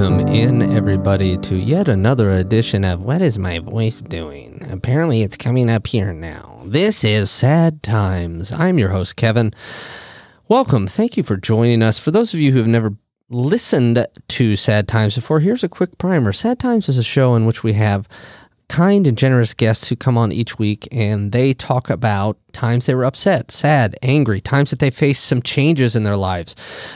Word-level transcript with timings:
Welcome 0.00 0.28
in, 0.28 0.62
everybody, 0.62 1.36
to 1.36 1.54
yet 1.54 1.86
another 1.86 2.30
edition 2.30 2.86
of 2.86 3.02
What 3.02 3.20
is 3.20 3.38
My 3.38 3.58
Voice 3.58 4.00
Doing? 4.00 4.66
Apparently, 4.70 5.20
it's 5.20 5.36
coming 5.36 5.68
up 5.68 5.86
here 5.86 6.14
now. 6.14 6.62
This 6.64 7.04
is 7.04 7.30
Sad 7.30 7.82
Times. 7.82 8.50
I'm 8.50 8.78
your 8.78 8.88
host, 8.88 9.16
Kevin. 9.16 9.52
Welcome. 10.48 10.86
Thank 10.86 11.18
you 11.18 11.22
for 11.22 11.36
joining 11.36 11.82
us. 11.82 11.98
For 11.98 12.10
those 12.10 12.32
of 12.32 12.40
you 12.40 12.50
who 12.50 12.56
have 12.56 12.66
never 12.66 12.94
listened 13.28 14.06
to 14.28 14.56
Sad 14.56 14.88
Times 14.88 15.16
before, 15.16 15.40
here's 15.40 15.64
a 15.64 15.68
quick 15.68 15.98
primer. 15.98 16.32
Sad 16.32 16.58
Times 16.58 16.88
is 16.88 16.96
a 16.96 17.02
show 17.02 17.34
in 17.34 17.44
which 17.44 17.62
we 17.62 17.74
have 17.74 18.08
kind 18.70 19.04
and 19.04 19.18
generous 19.18 19.52
guests 19.52 19.88
who 19.88 19.96
come 19.96 20.16
on 20.16 20.30
each 20.30 20.58
week 20.58 20.86
and 20.92 21.32
they 21.32 21.52
talk 21.52 21.90
about 21.90 22.38
times 22.52 22.86
they 22.86 22.94
were 22.94 23.04
upset, 23.04 23.50
sad, 23.50 23.96
angry, 24.02 24.40
times 24.40 24.70
that 24.70 24.78
they 24.78 24.90
faced 24.90 25.24
some 25.24 25.42
changes 25.42 25.96
in 25.96 26.04
their 26.04 26.16
lives, 26.16 26.54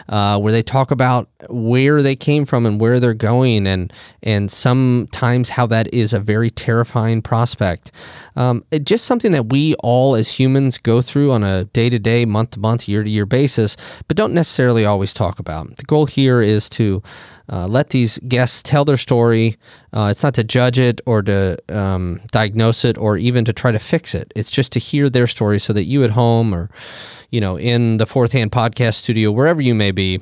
uh, 0.09 0.39
where 0.39 0.53
they 0.53 0.63
talk 0.63 0.91
about 0.91 1.29
where 1.49 2.03
they 2.03 2.17
came 2.17 2.45
from 2.45 2.67
and 2.67 2.81
where 2.81 3.01
they're 3.01 3.15
going, 3.15 3.67
and 3.67 3.93
and 4.23 4.51
sometimes 4.51 5.51
how 5.51 5.67
that 5.67 5.93
is 5.93 6.13
a 6.13 6.21
very 6.21 6.51
terrifying 6.51 7.23
prospect. 7.23 7.91
Um, 8.37 8.65
it, 8.71 8.85
just 8.85 9.05
something 9.05 9.33
that 9.33 9.51
we 9.51 9.75
all 9.77 10.15
as 10.15 10.39
humans 10.39 10.79
go 10.79 11.03
through 11.03 11.33
on 11.33 11.45
a 11.45 11.65
day 11.67 11.91
to 11.91 11.99
day, 11.99 12.25
month 12.25 12.53
to 12.53 12.61
month, 12.61 12.89
year 12.89 13.03
to 13.03 13.11
year 13.11 13.27
basis, 13.27 13.77
but 14.09 14.17
don't 14.17 14.35
necessarily 14.35 14.85
always 14.85 15.13
talk 15.15 15.39
about. 15.39 15.77
The 15.77 15.85
goal 15.85 16.07
here 16.07 16.41
is 16.41 16.69
to 16.71 17.03
uh, 17.51 17.67
let 17.67 17.91
these 17.91 18.19
guests 18.21 18.63
tell 18.63 18.85
their 18.85 18.97
story. 18.97 19.57
Uh, 19.93 20.09
it's 20.11 20.23
not 20.23 20.35
to 20.35 20.45
judge 20.45 20.79
it 20.79 21.01
or 21.07 21.23
to 21.23 21.59
um, 21.69 22.21
diagnose 22.33 22.85
it 22.85 22.97
or 22.99 23.19
even 23.19 23.45
to 23.45 23.53
try 23.53 23.71
to 23.71 23.79
fix 23.79 24.15
it. 24.15 24.33
It's 24.35 24.51
just 24.51 24.73
to 24.73 24.79
hear 24.79 25.11
their 25.11 25.27
story 25.27 25.59
so 25.59 25.73
that 25.73 25.85
you 25.85 26.05
at 26.05 26.11
home 26.11 26.55
or, 26.55 26.71
you 27.31 27.41
know, 27.41 27.59
in 27.59 27.99
the 27.99 28.07
fourth 28.07 28.33
hand 28.33 28.53
podcast 28.53 28.95
studio, 28.95 29.31
wherever 29.31 29.61
you 29.61 29.75
may 29.75 29.91
be, 29.91 30.21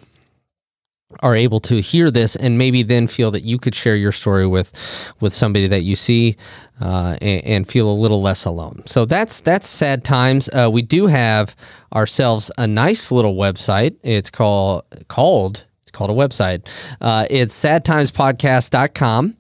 are 1.21 1.37
able 1.37 1.61
to 1.61 1.81
hear 1.81 2.11
this 2.11 2.37
and 2.37 2.57
maybe 2.59 2.83
then 2.83 3.07
feel 3.07 3.31
that 3.31 3.45
you 3.45 3.59
could 3.59 3.75
share 3.75 3.97
your 3.97 4.13
story 4.13 4.47
with 4.47 4.73
with 5.21 5.33
somebody 5.33 5.67
that 5.67 5.83
you 5.83 5.95
see 5.95 6.37
uh, 6.81 7.17
and, 7.21 7.45
and, 7.45 7.69
feel 7.69 7.91
a 7.91 7.93
little 7.93 8.23
less 8.23 8.45
alone. 8.45 8.83
So 8.87 9.05
that's 9.05 9.41
that's 9.41 9.69
sad 9.69 10.05
times. 10.05 10.49
Uh, 10.49 10.71
we 10.73 10.83
do 10.83 11.07
have 11.07 11.55
ourselves 11.95 12.51
a 12.57 12.67
nice 12.67 13.13
little 13.13 13.35
website. 13.35 13.97
It's 14.03 14.31
called 14.31 14.85
called 15.09 15.67
called 15.93 16.11
a 16.11 16.15
website. 16.15 16.67
Uh, 17.01 17.27
it's 17.31 17.55
sadtimespodcast.com. 17.63 19.37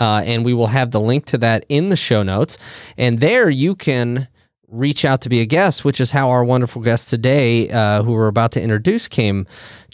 Uh, 0.00 0.22
and 0.26 0.44
we 0.44 0.52
will 0.52 0.66
have 0.66 0.90
the 0.90 1.00
link 1.00 1.24
to 1.26 1.38
that 1.38 1.64
in 1.68 1.88
the 1.88 1.96
show 1.96 2.22
notes. 2.22 2.58
And 2.96 3.20
there 3.20 3.48
you 3.48 3.76
can 3.76 4.28
reach 4.68 5.04
out 5.04 5.20
to 5.20 5.28
be 5.28 5.40
a 5.40 5.46
guest, 5.46 5.84
which 5.84 6.00
is 6.00 6.10
how 6.10 6.30
our 6.30 6.44
wonderful 6.44 6.82
guest 6.82 7.08
today, 7.08 7.70
uh, 7.70 8.02
who 8.02 8.12
we're 8.12 8.26
about 8.26 8.52
to 8.52 8.62
introduce, 8.62 9.06
came 9.06 9.46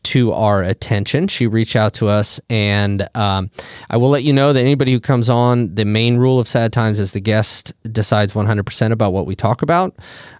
to 0.05 0.33
our 0.33 0.63
attention. 0.63 1.29
She 1.29 1.47
reached 1.47 1.77
out 1.77 1.95
to 1.95 2.09
us, 2.09 2.41
and 2.49 3.09
um, 3.15 3.51
I 3.89 3.97
will 3.97 4.11
let 4.11 4.25
you 4.25 4.33
know 4.33 4.53
that 4.53 4.61
anybody 4.61 4.93
who 4.93 5.01
comes 5.01 5.31
on, 5.31 5.75
the 5.75 5.85
main 5.85 6.17
rule 6.17 6.39
of 6.39 6.49
Sad 6.49 6.73
Times 6.73 7.01
is 7.01 7.13
the 7.13 7.21
guest 7.21 7.73
decides 7.93 8.33
100% 8.33 8.93
about 8.93 9.13
what 9.13 9.27
we 9.27 9.35
talk 9.35 9.63
about, 9.63 9.97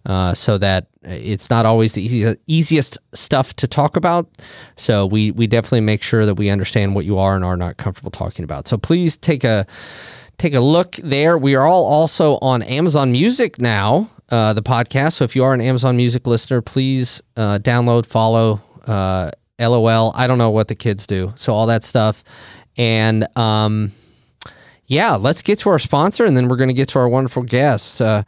uh, 0.07 0.35
so 0.35 0.59
that 0.59 0.87
it's 1.03 1.49
not 1.49 1.67
always 1.67 1.95
the 1.95 2.37
easiest 2.47 2.99
stuff 3.15 3.55
to 3.57 3.67
talk 3.67 3.97
about. 3.97 4.29
So 4.77 5.07
we 5.07 5.31
we 5.31 5.47
definitely 5.47 5.81
make 5.81 6.03
sure 6.03 6.27
that 6.27 6.35
we 6.35 6.51
understand 6.51 6.95
what 6.95 7.05
you 7.05 7.19
are 7.19 7.37
and 7.37 7.45
are 7.45 7.57
not 7.57 7.77
comfortable 7.79 8.11
talking 8.11 8.45
about. 8.45 8.69
So 8.69 8.77
please 8.77 9.17
take 9.17 9.45
a 9.45 9.67
take 10.41 10.55
a 10.55 10.61
look 10.61 10.97
there. 10.97 11.39
We 11.39 11.55
are 11.55 11.67
all 11.67 11.87
also 11.87 12.39
on 12.39 12.63
Amazon 12.63 13.13
Music 13.13 13.61
now, 13.61 14.09
uh, 14.31 14.53
the 14.53 14.63
podcast. 14.63 15.15
So 15.15 15.25
if 15.25 15.37
you 15.37 15.45
are 15.45 15.55
an 15.55 15.61
Amazon 15.61 15.97
Music 15.97 16.27
listener, 16.27 16.61
please 16.61 17.23
uh, 17.37 17.59
download, 17.59 18.07
follow. 18.07 18.61
Uh, 18.87 19.31
LOL. 19.61 20.13
I 20.15 20.27
don't 20.27 20.39
know 20.39 20.51
what 20.51 20.69
the 20.69 20.75
kids 20.75 21.07
do. 21.07 21.33
So 21.37 21.55
all 21.55 21.67
that 21.67 21.85
stuff. 21.85 22.25
And 22.77 23.27
um, 23.37 23.93
yeah, 24.87 25.15
let's 25.15 25.43
get 25.43 25.59
to 25.61 25.71
our 25.71 25.79
sponsor 25.79 26.25
and 26.25 26.37
then 26.37 26.49
we're 26.49 26.57
going 26.57 26.69
to 26.69 26.75
get 26.75 26.89
to 26.91 26.99
our 26.99 27.09
wonderful 27.09 27.43
guests. 27.43 28.01
Uh, 28.01 28.25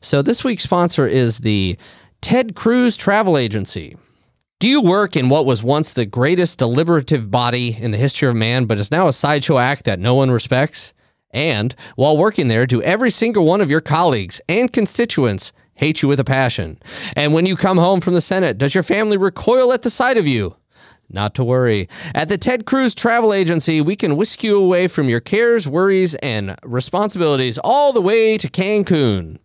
so 0.00 0.22
this 0.22 0.44
week's 0.44 0.62
sponsor 0.62 1.06
is 1.06 1.38
the 1.38 1.76
Ted 2.20 2.54
Cruz 2.54 2.96
Travel 2.96 3.36
Agency. 3.38 3.96
Do 4.58 4.68
you 4.68 4.80
work 4.80 5.16
in 5.16 5.28
what 5.28 5.46
was 5.46 5.62
once 5.62 5.92
the 5.92 6.06
greatest 6.06 6.58
deliberative 6.58 7.30
body 7.30 7.76
in 7.78 7.90
the 7.90 7.98
history 7.98 8.28
of 8.28 8.36
man, 8.36 8.64
but 8.64 8.78
is 8.78 8.90
now 8.90 9.08
a 9.08 9.12
sideshow 9.12 9.58
act 9.58 9.84
that 9.84 10.00
no 10.00 10.14
one 10.14 10.30
respects? 10.30 10.94
And 11.30 11.74
while 11.96 12.16
working 12.16 12.48
there, 12.48 12.66
do 12.66 12.80
every 12.82 13.10
single 13.10 13.44
one 13.44 13.60
of 13.60 13.70
your 13.70 13.82
colleagues 13.82 14.40
and 14.48 14.72
constituents 14.72 15.52
hate 15.74 16.00
you 16.00 16.08
with 16.08 16.20
a 16.20 16.24
passion? 16.24 16.78
And 17.14 17.34
when 17.34 17.44
you 17.44 17.54
come 17.56 17.76
home 17.76 18.00
from 18.00 18.14
the 18.14 18.22
Senate, 18.22 18.56
does 18.56 18.74
your 18.74 18.82
family 18.82 19.18
recoil 19.18 19.72
at 19.72 19.82
the 19.82 19.90
sight 19.90 20.16
of 20.16 20.26
you? 20.26 20.56
Not 21.08 21.34
to 21.36 21.44
worry. 21.44 21.88
At 22.14 22.28
the 22.28 22.38
Ted 22.38 22.66
Cruz 22.66 22.94
Travel 22.94 23.32
Agency, 23.32 23.80
we 23.80 23.96
can 23.96 24.16
whisk 24.16 24.42
you 24.42 24.58
away 24.58 24.88
from 24.88 25.08
your 25.08 25.20
cares, 25.20 25.68
worries, 25.68 26.14
and 26.16 26.56
responsibilities 26.64 27.58
all 27.58 27.92
the 27.92 28.00
way 28.00 28.36
to 28.38 28.48
Cancun. 28.48 29.38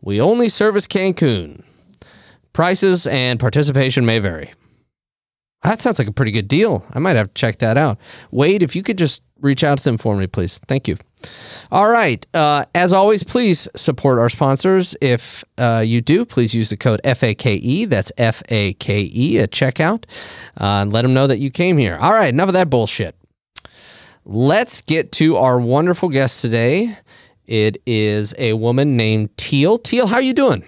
We 0.00 0.20
only 0.20 0.48
service 0.48 0.86
Cancun. 0.86 1.62
Prices 2.52 3.06
and 3.06 3.38
participation 3.38 4.04
may 4.04 4.18
vary. 4.18 4.52
That 5.62 5.80
sounds 5.80 5.98
like 5.98 6.08
a 6.08 6.12
pretty 6.12 6.32
good 6.32 6.48
deal. 6.48 6.84
I 6.92 6.98
might 6.98 7.16
have 7.16 7.28
to 7.28 7.34
check 7.34 7.58
that 7.58 7.76
out. 7.76 7.98
Wade, 8.30 8.62
if 8.62 8.74
you 8.76 8.82
could 8.82 8.98
just 8.98 9.22
reach 9.40 9.64
out 9.64 9.78
to 9.78 9.84
them 9.84 9.98
for 9.98 10.16
me, 10.16 10.26
please. 10.26 10.58
Thank 10.68 10.88
you. 10.88 10.96
All 11.70 11.88
right. 11.88 12.26
Uh, 12.34 12.64
as 12.74 12.92
always, 12.92 13.22
please 13.22 13.68
support 13.76 14.18
our 14.18 14.28
sponsors. 14.28 14.96
If 15.00 15.44
uh, 15.58 15.82
you 15.84 16.00
do, 16.00 16.24
please 16.24 16.54
use 16.54 16.70
the 16.70 16.76
code 16.76 17.00
FAKE. 17.04 17.88
That's 17.88 18.10
F 18.16 18.42
A 18.48 18.72
K 18.74 19.10
E 19.12 19.38
at 19.38 19.50
checkout. 19.50 20.04
Uh, 20.60 20.82
and 20.82 20.92
let 20.92 21.02
them 21.02 21.14
know 21.14 21.26
that 21.26 21.38
you 21.38 21.50
came 21.50 21.76
here. 21.76 21.98
All 22.00 22.12
right. 22.12 22.32
Enough 22.32 22.48
of 22.48 22.54
that 22.54 22.70
bullshit. 22.70 23.14
Let's 24.24 24.82
get 24.82 25.12
to 25.12 25.36
our 25.36 25.58
wonderful 25.58 26.08
guest 26.08 26.42
today. 26.42 26.94
It 27.46 27.80
is 27.86 28.34
a 28.38 28.52
woman 28.52 28.96
named 28.96 29.34
Teale. 29.38 29.78
Teale, 29.78 30.06
how 30.06 30.16
are 30.16 30.22
you 30.22 30.34
doing? 30.34 30.64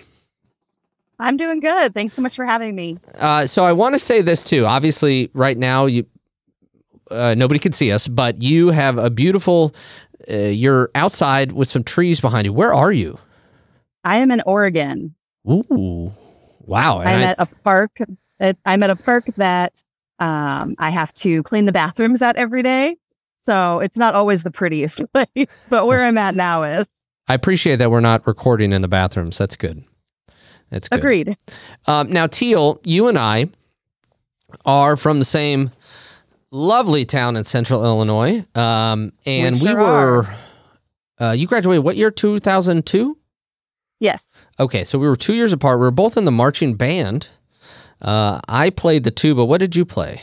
I'm 1.18 1.36
doing 1.36 1.60
good. 1.60 1.92
Thanks 1.92 2.14
so 2.14 2.22
much 2.22 2.34
for 2.34 2.46
having 2.46 2.74
me. 2.74 2.96
Uh, 3.18 3.46
so 3.46 3.62
I 3.62 3.74
want 3.74 3.94
to 3.94 3.98
say 3.98 4.22
this 4.22 4.42
too. 4.42 4.64
Obviously, 4.64 5.30
right 5.34 5.58
now 5.58 5.84
you 5.84 6.06
uh, 7.10 7.34
nobody 7.36 7.60
can 7.60 7.72
see 7.72 7.92
us, 7.92 8.08
but 8.08 8.40
you 8.40 8.70
have 8.70 8.96
a 8.96 9.10
beautiful. 9.10 9.74
Uh, 10.30 10.36
you're 10.36 10.90
outside 10.94 11.52
with 11.52 11.68
some 11.68 11.84
trees 11.84 12.20
behind 12.20 12.46
you. 12.46 12.52
Where 12.52 12.74
are 12.74 12.92
you? 12.92 13.18
I 14.04 14.16
am 14.18 14.30
in 14.30 14.42
Oregon. 14.46 15.14
Ooh, 15.48 16.12
wow! 16.60 17.00
I'm 17.00 17.06
I, 17.06 17.22
at 17.22 17.36
a 17.38 17.46
park. 17.46 17.98
I'm 18.40 18.82
at 18.82 18.90
a 18.90 18.96
park 18.96 19.26
that 19.36 19.82
um, 20.18 20.74
I 20.78 20.90
have 20.90 21.12
to 21.14 21.42
clean 21.42 21.66
the 21.66 21.72
bathrooms 21.72 22.22
at 22.22 22.36
every 22.36 22.62
day, 22.62 22.96
so 23.42 23.80
it's 23.80 23.96
not 23.96 24.14
always 24.14 24.42
the 24.42 24.50
prettiest 24.50 25.02
place. 25.12 25.48
But 25.68 25.86
where 25.86 26.04
I'm 26.04 26.18
at 26.18 26.34
now 26.34 26.62
is. 26.62 26.86
I 27.28 27.34
appreciate 27.34 27.76
that 27.76 27.90
we're 27.90 28.00
not 28.00 28.26
recording 28.26 28.72
in 28.72 28.82
the 28.82 28.88
bathrooms. 28.88 29.38
That's 29.38 29.56
good. 29.56 29.84
That's 30.70 30.88
good. 30.88 30.98
Agreed. 30.98 31.36
Um, 31.86 32.10
now, 32.10 32.26
Teale, 32.26 32.80
you 32.84 33.08
and 33.08 33.18
I 33.18 33.48
are 34.64 34.96
from 34.96 35.18
the 35.18 35.24
same 35.24 35.70
lovely 36.50 37.04
town 37.04 37.36
in 37.36 37.44
central 37.44 37.84
Illinois. 37.84 38.44
Um, 38.54 39.12
and 39.26 39.56
we, 39.56 39.68
sure 39.68 39.76
we 39.76 39.82
were, 39.82 40.26
uh, 41.18 41.32
you 41.32 41.46
graduated 41.46 41.84
what 41.84 41.96
year? 41.96 42.10
2002? 42.10 43.16
Yes. 44.00 44.28
Okay. 44.58 44.84
So 44.84 44.98
we 44.98 45.08
were 45.08 45.16
two 45.16 45.34
years 45.34 45.52
apart. 45.52 45.78
We 45.78 45.84
were 45.84 45.90
both 45.90 46.16
in 46.16 46.24
the 46.24 46.30
marching 46.30 46.74
band. 46.74 47.28
Uh, 48.00 48.40
I 48.48 48.70
played 48.70 49.04
the 49.04 49.10
tuba. 49.10 49.44
What 49.44 49.58
did 49.58 49.76
you 49.76 49.84
play? 49.84 50.22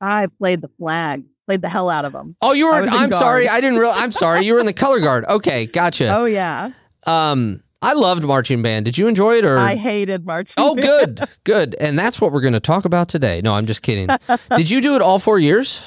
I 0.00 0.28
played 0.38 0.60
the 0.60 0.70
flag. 0.78 1.24
Played 1.46 1.62
the 1.62 1.68
hell 1.68 1.90
out 1.90 2.04
of 2.04 2.12
them. 2.12 2.36
Oh, 2.40 2.52
you 2.52 2.66
were. 2.66 2.72
I'm 2.74 3.10
sorry. 3.10 3.48
I 3.48 3.60
didn't 3.60 3.80
real. 3.80 3.90
I'm 3.92 4.12
sorry. 4.12 4.44
You 4.46 4.54
were 4.54 4.60
in 4.60 4.66
the 4.66 4.72
color 4.72 5.00
guard. 5.00 5.24
Okay, 5.24 5.66
gotcha. 5.72 6.16
Oh 6.16 6.24
yeah. 6.24 6.70
Um, 7.04 7.61
I 7.82 7.94
loved 7.94 8.22
marching 8.24 8.62
band. 8.62 8.84
Did 8.84 8.96
you 8.96 9.08
enjoy 9.08 9.36
it 9.38 9.44
or 9.44 9.58
I 9.58 9.74
hated 9.74 10.24
marching 10.24 10.54
Oh, 10.56 10.74
band. 10.76 10.86
good. 11.18 11.28
Good. 11.44 11.74
And 11.80 11.98
that's 11.98 12.20
what 12.20 12.30
we're 12.32 12.40
going 12.40 12.52
to 12.52 12.60
talk 12.60 12.84
about 12.84 13.08
today. 13.08 13.40
No, 13.42 13.54
I'm 13.54 13.66
just 13.66 13.82
kidding. 13.82 14.08
did 14.56 14.70
you 14.70 14.80
do 14.80 14.94
it 14.94 15.02
all 15.02 15.18
4 15.18 15.38
years? 15.40 15.84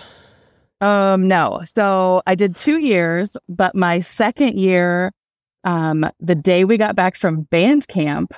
Um 0.81 1.27
no. 1.27 1.61
So 1.65 2.21
I 2.27 2.35
did 2.35 2.57
2 2.57 2.79
years, 2.79 3.37
but 3.47 3.73
my 3.75 3.99
second 3.99 4.59
year 4.59 5.13
um 5.63 6.05
the 6.19 6.35
day 6.35 6.65
we 6.65 6.77
got 6.77 6.95
back 6.97 7.15
from 7.15 7.43
band 7.43 7.87
camp, 7.87 8.33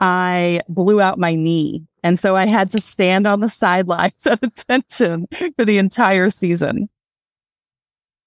I 0.00 0.60
blew 0.68 1.00
out 1.00 1.18
my 1.18 1.34
knee. 1.34 1.82
And 2.04 2.18
so 2.18 2.36
I 2.36 2.46
had 2.46 2.70
to 2.72 2.80
stand 2.80 3.26
on 3.26 3.40
the 3.40 3.48
sidelines 3.48 4.12
at 4.26 4.42
attention 4.44 5.26
for 5.56 5.64
the 5.64 5.78
entire 5.78 6.28
season. 6.30 6.88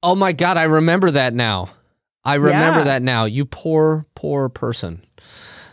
Oh 0.03 0.15
my 0.15 0.31
god, 0.33 0.57
I 0.57 0.63
remember 0.63 1.11
that 1.11 1.33
now. 1.35 1.69
I 2.23 2.35
remember 2.35 2.79
yeah. 2.79 2.85
that 2.85 3.01
now. 3.01 3.25
You 3.25 3.45
poor, 3.45 4.06
poor 4.15 4.50
person. 4.50 5.03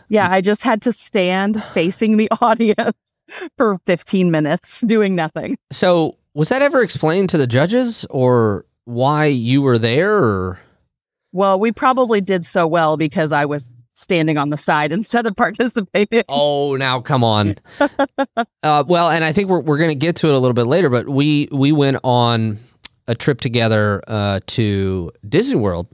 Yeah, 0.07 0.29
I 0.31 0.41
just 0.41 0.63
had 0.63 0.81
to 0.83 0.91
stand 0.91 1.63
facing 1.63 2.17
the 2.17 2.29
audience 2.41 2.97
for 3.57 3.79
15 3.85 4.31
minutes 4.31 4.81
doing 4.81 5.15
nothing. 5.15 5.57
So, 5.71 6.17
was 6.33 6.49
that 6.49 6.61
ever 6.61 6.81
explained 6.81 7.29
to 7.29 7.37
the 7.37 7.47
judges 7.47 8.05
or 8.09 8.65
why 8.85 9.25
you 9.25 9.61
were 9.61 9.77
there 9.77 10.15
or 10.17 10.59
Well, 11.31 11.59
we 11.59 11.71
probably 11.71 12.21
did 12.21 12.45
so 12.45 12.65
well 12.65 12.97
because 12.97 13.31
I 13.31 13.45
was 13.45 13.67
standing 13.91 14.37
on 14.37 14.49
the 14.49 14.57
side 14.57 14.91
instead 14.91 15.27
of 15.27 15.35
participating. 15.35 16.23
Oh, 16.27 16.75
now 16.75 17.01
come 17.01 17.23
on. 17.23 17.55
uh, 18.63 18.83
well, 18.87 19.09
and 19.09 19.23
I 19.23 19.31
think 19.31 19.49
we're 19.49 19.59
we're 19.59 19.77
going 19.77 19.89
to 19.89 19.95
get 19.95 20.15
to 20.17 20.27
it 20.27 20.33
a 20.33 20.39
little 20.39 20.53
bit 20.53 20.65
later, 20.65 20.89
but 20.89 21.07
we 21.07 21.49
we 21.51 21.71
went 21.71 21.97
on 22.03 22.57
a 23.09 23.15
trip 23.15 23.41
together 23.41 24.01
uh, 24.07 24.39
to 24.45 25.11
Disney 25.27 25.55
World, 25.55 25.87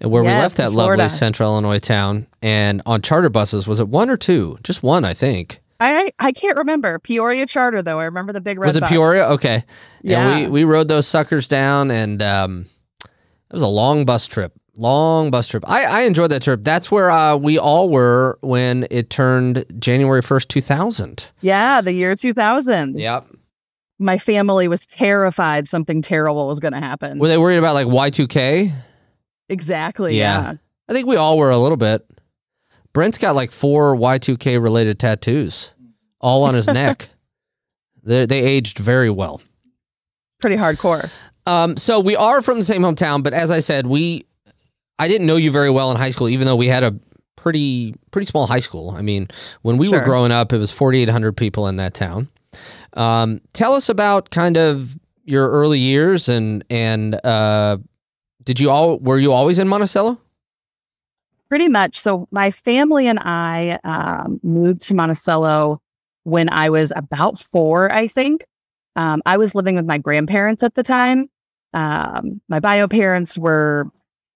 and 0.00 0.10
where 0.10 0.22
we 0.22 0.28
left 0.28 0.56
that 0.58 0.72
lovely 0.72 1.08
Central 1.08 1.50
Illinois 1.52 1.80
town, 1.80 2.28
and 2.40 2.80
on 2.86 3.02
charter 3.02 3.28
buses. 3.28 3.66
Was 3.66 3.80
it 3.80 3.88
one 3.88 4.08
or 4.08 4.16
two? 4.16 4.56
Just 4.62 4.82
one, 4.82 5.04
I 5.04 5.12
think. 5.12 5.60
I 5.80 6.12
I 6.20 6.30
can't 6.30 6.56
remember 6.56 6.98
Peoria 7.00 7.46
Charter 7.46 7.82
though. 7.82 7.98
I 7.98 8.04
remember 8.04 8.32
the 8.32 8.40
big 8.40 8.58
red. 8.58 8.68
was 8.68 8.76
it 8.76 8.80
bus. 8.80 8.88
Peoria? 8.90 9.24
Okay. 9.30 9.64
Yeah. 10.02 10.28
And 10.28 10.44
we 10.52 10.64
we 10.64 10.64
rode 10.64 10.88
those 10.88 11.08
suckers 11.08 11.48
down, 11.48 11.90
and 11.90 12.22
um, 12.22 12.66
it 13.04 13.52
was 13.52 13.62
a 13.62 13.66
long 13.66 14.04
bus 14.04 14.26
trip. 14.26 14.52
Long 14.76 15.30
bus 15.30 15.48
trip. 15.48 15.64
I, 15.66 15.84
I 15.84 16.00
enjoyed 16.02 16.30
that 16.30 16.42
trip. 16.42 16.62
That's 16.62 16.90
where 16.90 17.10
uh, 17.10 17.36
we 17.36 17.58
all 17.58 17.88
were 17.88 18.38
when 18.42 18.86
it 18.90 19.10
turned 19.10 19.64
January 19.78 20.22
first, 20.22 20.48
two 20.48 20.60
thousand. 20.60 21.32
Yeah, 21.40 21.80
the 21.80 21.92
year 21.92 22.14
2000. 22.14 22.98
Yep. 22.98 23.26
My 24.00 24.18
family 24.18 24.66
was 24.66 24.86
terrified 24.86 25.68
something 25.68 26.02
terrible 26.02 26.48
was 26.48 26.58
going 26.58 26.72
to 26.72 26.80
happen. 26.80 27.18
Were 27.18 27.28
they 27.28 27.38
worried 27.38 27.58
about 27.58 27.74
like 27.74 27.86
Y 27.86 28.10
two 28.10 28.26
K? 28.26 28.72
exactly. 29.48 30.16
Yeah. 30.16 30.42
Yeah. 30.42 30.54
I 30.88 30.92
think 30.92 31.06
we 31.06 31.16
all 31.16 31.38
were 31.38 31.50
a 31.50 31.58
little 31.58 31.76
bit. 31.76 32.04
Brent's 32.92 33.18
got 33.18 33.36
like 33.36 33.52
four 33.52 33.94
Y2K 33.94 34.60
related 34.60 34.98
tattoos, 34.98 35.72
all 36.20 36.42
on 36.42 36.54
his 36.54 36.66
neck. 36.80 37.08
They 38.02 38.26
they 38.26 38.42
aged 38.42 38.78
very 38.78 39.10
well. 39.10 39.40
Pretty 40.40 40.56
hardcore. 40.56 41.12
Um, 41.46 41.76
so 41.76 42.00
we 42.00 42.16
are 42.16 42.42
from 42.42 42.58
the 42.58 42.64
same 42.64 42.82
hometown, 42.82 43.22
but 43.22 43.32
as 43.32 43.50
I 43.50 43.60
said, 43.60 43.86
we 43.86 44.24
I 44.98 45.08
didn't 45.08 45.26
know 45.26 45.36
you 45.36 45.52
very 45.52 45.70
well 45.70 45.90
in 45.90 45.96
high 45.96 46.10
school, 46.10 46.28
even 46.28 46.46
though 46.46 46.56
we 46.56 46.66
had 46.66 46.82
a 46.82 46.98
pretty 47.36 47.94
pretty 48.10 48.26
small 48.26 48.46
high 48.46 48.60
school. 48.60 48.90
I 48.90 49.02
mean, 49.02 49.28
when 49.62 49.76
we 49.78 49.88
were 49.88 50.00
growing 50.00 50.32
up, 50.32 50.52
it 50.52 50.58
was 50.58 50.70
4,800 50.72 51.36
people 51.36 51.68
in 51.68 51.76
that 51.76 51.94
town. 51.94 52.28
Um, 52.94 53.40
tell 53.52 53.74
us 53.74 53.88
about 53.88 54.30
kind 54.30 54.56
of 54.56 54.98
your 55.24 55.48
early 55.50 55.78
years 55.78 56.28
and 56.28 56.64
and 56.70 57.14
uh, 57.24 57.78
did 58.42 58.58
you 58.58 58.70
all 58.70 58.98
were 58.98 59.18
you 59.18 59.32
always 59.32 59.58
in 59.58 59.68
Monticello? 59.68 60.18
Pretty 61.48 61.68
much. 61.68 61.98
So 61.98 62.28
my 62.30 62.50
family 62.50 63.08
and 63.08 63.18
I 63.20 63.78
um, 63.84 64.40
moved 64.42 64.82
to 64.82 64.94
Monticello 64.94 65.80
when 66.24 66.48
I 66.50 66.70
was 66.70 66.92
about 66.94 67.38
four, 67.38 67.92
I 67.92 68.06
think. 68.06 68.44
Um, 68.96 69.22
I 69.26 69.36
was 69.36 69.54
living 69.54 69.76
with 69.76 69.86
my 69.86 69.98
grandparents 69.98 70.62
at 70.62 70.74
the 70.74 70.82
time. 70.82 71.28
Um, 71.74 72.40
my 72.48 72.60
bio 72.60 72.88
parents 72.88 73.38
were 73.38 73.86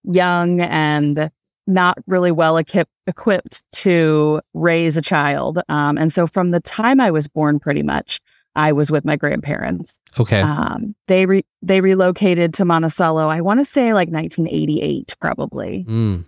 young 0.04 0.60
and 0.60 1.30
not 1.66 1.98
really 2.06 2.30
well 2.30 2.56
equip- 2.56 2.88
equipped 3.06 3.64
to 3.72 4.40
raise 4.52 4.96
a 4.96 5.02
child. 5.02 5.60
Um, 5.68 5.96
and 5.96 6.12
so 6.12 6.26
from 6.26 6.50
the 6.50 6.60
time 6.60 7.00
I 7.00 7.10
was 7.10 7.26
born, 7.26 7.58
pretty 7.58 7.82
much, 7.82 8.20
I 8.56 8.72
was 8.72 8.90
with 8.90 9.04
my 9.04 9.16
grandparents. 9.16 9.98
Okay. 10.18 10.40
Um, 10.40 10.94
they 11.08 11.26
re- 11.26 11.44
they 11.62 11.80
relocated 11.80 12.54
to 12.54 12.64
Monticello. 12.64 13.28
I 13.28 13.40
want 13.40 13.60
to 13.60 13.64
say 13.64 13.92
like 13.92 14.08
1988, 14.10 15.16
probably. 15.20 15.84
Mm. 15.88 16.24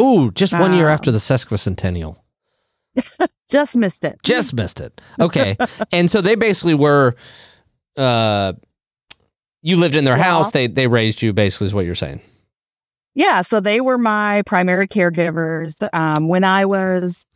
Ooh, 0.00 0.30
just 0.32 0.52
one 0.52 0.72
year 0.74 0.88
Um, 0.88 0.94
after 0.94 1.10
the 1.10 1.18
sesquicentennial. 1.18 2.16
Just 3.48 3.76
missed 3.76 4.04
it. 4.04 4.18
Just 4.22 4.52
missed 4.54 4.80
it. 4.80 5.00
Okay. 5.20 5.56
and 5.92 6.10
so 6.10 6.20
they 6.20 6.34
basically 6.34 6.74
were 6.74 7.14
uh 7.96 8.52
you 9.62 9.76
lived 9.76 9.94
in 9.94 10.04
their 10.04 10.16
Well- 10.16 10.22
house, 10.24 10.50
they 10.52 10.66
they 10.66 10.86
raised 10.86 11.22
you 11.22 11.32
basically 11.32 11.66
is 11.68 11.74
what 11.74 11.84
you're 11.84 11.94
saying. 11.94 12.20
Yeah, 13.14 13.40
so 13.40 13.58
they 13.60 13.80
were 13.80 13.98
my 13.98 14.42
primary 14.42 14.86
caregivers. 14.86 15.74
Um, 15.92 16.28
when 16.28 16.44
I 16.44 16.64
was 16.66 17.26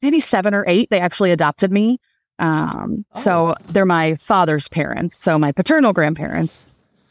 maybe 0.00 0.20
seven 0.20 0.54
or 0.54 0.64
eight, 0.68 0.88
they 0.90 1.00
actually 1.00 1.32
adopted 1.32 1.72
me. 1.72 1.98
Um, 2.42 3.04
So 3.14 3.54
they're 3.68 3.86
my 3.86 4.16
father's 4.16 4.68
parents, 4.68 5.16
so 5.18 5.38
my 5.38 5.52
paternal 5.52 5.92
grandparents. 5.94 6.60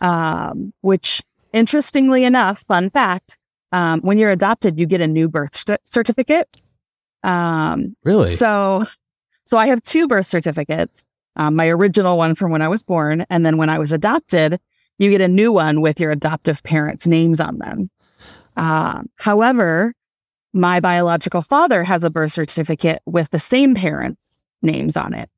Um, 0.01 0.73
which, 0.81 1.21
interestingly 1.53 2.23
enough, 2.23 2.63
fun 2.67 2.89
fact: 2.89 3.37
um, 3.71 4.01
when 4.01 4.17
you're 4.17 4.31
adopted, 4.31 4.79
you 4.79 4.85
get 4.85 4.99
a 5.01 5.07
new 5.07 5.27
birth 5.29 5.55
st- 5.55 5.79
certificate. 5.85 6.47
Um, 7.23 7.95
Really? 8.03 8.31
so, 8.35 8.83
so 9.45 9.57
I 9.57 9.67
have 9.67 9.81
two 9.83 10.07
birth 10.07 10.25
certificates. 10.25 11.05
Um, 11.35 11.55
my 11.55 11.67
original 11.69 12.17
one 12.17 12.35
from 12.35 12.51
when 12.51 12.61
I 12.61 12.67
was 12.67 12.83
born, 12.83 13.25
and 13.29 13.45
then 13.45 13.57
when 13.57 13.69
I 13.69 13.77
was 13.79 13.91
adopted, 13.91 14.59
you 14.97 15.09
get 15.11 15.21
a 15.21 15.27
new 15.27 15.51
one 15.51 15.81
with 15.81 15.99
your 15.99 16.11
adoptive 16.11 16.61
parents' 16.63 17.07
names 17.07 17.39
on 17.39 17.59
them. 17.59 17.89
Um, 18.57 19.07
however, 19.15 19.93
my 20.53 20.79
biological 20.79 21.41
father 21.41 21.83
has 21.83 22.03
a 22.03 22.09
birth 22.09 22.33
certificate 22.33 23.01
with 23.05 23.29
the 23.29 23.39
same 23.39 23.75
parents' 23.75 24.30
names 24.61 24.95
on 24.97 25.13
it. 25.13 25.29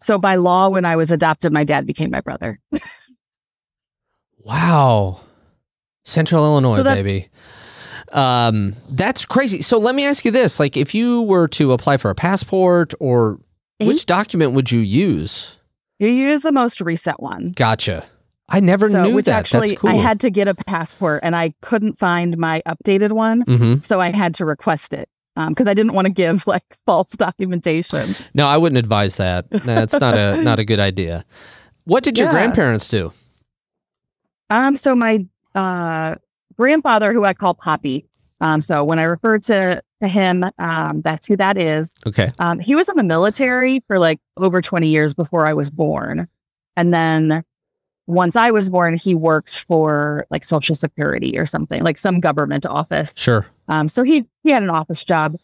So 0.00 0.18
by 0.18 0.34
law, 0.34 0.68
when 0.68 0.84
I 0.84 0.96
was 0.96 1.10
adopted, 1.10 1.52
my 1.52 1.64
dad 1.64 1.86
became 1.86 2.10
my 2.10 2.20
brother. 2.20 2.58
wow. 4.44 5.20
Central 6.04 6.44
Illinois, 6.44 6.76
So 6.76 6.82
that- 6.82 6.94
baby. 6.94 7.28
Um 8.12 8.74
that's 8.90 9.24
crazy. 9.24 9.62
So 9.62 9.78
let 9.78 9.94
me 9.94 10.04
ask 10.04 10.24
you 10.24 10.30
this, 10.30 10.60
like 10.60 10.76
if 10.76 10.94
you 10.94 11.22
were 11.22 11.48
to 11.48 11.72
apply 11.72 11.96
for 11.96 12.10
a 12.10 12.14
passport 12.14 12.92
or 13.00 13.38
which 13.80 14.04
document 14.06 14.52
would 14.52 14.70
you 14.70 14.80
use? 14.80 15.56
You 15.98 16.08
use 16.08 16.42
the 16.42 16.52
most 16.52 16.80
recent 16.80 17.20
one. 17.20 17.52
Gotcha. 17.56 18.04
I 18.48 18.60
never 18.60 18.90
so, 18.90 19.02
knew 19.02 19.14
which 19.14 19.26
that. 19.26 19.38
actually, 19.38 19.68
That's 19.70 19.80
cool. 19.80 19.90
I 19.90 19.94
had 19.94 20.20
to 20.20 20.30
get 20.30 20.46
a 20.46 20.54
passport, 20.54 21.20
and 21.22 21.34
I 21.34 21.54
couldn't 21.62 21.94
find 21.96 22.36
my 22.36 22.60
updated 22.66 23.12
one. 23.12 23.40
hmm 23.42 23.78
So 23.80 23.98
I 24.00 24.14
had 24.14 24.34
to 24.34 24.44
request 24.44 24.92
it 24.92 25.08
because 25.36 25.66
I 25.66 25.74
didn't 25.74 25.92
want 25.94 26.06
to 26.06 26.12
give 26.12 26.46
like 26.46 26.64
false 26.86 27.12
documentation. 27.12 28.14
No, 28.34 28.46
I 28.46 28.56
wouldn't 28.56 28.78
advise 28.78 29.16
that. 29.16 29.48
That's 29.50 29.98
not 29.98 30.16
a 30.16 30.42
not 30.42 30.58
a 30.58 30.64
good 30.64 30.80
idea. 30.80 31.24
What 31.84 32.04
did 32.04 32.18
your 32.18 32.28
Yeah. 32.28 32.32
grandparents 32.32 32.88
do? 32.88 33.12
Um, 34.50 34.76
so 34.76 34.94
my 34.94 35.24
uh, 35.54 36.16
grandfather, 36.58 37.12
who 37.12 37.24
I 37.24 37.32
call 37.34 37.54
Poppy, 37.54 38.06
um, 38.40 38.60
so 38.60 38.84
when 38.84 38.98
I 38.98 39.04
refer 39.04 39.38
to 39.38 39.82
to 40.00 40.08
him, 40.08 40.44
um, 40.58 41.00
that's 41.02 41.26
who 41.26 41.36
that 41.36 41.56
is. 41.56 41.92
Okay. 42.06 42.32
Um, 42.38 42.58
he 42.58 42.74
was 42.74 42.88
in 42.88 42.96
the 42.96 43.02
military 43.04 43.80
for 43.86 43.98
like 43.98 44.20
over 44.36 44.60
twenty 44.60 44.88
years 44.88 45.14
before 45.14 45.46
I 45.46 45.54
was 45.54 45.70
born, 45.70 46.28
and 46.76 46.92
then 46.92 47.44
once 48.06 48.36
I 48.36 48.50
was 48.50 48.68
born, 48.68 48.96
he 48.96 49.14
worked 49.14 49.64
for 49.66 50.26
like 50.30 50.44
Social 50.44 50.74
Security 50.74 51.38
or 51.38 51.46
something, 51.46 51.82
like 51.82 51.98
some 51.98 52.20
government 52.20 52.66
office. 52.66 53.14
Sure. 53.16 53.46
Um, 53.68 53.88
so 53.88 54.02
he 54.02 54.26
he 54.42 54.50
had 54.50 54.62
an 54.62 54.70
office 54.70 55.04
job, 55.04 55.36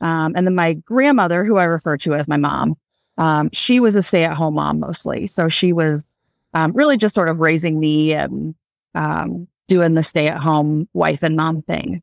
um, 0.00 0.32
and 0.36 0.46
then 0.46 0.54
my 0.54 0.74
grandmother, 0.74 1.44
who 1.44 1.56
I 1.56 1.64
refer 1.64 1.96
to 1.98 2.14
as 2.14 2.26
my 2.26 2.36
mom, 2.36 2.76
um, 3.18 3.50
she 3.52 3.80
was 3.80 3.96
a 3.96 4.02
stay 4.02 4.24
at 4.24 4.36
home 4.36 4.54
mom 4.54 4.80
mostly. 4.80 5.26
So 5.26 5.48
she 5.48 5.72
was 5.72 6.16
um, 6.54 6.72
really 6.72 6.96
just 6.96 7.14
sort 7.14 7.28
of 7.28 7.40
raising 7.40 7.78
me 7.78 8.12
and 8.12 8.54
um, 8.94 9.46
doing 9.68 9.94
the 9.94 10.02
stay 10.02 10.28
at 10.28 10.38
home 10.38 10.88
wife 10.94 11.22
and 11.22 11.36
mom 11.36 11.62
thing. 11.62 12.02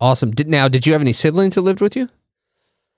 Awesome. 0.00 0.32
Did, 0.32 0.48
now, 0.48 0.66
did 0.66 0.86
you 0.86 0.92
have 0.92 1.02
any 1.02 1.12
siblings 1.12 1.54
that 1.54 1.62
lived 1.62 1.80
with 1.80 1.94
you? 1.96 2.08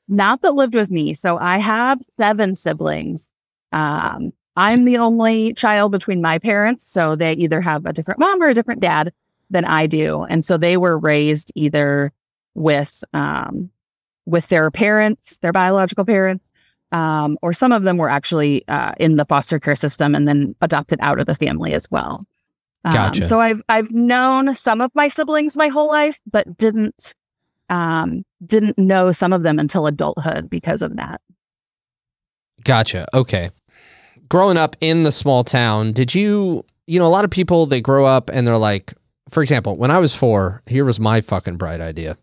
Not 0.08 0.40
that 0.42 0.54
lived 0.54 0.74
with 0.74 0.90
me. 0.90 1.12
So 1.14 1.38
I 1.38 1.58
have 1.58 2.00
seven 2.16 2.54
siblings. 2.54 3.32
Um, 3.72 4.32
I'm 4.56 4.84
the 4.84 4.98
only 4.98 5.52
child 5.54 5.92
between 5.92 6.22
my 6.22 6.38
parents, 6.38 6.90
so 6.90 7.16
they 7.16 7.32
either 7.32 7.60
have 7.60 7.86
a 7.86 7.92
different 7.92 8.20
mom 8.20 8.42
or 8.42 8.48
a 8.48 8.54
different 8.54 8.80
dad 8.80 9.12
than 9.50 9.64
I 9.64 9.86
do, 9.86 10.22
and 10.24 10.44
so 10.44 10.56
they 10.56 10.76
were 10.76 10.98
raised 10.98 11.52
either 11.54 12.12
with 12.54 13.02
um, 13.12 13.70
with 14.26 14.48
their 14.48 14.70
parents, 14.70 15.38
their 15.38 15.52
biological 15.52 16.04
parents, 16.04 16.50
um, 16.92 17.36
or 17.42 17.52
some 17.52 17.72
of 17.72 17.82
them 17.82 17.96
were 17.96 18.08
actually 18.08 18.66
uh, 18.68 18.92
in 18.98 19.16
the 19.16 19.24
foster 19.24 19.58
care 19.58 19.76
system 19.76 20.14
and 20.14 20.28
then 20.28 20.54
adopted 20.60 20.98
out 21.02 21.18
of 21.18 21.26
the 21.26 21.34
family 21.34 21.72
as 21.72 21.90
well. 21.90 22.24
Um, 22.84 22.92
Gotcha. 22.92 23.28
So 23.28 23.40
I've 23.40 23.62
I've 23.68 23.90
known 23.90 24.54
some 24.54 24.80
of 24.80 24.90
my 24.94 25.08
siblings 25.08 25.56
my 25.56 25.68
whole 25.68 25.88
life, 25.88 26.20
but 26.30 26.56
didn't 26.56 27.14
um, 27.70 28.24
didn't 28.46 28.78
know 28.78 29.10
some 29.10 29.32
of 29.32 29.42
them 29.42 29.58
until 29.58 29.86
adulthood 29.86 30.48
because 30.48 30.82
of 30.82 30.96
that. 30.96 31.20
Gotcha. 32.62 33.08
Okay. 33.14 33.50
Growing 34.28 34.56
up 34.56 34.76
in 34.80 35.02
the 35.02 35.12
small 35.12 35.44
town, 35.44 35.92
did 35.92 36.14
you, 36.14 36.64
you 36.86 36.98
know, 36.98 37.06
a 37.06 37.08
lot 37.08 37.24
of 37.24 37.30
people, 37.30 37.66
they 37.66 37.80
grow 37.80 38.06
up 38.06 38.30
and 38.32 38.46
they're 38.46 38.56
like, 38.58 38.94
for 39.28 39.42
example, 39.42 39.76
when 39.76 39.90
I 39.90 39.98
was 39.98 40.14
four, 40.14 40.62
here 40.66 40.84
was 40.84 41.00
my 41.00 41.20
fucking 41.20 41.56
bright 41.56 41.80
idea. 41.80 42.16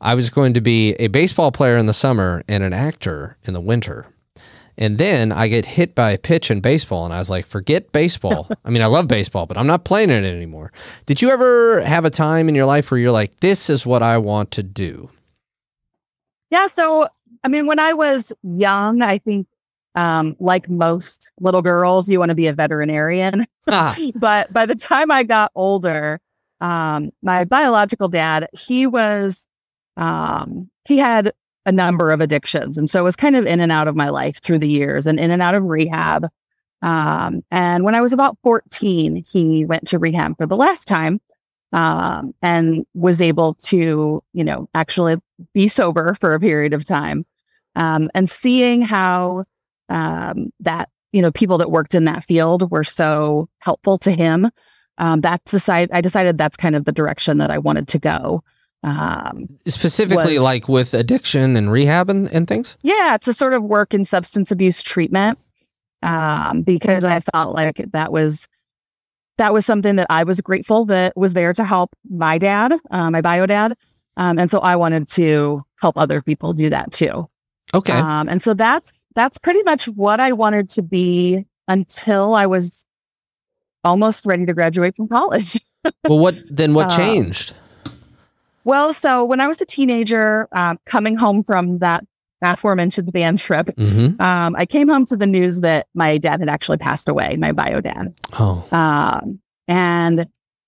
I 0.00 0.14
was 0.14 0.30
going 0.30 0.54
to 0.54 0.60
be 0.60 0.94
a 0.94 1.08
baseball 1.08 1.50
player 1.52 1.76
in 1.76 1.86
the 1.86 1.92
summer 1.92 2.42
and 2.48 2.62
an 2.62 2.72
actor 2.72 3.36
in 3.44 3.54
the 3.54 3.60
winter. 3.60 4.06
And 4.76 4.98
then 4.98 5.30
I 5.30 5.48
get 5.48 5.64
hit 5.64 5.94
by 5.94 6.10
a 6.10 6.18
pitch 6.18 6.50
in 6.50 6.60
baseball, 6.60 7.04
and 7.04 7.14
I 7.14 7.18
was 7.18 7.30
like, 7.30 7.46
forget 7.46 7.92
baseball. 7.92 8.48
I 8.64 8.70
mean, 8.70 8.82
I 8.82 8.86
love 8.86 9.06
baseball, 9.06 9.46
but 9.46 9.56
I'm 9.56 9.68
not 9.68 9.84
playing 9.84 10.10
it 10.10 10.24
anymore. 10.24 10.72
Did 11.06 11.22
you 11.22 11.30
ever 11.30 11.80
have 11.82 12.04
a 12.04 12.10
time 12.10 12.48
in 12.48 12.54
your 12.54 12.64
life 12.64 12.90
where 12.90 12.98
you're 12.98 13.12
like, 13.12 13.38
this 13.40 13.70
is 13.70 13.86
what 13.86 14.02
I 14.02 14.18
want 14.18 14.50
to 14.52 14.62
do? 14.62 15.10
Yeah. 16.50 16.66
So, 16.66 17.08
I 17.44 17.48
mean, 17.48 17.66
when 17.66 17.78
I 17.78 17.92
was 17.92 18.32
young, 18.42 19.00
I 19.02 19.18
think, 19.18 19.46
um, 19.94 20.36
like 20.40 20.68
most 20.68 21.30
little 21.40 21.62
girls, 21.62 22.08
you 22.08 22.18
want 22.18 22.30
to 22.30 22.34
be 22.34 22.46
a 22.46 22.52
veterinarian. 22.52 23.46
Ah, 23.68 23.96
but 24.14 24.52
by 24.52 24.66
the 24.66 24.74
time 24.74 25.10
I 25.10 25.22
got 25.22 25.52
older, 25.54 26.20
um, 26.60 27.10
my 27.22 27.44
biological 27.44 28.08
dad, 28.08 28.48
he 28.52 28.86
was, 28.86 29.46
um, 29.96 30.68
he 30.84 30.98
had 30.98 31.32
a 31.66 31.72
number 31.72 32.10
of 32.10 32.20
addictions. 32.20 32.76
And 32.76 32.90
so 32.90 33.00
it 33.00 33.04
was 33.04 33.16
kind 33.16 33.36
of 33.36 33.46
in 33.46 33.60
and 33.60 33.72
out 33.72 33.88
of 33.88 33.96
my 33.96 34.08
life 34.10 34.40
through 34.42 34.58
the 34.58 34.68
years 34.68 35.06
and 35.06 35.18
in 35.18 35.30
and 35.30 35.42
out 35.42 35.54
of 35.54 35.64
rehab. 35.64 36.28
Um, 36.82 37.42
and 37.50 37.84
when 37.84 37.94
I 37.94 38.02
was 38.02 38.12
about 38.12 38.36
14, 38.42 39.24
he 39.26 39.64
went 39.64 39.86
to 39.88 39.98
rehab 39.98 40.36
for 40.36 40.46
the 40.46 40.56
last 40.56 40.86
time 40.86 41.20
um, 41.72 42.34
and 42.42 42.84
was 42.94 43.22
able 43.22 43.54
to, 43.54 44.22
you 44.34 44.44
know, 44.44 44.68
actually 44.74 45.16
be 45.54 45.66
sober 45.66 46.14
for 46.14 46.34
a 46.34 46.40
period 46.40 46.74
of 46.74 46.84
time. 46.84 47.24
Um, 47.76 48.10
and 48.14 48.28
seeing 48.28 48.82
how 48.82 49.44
um, 49.88 50.50
that, 50.60 50.88
you 51.12 51.22
know, 51.22 51.30
people 51.30 51.58
that 51.58 51.70
worked 51.70 51.94
in 51.94 52.04
that 52.04 52.24
field 52.24 52.70
were 52.70 52.84
so 52.84 53.48
helpful 53.58 53.98
to 53.98 54.12
him, 54.12 54.50
um, 54.98 55.20
that's 55.20 55.52
the 55.52 55.58
side 55.58 55.90
I 55.92 56.00
decided 56.00 56.38
that's 56.38 56.56
kind 56.56 56.76
of 56.76 56.84
the 56.84 56.92
direction 56.92 57.38
that 57.38 57.50
I 57.50 57.58
wanted 57.58 57.88
to 57.88 57.98
go. 57.98 58.42
Um, 58.82 59.48
Specifically, 59.66 60.34
was- 60.34 60.42
like 60.42 60.68
with 60.68 60.92
addiction 60.94 61.56
and 61.56 61.72
rehab 61.72 62.10
and, 62.10 62.28
and 62.32 62.46
things? 62.46 62.76
yeah, 62.82 63.16
to 63.22 63.32
sort 63.32 63.54
of 63.54 63.62
work 63.64 63.94
in 63.94 64.04
substance 64.04 64.50
abuse 64.50 64.82
treatment 64.82 65.38
um, 66.02 66.62
because 66.62 67.02
I 67.02 67.20
felt 67.20 67.54
like 67.54 67.82
that 67.92 68.12
was 68.12 68.46
that 69.38 69.52
was 69.52 69.66
something 69.66 69.96
that 69.96 70.06
I 70.10 70.22
was 70.22 70.40
grateful 70.40 70.84
that 70.84 71.16
was 71.16 71.32
there 71.32 71.52
to 71.54 71.64
help 71.64 71.96
my 72.08 72.38
dad, 72.38 72.72
uh, 72.90 73.10
my 73.10 73.20
bio 73.20 73.46
dad, 73.46 73.74
um, 74.16 74.38
and 74.38 74.50
so 74.50 74.60
I 74.60 74.76
wanted 74.76 75.08
to 75.12 75.64
help 75.80 75.96
other 75.96 76.22
people 76.22 76.52
do 76.52 76.70
that 76.70 76.92
too. 76.92 77.28
Okay. 77.72 77.94
Um, 77.94 78.28
and 78.28 78.40
so 78.42 78.54
that's 78.54 79.03
that's 79.14 79.38
pretty 79.38 79.62
much 79.62 79.86
what 79.88 80.20
I 80.20 80.32
wanted 80.32 80.68
to 80.70 80.82
be 80.82 81.44
until 81.68 82.34
I 82.34 82.46
was 82.46 82.84
almost 83.84 84.26
ready 84.26 84.46
to 84.46 84.54
graduate 84.54 84.96
from 84.96 85.08
college. 85.08 85.60
well, 86.08 86.18
what 86.18 86.36
then 86.50 86.74
what 86.74 86.90
um, 86.92 86.96
changed? 86.98 87.52
well, 88.64 88.92
so 88.92 89.24
when 89.24 89.40
I 89.40 89.48
was 89.48 89.60
a 89.60 89.66
teenager, 89.66 90.48
um, 90.52 90.78
coming 90.86 91.16
home 91.16 91.42
from 91.44 91.78
that 91.78 92.04
aforementioned 92.42 93.12
band 93.12 93.38
trip, 93.38 93.66
Mm-hmm. 93.76 94.20
um, 94.20 94.54
I 94.56 94.66
came 94.66 94.88
home 94.88 95.06
to 95.06 95.16
the 95.16 95.26
news 95.26 95.60
that 95.60 95.86
my 95.94 96.18
dad 96.18 96.40
had 96.40 96.48
actually 96.48 96.78
passed 96.78 97.08
away, 97.08 97.36
my 97.36 97.52
bio 97.52 97.80
dad. 97.80 98.14
Oh, 98.38 98.66
Um, 98.72 99.38
and 99.68 100.26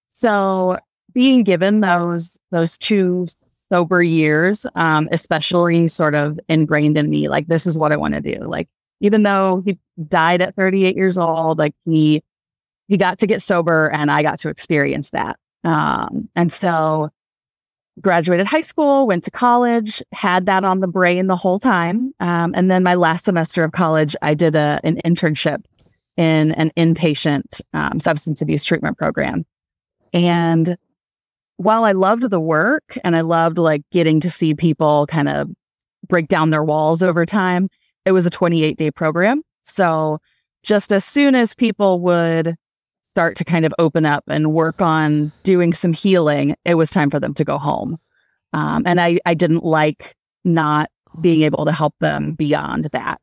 so 0.09 0.79
being 1.13 1.43
given 1.43 1.81
those 1.81 2.39
those 2.51 2.77
two 2.79 3.27
sober 3.71 4.03
years, 4.03 4.67
um, 4.75 5.09
especially 5.13 5.89
sort 5.89 6.15
of 6.15 6.39
ingrained 6.49 6.97
in 6.97 7.11
me, 7.11 7.29
like 7.29 7.47
this 7.49 7.67
is 7.67 7.77
what 7.77 7.93
I 7.93 7.97
want 7.97 8.15
to 8.15 8.21
do. 8.21 8.39
Like 8.45 8.69
even 9.01 9.23
though 9.23 9.63
he 9.65 9.79
died 10.09 10.41
at 10.41 10.55
38 10.57 10.97
years 10.97 11.19
old, 11.19 11.59
like 11.59 11.75
he 11.85 12.23
he 12.89 12.97
got 12.97 13.19
to 13.19 13.27
get 13.27 13.43
sober 13.43 13.91
and 13.93 14.11
I 14.11 14.23
got 14.23 14.39
to 14.41 14.49
experience 14.49 15.11
that. 15.11 15.39
Um, 15.65 16.29
and 16.37 16.53
so 16.53 17.11
graduated 18.01 18.47
high 18.47 18.61
school, 18.61 19.07
went 19.07 19.25
to 19.25 19.31
college, 19.31 20.03
had 20.13 20.47
that 20.47 20.65
on 20.65 20.81
the 20.81 20.87
brain 20.87 21.27
the 21.27 21.37
whole 21.37 21.59
time. 21.59 22.13
Um, 22.21 22.55
and 22.55 22.71
then 22.71 22.83
my 22.83 22.95
last 22.95 23.25
semester 23.25 23.65
of 23.65 23.73
college, 23.73 24.15
I 24.23 24.35
did 24.35 24.55
a, 24.55 24.81
an 24.85 25.01
internship 25.05 25.65
in 26.17 26.53
an 26.53 26.71
inpatient 26.77 27.61
um, 27.75 27.99
substance 27.99 28.41
abuse 28.41 28.65
treatment 28.65 28.99
program. 28.99 29.45
And 30.13 30.77
while 31.57 31.85
I 31.85 31.93
loved 31.93 32.29
the 32.31 32.41
work 32.41 32.99
and 33.05 33.17
I 33.17 33.23
loved 33.23 33.59
like 33.59 33.83
getting 33.91 34.21
to 34.21 34.31
see 34.31 34.55
people 34.55 35.07
kind 35.07 35.29
of 35.29 35.51
break 36.09 36.29
down 36.29 36.51
their 36.51 36.65
walls 36.65 37.03
over 37.03 37.25
time, 37.27 37.69
it 38.05 38.13
was 38.13 38.27
a 38.27 38.31
28 38.31 38.77
day 38.77 38.91
program. 38.91 39.43
So 39.65 40.19
just 40.63 40.93
as 40.93 41.05
soon 41.05 41.35
as 41.35 41.55
people 41.55 42.01
would 42.01 42.57
start 43.03 43.37
to 43.37 43.45
kind 43.45 43.65
of 43.65 43.73
open 43.79 44.05
up 44.05 44.25
and 44.29 44.53
work 44.53 44.83
on 44.83 45.33
doing 45.43 45.73
some 45.73 45.93
healing, 45.93 46.55
it 46.65 46.75
was 46.75 46.91
time 46.91 47.09
for 47.09 47.19
them 47.19 47.35
to 47.35 47.45
go 47.45 47.59
home. 47.59 47.99
Um, 48.53 48.83
and 48.87 49.01
I, 49.01 49.19
I 49.25 49.35
didn't 49.35 49.65
like 49.65 50.15
not 50.45 50.91
being 51.21 51.43
able 51.43 51.65
to 51.65 51.73
help 51.73 51.95
them 52.01 52.35
beyond 52.35 52.87
that. 52.93 53.21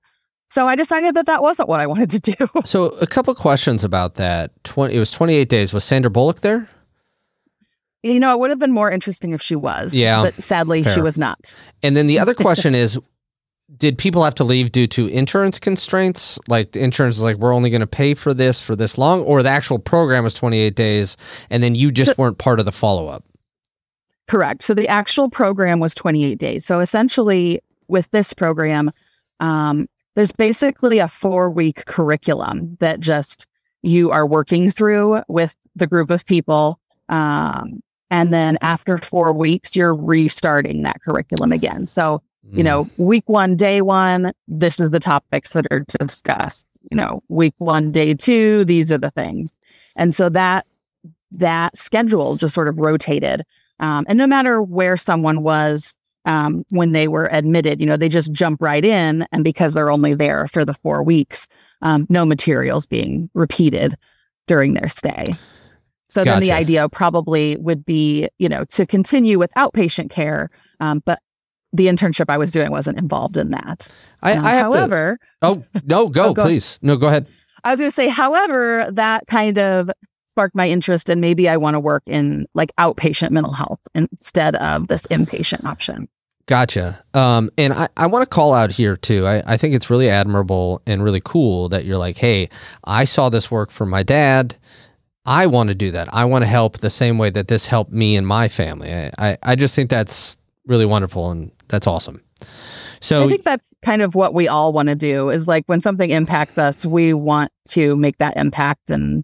So 0.49 0.67
I 0.67 0.75
decided 0.75 1.15
that 1.15 1.25
that 1.25 1.41
wasn't 1.41 1.69
what 1.69 1.79
I 1.79 1.87
wanted 1.87 2.09
to 2.11 2.19
do. 2.19 2.47
so 2.65 2.89
a 2.89 3.07
couple 3.07 3.33
questions 3.35 3.83
about 3.83 4.15
that. 4.15 4.51
Twenty. 4.63 4.95
It 4.95 4.99
was 4.99 5.09
twenty 5.09 5.33
eight 5.33 5.49
days. 5.49 5.73
Was 5.73 5.83
Sandra 5.83 6.11
Bullock 6.11 6.41
there? 6.41 6.69
You 8.03 8.19
know, 8.19 8.33
it 8.33 8.39
would 8.39 8.49
have 8.49 8.59
been 8.59 8.71
more 8.71 8.91
interesting 8.91 9.31
if 9.31 9.41
she 9.41 9.55
was. 9.55 9.93
Yeah, 9.93 10.21
But 10.21 10.33
sadly, 10.35 10.83
she 10.83 11.01
was 11.01 11.17
not. 11.17 11.55
And 11.81 11.95
then 11.95 12.07
the 12.07 12.19
other 12.19 12.33
question 12.35 12.75
is, 12.75 12.99
did 13.77 13.97
people 13.97 14.23
have 14.23 14.35
to 14.35 14.43
leave 14.43 14.71
due 14.71 14.87
to 14.87 15.07
insurance 15.07 15.57
constraints? 15.57 16.37
Like 16.47 16.73
the 16.73 16.81
insurance 16.81 17.17
is 17.17 17.23
like, 17.23 17.37
we're 17.37 17.53
only 17.53 17.69
going 17.69 17.81
to 17.81 17.87
pay 17.87 18.13
for 18.13 18.33
this 18.33 18.61
for 18.61 18.75
this 18.75 18.97
long, 18.97 19.21
or 19.21 19.41
the 19.41 19.49
actual 19.49 19.79
program 19.79 20.23
was 20.23 20.33
28 20.33 20.75
days, 20.75 21.17
and 21.49 21.63
then 21.63 21.75
you 21.75 21.91
just 21.91 22.17
weren't 22.17 22.37
part 22.37 22.59
of 22.59 22.65
the 22.65 22.71
follow 22.71 23.07
up. 23.07 23.23
Correct. 24.27 24.63
So 24.63 24.73
the 24.73 24.87
actual 24.87 25.29
program 25.29 25.79
was 25.79 25.95
28 25.95 26.37
days. 26.37 26.65
So 26.65 26.79
essentially, 26.79 27.61
with 27.87 28.09
this 28.11 28.33
program, 28.33 28.91
um, 29.39 29.87
there's 30.15 30.31
basically 30.31 30.99
a 30.99 31.07
four 31.07 31.49
week 31.49 31.85
curriculum 31.85 32.77
that 32.79 32.99
just 32.99 33.47
you 33.81 34.11
are 34.11 34.25
working 34.25 34.69
through 34.71 35.21
with 35.27 35.55
the 35.75 35.87
group 35.87 36.09
of 36.09 36.25
people. 36.25 36.79
Um, 37.09 37.81
and 38.13 38.31
then 38.31 38.59
after 38.61 38.99
four 38.99 39.33
weeks, 39.33 39.75
you're 39.75 39.95
restarting 39.95 40.83
that 40.83 41.01
curriculum 41.01 41.51
again. 41.51 41.87
So, 41.87 42.21
you 42.51 42.63
know, 42.63 42.87
week 42.97 43.23
one, 43.25 43.55
day 43.55 43.81
one, 43.81 44.33
this 44.47 44.79
is 44.79 44.91
the 44.91 44.99
topics 44.99 45.53
that 45.53 45.65
are 45.71 45.79
discussed. 45.97 46.67
You 46.91 46.97
know, 46.97 47.23
week 47.29 47.55
one, 47.57 47.91
day 47.91 48.13
two, 48.13 48.65
these 48.65 48.91
are 48.91 48.99
the 48.99 49.09
things. 49.09 49.57
And 49.95 50.13
so 50.13 50.29
that 50.29 50.67
that 51.31 51.75
schedule 51.75 52.35
just 52.35 52.53
sort 52.53 52.67
of 52.67 52.77
rotated. 52.77 53.41
Um, 53.79 54.05
and 54.07 54.19
no 54.19 54.27
matter 54.27 54.61
where 54.61 54.95
someone 54.95 55.41
was 55.41 55.97
um, 56.25 56.63
when 56.69 56.91
they 56.91 57.07
were 57.07 57.29
admitted, 57.31 57.81
you 57.81 57.87
know, 57.87 57.97
they 57.97 58.09
just 58.09 58.31
jump 58.31 58.61
right 58.61 58.85
in. 58.85 59.25
And 59.31 59.43
because 59.43 59.73
they're 59.73 59.89
only 59.89 60.13
there 60.13 60.45
for 60.45 60.63
the 60.63 60.75
four 60.75 61.01
weeks, 61.01 61.47
um, 61.81 62.05
no 62.09 62.25
materials 62.25 62.85
being 62.85 63.31
repeated 63.33 63.95
during 64.45 64.75
their 64.75 64.89
stay. 64.89 65.35
So 66.13 66.23
then 66.23 66.41
the 66.41 66.51
idea 66.51 66.87
probably 66.89 67.57
would 67.57 67.85
be, 67.85 68.29
you 68.37 68.47
know, 68.49 68.65
to 68.65 68.85
continue 68.85 69.39
with 69.39 69.51
outpatient 69.57 70.09
care. 70.09 70.49
Um, 70.79 71.01
but 71.05 71.19
the 71.71 71.87
internship 71.87 72.25
I 72.29 72.37
was 72.37 72.51
doing 72.51 72.69
wasn't 72.71 72.99
involved 72.99 73.35
in 73.35 73.49
that. 73.51 73.89
I, 74.21 74.33
Um, 74.33 74.45
I 74.45 74.49
have 74.51 74.73
however, 74.73 75.17
to. 75.41 75.47
Oh 75.47 75.63
no, 75.85 76.07
go, 76.09 76.25
Oh, 76.29 76.33
go. 76.33 76.43
please. 76.43 76.79
No, 76.81 76.97
go 76.97 77.07
ahead. 77.07 77.25
I 77.63 77.71
was 77.71 77.79
going 77.79 77.89
to 77.89 77.95
say, 77.95 78.09
however, 78.09 78.87
that 78.91 79.25
kind 79.27 79.57
of 79.57 79.89
sparked 80.27 80.55
my 80.55 80.67
interest 80.67 81.09
and 81.09 81.21
maybe 81.21 81.47
I 81.47 81.57
want 81.57 81.75
to 81.75 81.79
work 81.79 82.03
in 82.05 82.45
like 82.53 82.75
outpatient 82.77 83.31
mental 83.31 83.53
health 83.53 83.79
instead 83.95 84.55
of 84.57 84.87
this 84.87 85.07
inpatient 85.07 85.63
option. 85.65 86.07
Gotcha. 86.45 87.01
Um, 87.13 87.49
and 87.57 87.71
I, 87.71 87.87
I 87.95 88.07
want 88.07 88.23
to 88.23 88.29
call 88.29 88.53
out 88.53 88.69
here 88.71 88.97
too. 88.97 89.25
I, 89.25 89.41
I 89.53 89.57
think 89.57 89.73
it's 89.75 89.89
really 89.89 90.09
admirable 90.09 90.81
and 90.85 91.01
really 91.03 91.21
cool 91.23 91.69
that 91.69 91.85
you're 91.85 91.97
like, 91.97 92.17
hey, 92.17 92.49
I 92.83 93.05
saw 93.05 93.29
this 93.29 93.49
work 93.49 93.71
for 93.71 93.85
my 93.85 94.03
dad. 94.03 94.57
I 95.25 95.47
want 95.47 95.69
to 95.69 95.75
do 95.75 95.91
that. 95.91 96.13
I 96.13 96.25
want 96.25 96.43
to 96.43 96.47
help 96.47 96.79
the 96.79 96.89
same 96.89 97.17
way 97.17 97.29
that 97.29 97.47
this 97.47 97.67
helped 97.67 97.91
me 97.91 98.15
and 98.15 98.27
my 98.27 98.47
family. 98.47 98.93
I, 98.93 99.11
I, 99.17 99.37
I 99.43 99.55
just 99.55 99.75
think 99.75 99.89
that's 99.89 100.37
really 100.65 100.85
wonderful 100.85 101.31
and 101.31 101.51
that's 101.69 101.87
awesome. 101.87 102.21
So 102.99 103.25
I 103.25 103.27
think 103.27 103.43
that's 103.43 103.67
kind 103.81 104.01
of 104.01 104.15
what 104.15 104.33
we 104.33 104.47
all 104.47 104.71
want 104.71 104.89
to 104.89 104.95
do 104.95 105.29
is 105.29 105.47
like 105.47 105.65
when 105.67 105.81
something 105.81 106.09
impacts 106.09 106.57
us, 106.57 106.85
we 106.85 107.13
want 107.13 107.51
to 107.69 107.95
make 107.95 108.17
that 108.19 108.37
impact 108.37 108.89
and 108.89 109.23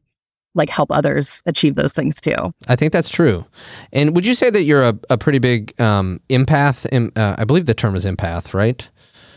like 0.55 0.69
help 0.69 0.91
others 0.91 1.41
achieve 1.45 1.75
those 1.75 1.93
things 1.93 2.19
too. 2.19 2.53
I 2.67 2.75
think 2.75 2.91
that's 2.91 3.09
true. 3.09 3.45
And 3.93 4.15
would 4.15 4.25
you 4.25 4.33
say 4.33 4.49
that 4.49 4.63
you're 4.63 4.83
a, 4.83 4.99
a 5.09 5.17
pretty 5.17 5.39
big 5.39 5.79
um, 5.79 6.19
empath? 6.29 6.87
Em- 6.91 7.11
uh, 7.15 7.35
I 7.37 7.45
believe 7.45 7.65
the 7.65 7.73
term 7.73 7.95
is 7.95 8.05
empath, 8.05 8.53
right? 8.53 8.87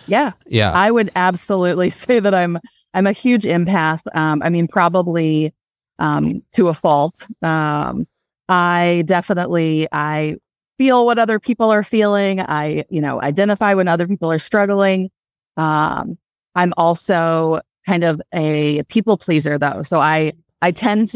Yeah. 0.06 0.32
Yeah. 0.46 0.72
I 0.72 0.90
would 0.90 1.10
absolutely 1.14 1.90
say 1.90 2.20
that 2.20 2.34
I'm 2.34 2.58
I'm 2.94 3.06
a 3.06 3.12
huge 3.12 3.44
empath. 3.44 4.02
Um, 4.14 4.42
I 4.44 4.50
mean, 4.50 4.68
probably 4.68 5.54
um, 5.98 6.42
to 6.54 6.68
a 6.68 6.74
fault. 6.74 7.26
Um, 7.42 8.06
I 8.48 9.02
definitely 9.06 9.86
I 9.92 10.36
feel 10.78 11.06
what 11.06 11.18
other 11.18 11.38
people 11.38 11.70
are 11.70 11.82
feeling. 11.84 12.40
I 12.40 12.84
you 12.90 13.00
know 13.00 13.20
identify 13.22 13.74
when 13.74 13.88
other 13.88 14.06
people 14.06 14.30
are 14.30 14.38
struggling. 14.38 15.10
Um, 15.56 16.18
I'm 16.54 16.72
also 16.76 17.60
kind 17.86 18.04
of 18.04 18.20
a 18.34 18.82
people 18.84 19.16
pleaser 19.16 19.58
though, 19.58 19.82
so 19.82 19.98
I 20.00 20.32
I 20.60 20.70
tend 20.70 21.12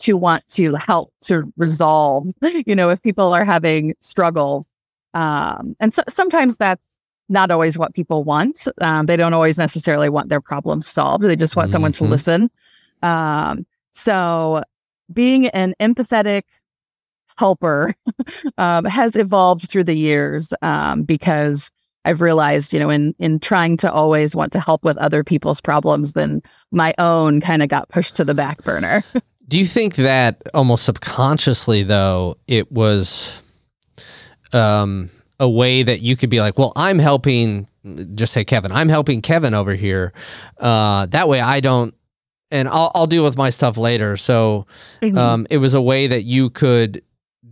to 0.00 0.14
want 0.14 0.46
to 0.48 0.74
help 0.76 1.12
to 1.22 1.52
resolve. 1.56 2.28
You 2.66 2.74
know, 2.74 2.88
if 2.90 3.02
people 3.02 3.32
are 3.34 3.44
having 3.44 3.94
struggles, 4.00 4.66
um, 5.14 5.76
and 5.80 5.92
so, 5.92 6.02
sometimes 6.08 6.56
that's 6.56 6.82
not 7.28 7.50
always 7.50 7.76
what 7.78 7.94
people 7.94 8.24
want. 8.24 8.66
Um, 8.80 9.06
they 9.06 9.16
don't 9.16 9.34
always 9.34 9.58
necessarily 9.58 10.08
want 10.08 10.28
their 10.30 10.40
problems 10.40 10.86
solved. 10.86 11.22
They 11.24 11.36
just 11.36 11.54
want 11.56 11.70
someone 11.70 11.92
to 11.92 12.04
Mhm. 12.04 12.08
listen. 12.10 12.50
Um, 13.02 13.66
so 13.92 14.62
being 15.12 15.46
an 15.48 15.74
empathetic 15.80 16.42
helper 17.38 17.94
um, 18.58 18.84
has 18.84 19.16
evolved 19.16 19.68
through 19.68 19.84
the 19.84 19.94
years 19.94 20.52
um, 20.62 21.02
because 21.02 21.70
I've 22.04 22.20
realized, 22.20 22.72
you 22.72 22.80
know, 22.80 22.90
in 22.90 23.14
in 23.18 23.40
trying 23.40 23.76
to 23.78 23.92
always 23.92 24.34
want 24.34 24.52
to 24.52 24.60
help 24.60 24.84
with 24.84 24.96
other 24.98 25.22
people's 25.22 25.60
problems, 25.60 26.14
then 26.14 26.42
my 26.70 26.94
own 26.98 27.40
kind 27.40 27.62
of 27.62 27.68
got 27.68 27.88
pushed 27.88 28.16
to 28.16 28.24
the 28.24 28.34
back 28.34 28.62
burner. 28.62 29.04
Do 29.48 29.58
you 29.58 29.66
think 29.66 29.96
that 29.96 30.40
almost 30.54 30.84
subconsciously, 30.84 31.82
though, 31.82 32.36
it 32.46 32.70
was 32.70 33.42
um, 34.52 35.10
a 35.40 35.48
way 35.48 35.82
that 35.82 36.02
you 36.02 36.16
could 36.16 36.30
be 36.30 36.40
like, 36.40 36.56
well, 36.56 36.72
I'm 36.76 37.00
helping, 37.00 37.66
just 38.14 38.32
say 38.32 38.44
Kevin, 38.44 38.70
I'm 38.70 38.88
helping 38.88 39.20
Kevin 39.22 39.52
over 39.52 39.74
here. 39.74 40.12
Uh, 40.58 41.06
that 41.06 41.28
way 41.28 41.40
I 41.40 41.58
don't 41.58 41.94
and 42.50 42.68
I'll 42.68 42.90
I'll 42.94 43.06
deal 43.06 43.24
with 43.24 43.36
my 43.36 43.50
stuff 43.50 43.76
later. 43.76 44.16
So 44.16 44.66
Mhm. 45.02 45.16
um, 45.16 45.46
it 45.50 45.58
was 45.58 45.74
a 45.74 45.82
way 45.82 46.06
that 46.06 46.22
you 46.24 46.50
could 46.50 47.02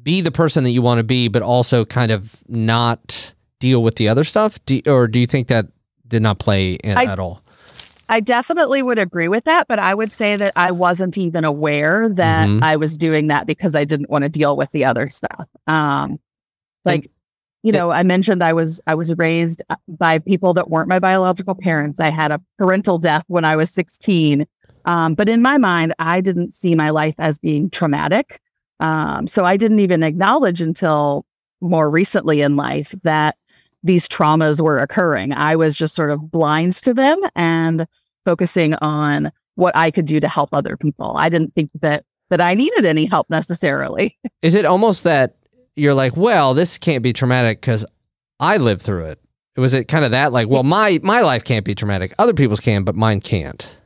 be 0.03 0.21
the 0.21 0.31
person 0.31 0.65
that 0.65 0.71
you 0.71 0.83
want 0.83 0.99
to 0.99 1.05
be, 1.05 1.29
but 1.29 1.43
also 1.43 1.85
kind 1.85 2.11
of 2.13 2.37
not 2.49 3.33
deal 3.61 3.83
with 3.83 3.97
the 3.97 4.09
other 4.09 4.25
stuff. 4.25 4.59
Do, 4.67 4.81
or 4.87 5.07
do 5.09 5.19
you 5.19 5.27
think 5.27 5.49
that 5.49 5.67
did 6.07 6.23
not 6.23 6.39
play 6.39 6.75
in, 6.75 6.97
I- 6.97 7.05
at 7.05 7.19
all? 7.19 7.43
I 8.11 8.21
definitely 8.21 8.81
would 8.83 8.99
agree 8.99 9.29
with 9.29 9.45
that, 9.45 9.69
but 9.69 9.79
I 9.79 9.93
would 9.93 10.11
say 10.13 10.35
that 10.37 10.55
I 10.57 10.71
wasn't 10.71 11.19
even 11.19 11.45
aware 11.45 12.09
that 12.09 12.49
Mhm. 12.49 12.63
I 12.63 12.77
was 12.77 12.97
doing 12.97 13.27
that 13.27 13.47
because 13.47 13.75
I 13.75 13.85
didn't 13.85 14.09
want 14.09 14.23
to 14.23 14.31
deal 14.31 14.57
with 14.57 14.71
the 14.73 14.87
other 14.87 15.11
stuff. 15.11 15.47
Um, 15.67 16.19
like, 16.87 17.11
you 17.63 17.71
know, 17.71 17.91
I 17.91 18.03
mentioned 18.05 18.43
I 18.43 18.55
was 18.55 18.81
I 18.87 18.95
was 18.95 19.15
raised 19.17 19.63
by 19.89 20.21
people 20.21 20.55
that 20.55 20.71
weren't 20.71 20.89
my 20.89 20.99
biological 20.99 21.55
parents. 21.55 22.01
I 22.01 22.09
had 22.11 22.31
a 22.33 22.41
parental 22.57 22.97
death 22.99 23.25
when 23.27 23.45
I 23.45 23.57
was 23.57 23.69
16. 23.69 24.47
Um, 24.85 25.15
but 25.15 25.29
in 25.29 25.43
my 25.43 25.59
mind, 25.59 25.95
I 25.99 26.21
didn't 26.21 26.55
see 26.55 26.75
my 26.75 26.91
life 26.91 27.15
as 27.19 27.39
being 27.39 27.71
traumatic. 27.71 28.41
Um, 28.81 29.27
so 29.27 29.45
I 29.45 29.57
didn't 29.57 29.81
even 29.81 30.03
acknowledge 30.03 30.61
until 30.61 31.25
more 31.61 31.91
recently 31.91 32.41
in 32.41 32.57
life 32.57 32.95
that 33.03 33.37
these 33.83 34.09
traumas 34.09 34.61
were 34.61 34.79
occurring. 34.79 35.33
I 35.33 35.57
was 35.57 35.77
just 35.77 35.95
sort 35.95 36.11
of 36.11 36.31
blind 36.31 36.75
to 36.75 36.95
them 36.95 37.19
and 37.35 37.87
focusing 38.25 38.75
on 38.77 39.33
what 39.55 39.77
I 39.77 39.91
could 39.91 40.07
do 40.07 40.21
to 40.21 40.29
help 40.29 40.51
other 40.53 40.77
people. 40.77 41.15
I 41.17 41.29
didn't 41.29 41.55
think 41.55 41.71
that 41.81 42.05
that 42.31 42.41
I 42.41 42.55
needed 42.55 42.85
any 42.85 43.07
help 43.07 43.31
necessarily. 43.31 44.17
Is 44.43 44.55
it 44.55 44.67
almost 44.67 45.05
that 45.05 45.37
you're 45.77 45.95
like, 45.95 46.17
well, 46.17 46.53
this 46.53 46.77
can't 46.77 47.03
be 47.03 47.13
traumatic 47.13 47.61
because 47.61 47.87
I 48.39 48.59
lived 48.59 48.83
through 48.83 49.07
it? 49.07 49.21
Was 49.57 49.75
it 49.75 49.89
kind 49.89 50.05
of 50.05 50.13
that 50.13 50.33
like, 50.33 50.49
well, 50.49 50.63
my 50.63 51.01
my 51.03 51.23
life 51.23 51.43
can't 51.43 51.65
be 51.65 51.75
traumatic, 51.75 52.13
other 52.19 52.35
people's 52.35 52.61
can, 52.61 52.85
but 52.85 52.95
mine 52.95 53.21
can't? 53.21 53.78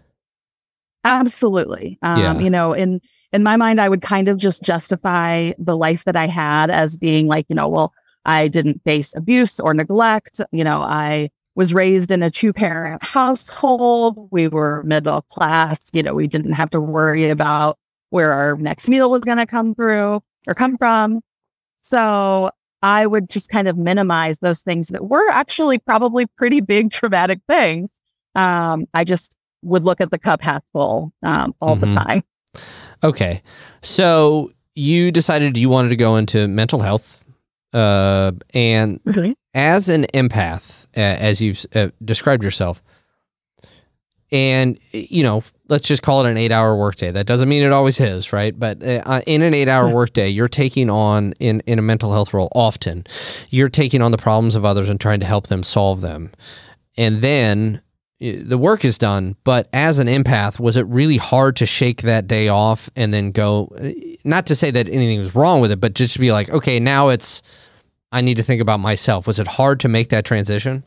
Absolutely. 1.04 1.98
Um, 2.02 2.20
Yeah. 2.20 2.38
You 2.38 2.50
know, 2.50 2.72
in 2.72 3.00
in 3.32 3.42
my 3.42 3.56
mind, 3.56 3.80
I 3.80 3.88
would 3.88 4.02
kind 4.02 4.28
of 4.28 4.36
just 4.36 4.62
justify 4.62 5.52
the 5.58 5.76
life 5.76 6.04
that 6.04 6.16
I 6.16 6.26
had 6.26 6.70
as 6.70 6.96
being 6.98 7.28
like, 7.28 7.46
you 7.48 7.56
know, 7.56 7.66
well, 7.66 7.94
I 8.26 8.46
didn't 8.48 8.82
face 8.84 9.14
abuse 9.16 9.58
or 9.58 9.72
neglect. 9.72 10.40
You 10.52 10.64
know, 10.64 10.80
I 10.82 11.30
was 11.54 11.72
raised 11.74 12.10
in 12.10 12.22
a 12.22 12.30
two 12.30 12.52
parent 12.52 13.02
household. 13.02 14.28
We 14.30 14.48
were 14.48 14.82
middle 14.84 15.22
class. 15.22 15.80
You 15.94 16.02
know, 16.02 16.14
we 16.14 16.26
didn't 16.26 16.52
have 16.52 16.70
to 16.70 16.80
worry 16.80 17.28
about 17.30 17.78
where 18.10 18.32
our 18.32 18.56
next 18.56 18.88
meal 18.90 19.10
was 19.10 19.22
going 19.22 19.38
to 19.38 19.46
come 19.46 19.74
through 19.74 20.22
or 20.46 20.54
come 20.54 20.76
from. 20.76 21.20
So 21.80 22.50
I 22.82 23.06
would 23.06 23.30
just 23.30 23.48
kind 23.48 23.68
of 23.68 23.76
minimize 23.78 24.38
those 24.40 24.60
things 24.62 24.88
that 24.88 25.06
were 25.08 25.28
actually 25.30 25.78
probably 25.78 26.26
pretty 26.26 26.60
big 26.60 26.90
traumatic 26.90 27.40
things. 27.48 27.90
Um, 28.34 28.86
I 28.94 29.04
just 29.04 29.36
would 29.62 29.84
look 29.84 30.00
at 30.00 30.10
the 30.10 30.18
cup 30.18 30.42
half 30.42 30.62
full 30.72 31.12
um, 31.22 31.54
all 31.60 31.76
Mhm. 31.76 31.80
the 31.80 31.86
time. 31.94 32.22
Okay. 33.04 33.42
So 33.82 34.50
you 34.74 35.10
decided 35.10 35.56
you 35.56 35.68
wanted 35.68 35.88
to 35.90 35.96
go 35.96 36.16
into 36.16 36.48
mental 36.48 36.80
health. 36.80 37.18
Uh, 37.72 38.32
and 38.52 39.00
as 39.54 39.88
an 39.88 40.04
empath, 40.12 40.84
uh, 40.96 41.00
as 41.00 41.40
you've 41.40 41.64
uh, 41.74 41.88
described 42.04 42.44
yourself, 42.44 42.82
and 44.30 44.78
you 44.92 45.22
know, 45.22 45.42
let's 45.68 45.86
just 45.86 46.02
call 46.02 46.24
it 46.24 46.30
an 46.30 46.36
eight-hour 46.36 46.76
workday. 46.76 47.10
That 47.10 47.26
doesn't 47.26 47.48
mean 47.48 47.62
it 47.62 47.72
always 47.72 48.00
is, 48.00 48.32
right? 48.32 48.58
But 48.58 48.82
uh, 48.82 49.20
in 49.26 49.42
an 49.42 49.54
eight-hour 49.54 49.88
workday, 49.88 50.28
you're 50.28 50.48
taking 50.48 50.90
on 50.90 51.32
in 51.40 51.60
in 51.66 51.78
a 51.78 51.82
mental 51.82 52.12
health 52.12 52.32
role. 52.34 52.50
Often, 52.54 53.06
you're 53.50 53.68
taking 53.70 54.00
on 54.02 54.10
the 54.10 54.18
problems 54.18 54.54
of 54.54 54.64
others 54.64 54.88
and 54.88 55.00
trying 55.00 55.20
to 55.20 55.26
help 55.26 55.46
them 55.48 55.62
solve 55.62 56.00
them, 56.02 56.30
and 56.96 57.20
then 57.22 57.76
uh, 57.76 57.82
the 58.22 58.58
work 58.58 58.84
is 58.84 58.98
done. 58.98 59.36
But 59.44 59.68
as 59.72 59.98
an 59.98 60.06
empath, 60.06 60.60
was 60.60 60.76
it 60.76 60.86
really 60.86 61.16
hard 61.16 61.56
to 61.56 61.66
shake 61.66 62.02
that 62.02 62.28
day 62.28 62.48
off 62.48 62.88
and 62.94 63.12
then 63.12 63.32
go? 63.32 63.74
uh, 63.78 63.90
Not 64.24 64.46
to 64.46 64.54
say 64.54 64.70
that 64.70 64.88
anything 64.88 65.18
was 65.18 65.34
wrong 65.34 65.60
with 65.60 65.72
it, 65.72 65.80
but 65.80 65.94
just 65.94 66.14
to 66.14 66.20
be 66.20 66.32
like, 66.32 66.48
okay, 66.50 66.78
now 66.78 67.08
it's 67.08 67.42
I 68.12 68.20
need 68.20 68.36
to 68.36 68.42
think 68.42 68.60
about 68.60 68.80
myself. 68.80 69.26
Was 69.26 69.40
it 69.40 69.48
hard 69.48 69.80
to 69.80 69.88
make 69.88 70.10
that 70.10 70.24
transition? 70.24 70.84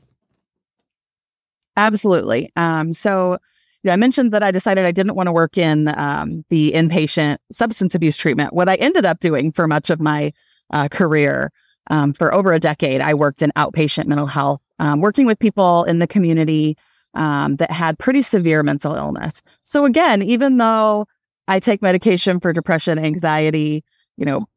Absolutely. 1.76 2.52
Um, 2.56 2.94
so 2.94 3.38
yeah, 3.84 3.94
I 3.94 3.98
mentioned 3.98 4.32
that 4.32 4.42
I 4.42 4.52
decided 4.52 4.86
I 4.86 4.92
didn't 4.92 5.16
want 5.16 5.28
to 5.28 5.34
work 5.34 5.58
in 5.58 5.94
um, 5.98 6.46
the 6.50 6.72
inpatient 6.72 7.38
substance 7.52 7.94
abuse 7.94 8.16
treatment. 8.16 8.54
What 8.54 8.70
I 8.70 8.76
ended 8.76 9.06
up 9.06 9.20
doing 9.20 9.52
for 9.52 9.68
much 9.68 9.90
of 9.90 10.00
my 10.00 10.32
uh, 10.72 10.88
career, 10.88 11.52
um, 11.92 12.14
for 12.14 12.34
over 12.34 12.52
a 12.54 12.60
decade, 12.60 13.02
I 13.02 13.14
worked 13.14 13.42
in 13.42 13.52
outpatient 13.56 14.06
mental 14.06 14.26
health, 14.26 14.62
um, 14.80 15.02
working 15.02 15.26
with 15.26 15.38
people 15.38 15.84
in 15.84 16.00
the 16.00 16.08
community 16.08 16.78
um, 17.16 17.56
that 17.58 17.72
had 17.72 17.98
pretty 17.98 18.22
severe 18.22 18.64
mental 18.64 18.96
illness. 18.96 19.42
So 19.64 19.86
again, 19.86 20.22
even 20.22 20.58
though 20.58 21.08
I 21.48 21.60
take 21.60 21.82
medication 21.82 22.40
for 22.40 22.54
depression, 22.54 23.00
anxiety, 23.00 23.84
you 24.18 24.26
know, 24.26 24.48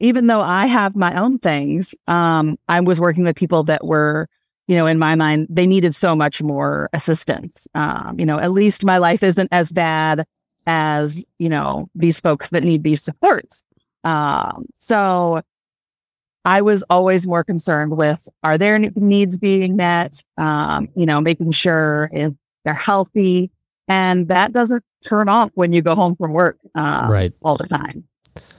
even 0.00 0.26
though 0.26 0.40
I 0.40 0.66
have 0.66 0.96
my 0.96 1.14
own 1.20 1.38
things, 1.38 1.94
um, 2.06 2.58
I 2.68 2.80
was 2.80 3.00
working 3.00 3.24
with 3.24 3.36
people 3.36 3.62
that 3.64 3.84
were 3.84 4.28
you 4.70 4.76
know, 4.76 4.86
in 4.86 5.00
my 5.00 5.16
mind, 5.16 5.48
they 5.50 5.66
needed 5.66 5.96
so 5.96 6.14
much 6.14 6.40
more 6.40 6.88
assistance. 6.92 7.66
Um, 7.74 8.14
you 8.20 8.24
know, 8.24 8.38
at 8.38 8.52
least 8.52 8.84
my 8.84 8.98
life 8.98 9.24
isn't 9.24 9.48
as 9.50 9.72
bad 9.72 10.24
as, 10.64 11.24
you 11.40 11.48
know, 11.48 11.90
these 11.96 12.20
folks 12.20 12.50
that 12.50 12.62
need 12.62 12.84
these 12.84 13.02
supports. 13.02 13.64
Um, 14.04 14.66
so 14.76 15.42
I 16.44 16.62
was 16.62 16.82
always 16.88 17.26
more 17.26 17.44
concerned 17.44 17.96
with 17.96 18.28
are 18.42 18.56
their 18.56 18.78
ne- 18.78 18.92
needs 18.96 19.36
being 19.36 19.76
met, 19.76 20.22
um, 20.38 20.88
you 20.94 21.04
know, 21.06 21.20
making 21.20 21.50
sure 21.50 22.10
if 22.12 22.32
they're 22.64 22.74
healthy. 22.74 23.50
And 23.88 24.28
that 24.28 24.52
doesn't 24.52 24.84
turn 25.04 25.28
off 25.28 25.50
when 25.54 25.72
you 25.72 25.82
go 25.82 25.94
home 25.94 26.16
from 26.16 26.32
work 26.32 26.58
um, 26.74 27.10
right. 27.10 27.32
all 27.42 27.56
the 27.56 27.66
time. 27.66 28.04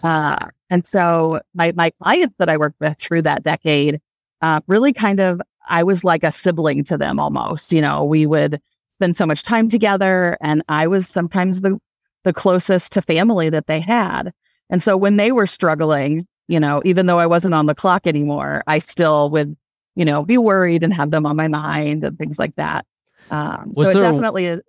Uh, 0.04 0.48
and 0.70 0.86
so 0.86 1.39
my 1.54 1.72
my 1.74 1.91
clients 2.02 2.36
that 2.38 2.50
I 2.50 2.58
worked 2.58 2.80
with 2.80 2.98
through 2.98 3.24
that 3.24 3.44
decade 3.44 4.02
uh, 4.41 4.62
really 4.67 4.94
kind 4.94 5.20
of 5.20 5.41
I 5.67 5.84
was 5.84 6.04
like 6.04 6.24
a 6.24 6.32
sibling 6.32 6.84
to 6.86 6.98
them 6.98 7.20
almost. 7.20 7.72
You 7.72 7.82
know, 7.82 8.04
we 8.04 8.26
would 8.26 8.60
spend 8.91 9.15
so 9.15 9.26
much 9.26 9.44
time 9.44 9.70
together, 9.70 10.38
and 10.41 10.63
I 10.70 10.88
was 10.88 11.08
sometimes 11.08 11.62
the 11.62 11.80
the 12.24 12.34
closest 12.34 12.94
to 12.94 13.02
family 13.02 13.50
that 13.50 13.67
they 13.67 13.80
had. 13.80 14.32
And 14.70 14.82
so 14.82 14.96
when 14.96 15.17
they 15.17 15.32
were 15.32 15.48
struggling, 15.48 16.28
you 16.52 16.60
know, 16.60 16.82
even 16.84 17.06
though 17.06 17.18
I 17.18 17.26
wasn't 17.26 17.54
on 17.54 17.66
the 17.66 17.74
clock 17.74 18.06
anymore, 18.06 18.62
I 18.68 18.80
still 18.80 19.30
would, 19.30 19.56
you 19.96 20.04
know, 20.04 20.24
be 20.24 20.38
worried 20.38 20.84
and 20.84 20.94
have 20.94 21.10
them 21.10 21.26
on 21.26 21.38
my 21.38 21.48
mind 21.48 22.04
and 22.04 22.18
things 22.18 22.38
like 22.38 22.56
that. 22.58 22.86
Um, 23.30 23.72
so 23.74 23.84
it 23.84 23.96
a- 23.96 24.02
definitely 24.02 24.46
is. 24.48 24.62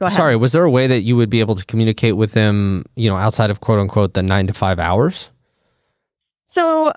Go 0.00 0.06
ahead. 0.06 0.16
Sorry, 0.16 0.36
was 0.36 0.52
there 0.52 0.64
a 0.64 0.70
way 0.70 0.86
that 0.88 1.00
you 1.00 1.16
would 1.16 1.30
be 1.30 1.40
able 1.40 1.54
to 1.54 1.64
communicate 1.66 2.16
with 2.16 2.32
them, 2.32 2.84
you 2.96 3.08
know, 3.08 3.16
outside 3.16 3.50
of 3.50 3.60
quote 3.60 3.78
unquote 3.78 4.14
the 4.14 4.22
nine 4.22 4.46
to 4.48 4.52
five 4.52 4.78
hours? 4.78 5.30
So 6.46 6.92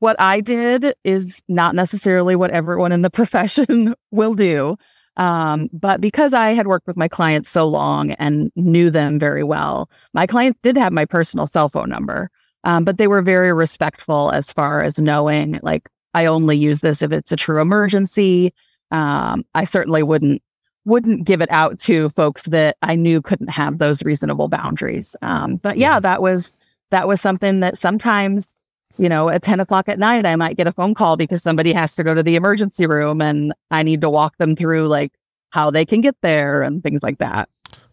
what 0.00 0.16
I 0.20 0.40
did 0.40 0.94
is 1.04 1.42
not 1.48 1.74
necessarily 1.74 2.36
what 2.36 2.50
everyone 2.50 2.90
in 2.90 3.02
the 3.02 3.10
profession 3.20 3.94
will 4.10 4.34
do. 4.34 4.76
Um, 5.16 5.68
but 5.72 6.00
because 6.00 6.34
I 6.34 6.54
had 6.54 6.66
worked 6.66 6.88
with 6.88 6.96
my 6.96 7.06
clients 7.06 7.50
so 7.50 7.66
long 7.66 8.12
and 8.12 8.50
knew 8.56 8.90
them 8.90 9.18
very 9.18 9.44
well, 9.44 9.88
my 10.12 10.26
clients 10.26 10.58
did 10.62 10.76
have 10.76 10.92
my 10.92 11.04
personal 11.04 11.46
cell 11.46 11.68
phone 11.68 11.88
number. 11.88 12.30
Um, 12.64 12.84
but 12.84 12.98
they 12.98 13.06
were 13.06 13.22
very 13.22 13.52
respectful 13.52 14.30
as 14.30 14.52
far 14.52 14.82
as 14.82 14.98
knowing, 14.98 15.60
like, 15.62 15.88
I 16.14 16.26
only 16.26 16.56
use 16.56 16.80
this 16.80 17.02
if 17.02 17.12
it's 17.12 17.32
a 17.32 17.36
true 17.36 17.60
emergency. 17.60 18.52
Um, 18.90 19.44
I 19.54 19.64
certainly 19.64 20.02
wouldn't 20.02 20.42
wouldn't 20.86 21.24
give 21.24 21.40
it 21.40 21.50
out 21.50 21.78
to 21.80 22.10
folks 22.10 22.42
that 22.44 22.76
I 22.82 22.94
knew 22.94 23.22
couldn't 23.22 23.48
have 23.48 23.78
those 23.78 24.02
reasonable 24.02 24.48
boundaries. 24.48 25.16
Um, 25.22 25.56
but 25.56 25.78
yeah, 25.78 25.98
that 25.98 26.20
was 26.20 26.52
that 26.90 27.08
was 27.08 27.20
something 27.20 27.60
that 27.60 27.78
sometimes 27.78 28.54
you 28.98 29.08
know, 29.08 29.28
at 29.28 29.42
10 29.42 29.60
o'clock 29.60 29.88
at 29.88 29.98
night, 29.98 30.26
I 30.26 30.36
might 30.36 30.56
get 30.56 30.66
a 30.66 30.72
phone 30.72 30.94
call 30.94 31.16
because 31.16 31.42
somebody 31.42 31.72
has 31.72 31.96
to 31.96 32.04
go 32.04 32.14
to 32.14 32.22
the 32.22 32.36
emergency 32.36 32.86
room 32.86 33.20
and 33.20 33.52
I 33.70 33.82
need 33.82 34.00
to 34.02 34.10
walk 34.10 34.36
them 34.38 34.54
through 34.54 34.86
like 34.86 35.12
how 35.50 35.70
they 35.70 35.84
can 35.84 36.00
get 36.00 36.16
there 36.20 36.62
and 36.62 36.82
things 36.82 37.02
like 37.02 37.18
that. 37.18 37.48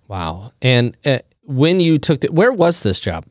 Wow. 0.08 0.52
And 0.62 0.96
uh, 1.06 1.20
when 1.44 1.80
you 1.80 1.98
took 1.98 2.22
the, 2.22 2.32
where 2.32 2.52
was 2.52 2.84
this 2.84 3.00
job? 3.00 3.26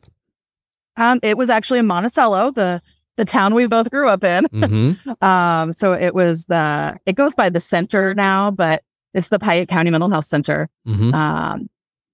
Um, 0.96 1.20
it 1.22 1.37
was 1.37 1.50
actually 1.50 1.79
in 1.79 1.87
Monticello, 1.87 2.50
the 2.50 2.81
the 3.16 3.24
town 3.24 3.55
we 3.55 3.66
both 3.66 3.90
grew 3.90 4.09
up 4.09 4.24
in. 4.24 4.46
hmm 4.46 4.92
Um, 5.20 5.72
so 5.72 5.92
it 5.92 6.14
was 6.14 6.46
the 6.46 6.98
it 7.07 7.14
goes 7.14 7.35
by 7.35 7.50
the 7.50 7.61
center 7.61 8.14
now, 8.14 8.50
but 8.50 8.83
it's 9.14 9.29
the 9.29 9.38
Piatt 9.38 9.68
County 9.68 9.90
Mental 9.90 10.09
Health 10.09 10.26
Center. 10.26 10.68
hmm 10.87 11.12
Um, 11.14 11.68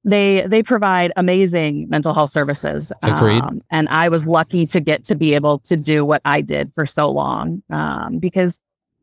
they 0.05 0.47
they 0.47 0.63
provide 0.63 1.13
amazing 1.17 1.89
mental 1.89 2.15
health 2.15 2.31
services. 2.31 2.93
Agreed. 3.03 3.43
Um, 3.43 3.61
and 3.71 3.89
I 3.89 4.09
was 4.09 4.27
lucky 4.27 4.65
to 4.67 4.81
get 4.81 5.05
to 5.05 5.15
be 5.17 5.35
able 5.35 5.59
to 5.61 5.77
do 5.77 6.05
what 6.05 6.23
I 6.25 6.41
did 6.41 6.73
for 6.75 6.87
so 6.87 7.11
long. 7.11 7.63
Um, 7.71 8.19
because 8.19 8.61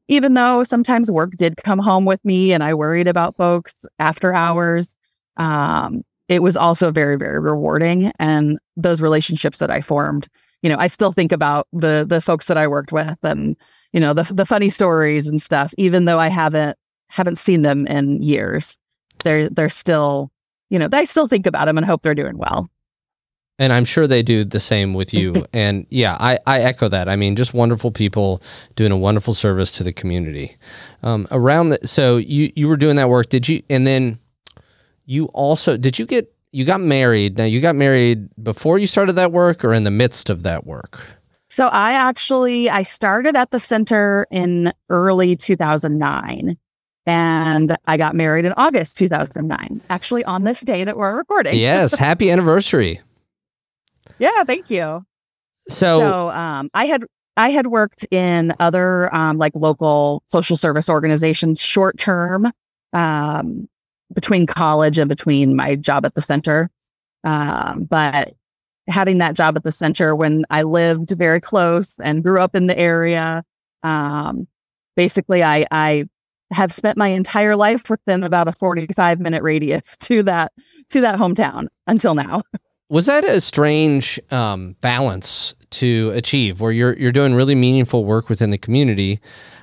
even 0.07 0.33
though 0.33 0.63
sometimes 0.63 1.11
work 1.11 1.31
did 1.37 1.57
come 1.57 1.79
home 1.79 2.05
with 2.05 2.23
me 2.23 2.53
and 2.53 2.63
I 2.63 2.73
worried 2.73 3.07
about 3.07 3.35
folks 3.35 3.73
after 3.99 4.33
hours, 4.33 4.95
um, 5.37 6.03
it 6.29 6.41
was 6.41 6.55
also 6.55 6.91
very, 6.91 7.17
very 7.17 7.39
rewarding. 7.39 8.11
And 8.19 8.59
those 8.77 9.01
relationships 9.01 9.59
that 9.59 9.69
I 9.69 9.81
formed, 9.81 10.27
you 10.61 10.69
know, 10.69 10.77
I 10.77 10.87
still 10.87 11.11
think 11.11 11.31
about 11.31 11.67
the 11.73 12.05
the 12.07 12.21
folks 12.21 12.45
that 12.47 12.57
I 12.57 12.67
worked 12.67 12.91
with 12.91 13.17
and, 13.23 13.55
you 13.91 13.99
know, 13.99 14.13
the 14.13 14.23
the 14.33 14.45
funny 14.45 14.69
stories 14.69 15.27
and 15.27 15.41
stuff, 15.41 15.73
even 15.77 16.05
though 16.05 16.19
I 16.19 16.29
haven't 16.29 16.77
haven't 17.07 17.37
seen 17.37 17.61
them 17.61 17.85
in 17.87 18.21
years. 18.21 18.77
They're 19.23 19.49
they're 19.49 19.69
still 19.69 20.31
you 20.73 20.79
know, 20.79 20.89
I 20.91 21.03
still 21.03 21.27
think 21.27 21.45
about 21.45 21.65
them 21.65 21.77
and 21.77 21.85
hope 21.85 22.01
they're 22.01 22.15
doing 22.15 22.37
well. 22.37 22.67
And 23.59 23.71
I'm 23.71 23.85
sure 23.85 24.07
they 24.07 24.23
do 24.23 24.43
the 24.43 24.59
same 24.59 24.95
with 24.95 25.13
you. 25.13 25.45
and 25.53 25.85
yeah, 25.91 26.17
I, 26.19 26.39
I 26.47 26.61
echo 26.61 26.87
that. 26.87 27.07
I 27.07 27.15
mean, 27.15 27.35
just 27.35 27.53
wonderful 27.53 27.91
people 27.91 28.41
doing 28.75 28.91
a 28.91 28.97
wonderful 28.97 29.35
service 29.35 29.71
to 29.73 29.83
the 29.83 29.93
community. 29.93 30.57
Um, 31.03 31.27
around 31.29 31.69
the, 31.69 31.87
so 31.87 32.17
you, 32.17 32.51
you 32.55 32.67
were 32.67 32.77
doing 32.77 32.95
that 32.95 33.09
work. 33.09 33.29
Did 33.29 33.47
you, 33.47 33.61
and 33.69 33.85
then 33.85 34.17
you 35.05 35.25
also, 35.27 35.77
did 35.77 35.99
you 35.99 36.05
get, 36.05 36.33
you 36.51 36.65
got 36.65 36.81
married. 36.81 37.37
Now 37.37 37.45
you 37.45 37.61
got 37.61 37.75
married 37.75 38.29
before 38.41 38.77
you 38.77 38.87
started 38.87 39.13
that 39.13 39.31
work 39.31 39.65
or 39.65 39.73
in 39.73 39.83
the 39.83 39.91
midst 39.91 40.29
of 40.29 40.43
that 40.43 40.65
work? 40.65 41.05
So 41.49 41.67
I 41.67 41.91
actually, 41.91 42.69
I 42.69 42.81
started 42.81 43.35
at 43.35 43.51
the 43.51 43.59
center 43.59 44.27
in 44.31 44.73
early 44.89 45.35
2009 45.35 46.57
and 47.05 47.77
I 47.85 47.97
got 47.97 48.15
married 48.15 48.45
in 48.45 48.53
August 48.53 48.97
2009, 48.97 49.81
actually 49.89 50.23
on 50.23 50.43
this 50.43 50.61
day 50.61 50.83
that 50.83 50.97
we're 50.97 51.15
recording. 51.15 51.59
Yes. 51.59 51.95
Happy 51.97 52.31
anniversary. 52.31 53.01
Yeah, 54.19 54.43
thank 54.43 54.69
you. 54.69 55.05
So, 55.67 55.99
so 55.99 56.29
um, 56.29 56.69
I 56.73 56.85
had 56.85 57.05
I 57.35 57.49
had 57.49 57.67
worked 57.67 58.05
in 58.11 58.53
other 58.59 59.13
um, 59.13 59.37
like 59.37 59.53
local 59.55 60.23
social 60.27 60.55
service 60.55 60.89
organizations 60.89 61.59
short 61.59 61.97
term 61.97 62.51
um, 62.93 63.67
between 64.13 64.45
college 64.45 64.97
and 64.97 65.09
between 65.09 65.55
my 65.55 65.75
job 65.75 66.05
at 66.05 66.15
the 66.15 66.21
center. 66.21 66.69
Um, 67.23 67.85
but 67.85 68.33
having 68.87 69.17
that 69.19 69.35
job 69.35 69.55
at 69.55 69.63
the 69.63 69.71
center 69.71 70.15
when 70.15 70.45
I 70.49 70.63
lived 70.63 71.11
very 71.11 71.39
close 71.39 71.99
and 71.99 72.23
grew 72.23 72.39
up 72.39 72.55
in 72.55 72.67
the 72.67 72.77
area, 72.77 73.43
um, 73.83 74.47
basically 74.95 75.43
I 75.43 75.65
I 75.71 76.05
have 76.51 76.71
spent 76.71 76.97
my 76.97 77.07
entire 77.07 77.55
life 77.55 77.89
within 77.89 78.23
about 78.23 78.47
a 78.47 78.51
45 78.51 79.19
minute 79.19 79.43
radius 79.43 79.97
to 80.01 80.23
that 80.23 80.51
to 80.89 81.01
that 81.01 81.17
hometown 81.17 81.67
until 81.87 82.15
now. 82.15 82.41
Was 82.89 83.07
that 83.07 83.23
a 83.23 83.41
strange 83.41 84.19
um, 84.29 84.75
balance 84.81 85.55
to 85.71 86.11
achieve, 86.13 86.61
where 86.61 86.71
you're 86.71 86.93
you're 86.97 87.11
doing 87.11 87.33
really 87.33 87.55
meaningful 87.55 88.05
work 88.05 88.29
within 88.29 88.51
the 88.51 88.57
community, 88.57 89.19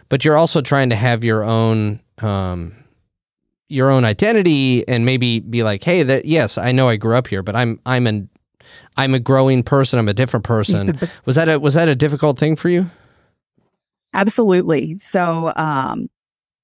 but 0.08 0.24
you're 0.24 0.36
also 0.36 0.60
trying 0.60 0.90
to 0.90 0.96
have 0.96 1.22
your 1.22 1.44
own 1.44 2.00
um, 2.18 2.74
your 3.70 3.90
own 3.90 4.04
identity 4.04 4.86
and 4.88 5.04
maybe 5.04 5.40
be 5.40 5.62
like, 5.62 5.82
hey, 5.82 6.02
that 6.02 6.24
yes, 6.24 6.58
I 6.58 6.72
know 6.72 6.88
I 6.88 6.96
grew 6.96 7.16
up 7.16 7.26
here, 7.26 7.42
but 7.42 7.56
I'm 7.56 7.80
I'm 7.86 8.06
an 8.06 8.28
I'm 8.96 9.14
a 9.14 9.20
growing 9.20 9.62
person. 9.62 9.98
I'm 9.98 10.08
a 10.08 10.14
different 10.14 10.44
person. 10.44 10.98
was 11.24 11.36
that 11.36 11.48
a 11.48 11.58
was 11.58 11.74
that 11.74 11.88
a 11.88 11.94
difficult 11.94 12.38
thing 12.38 12.56
for 12.56 12.68
you? 12.68 12.86
Absolutely. 14.12 14.98
So, 14.98 15.52
um, 15.56 16.10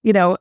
you 0.02 0.12
know, 0.12 0.36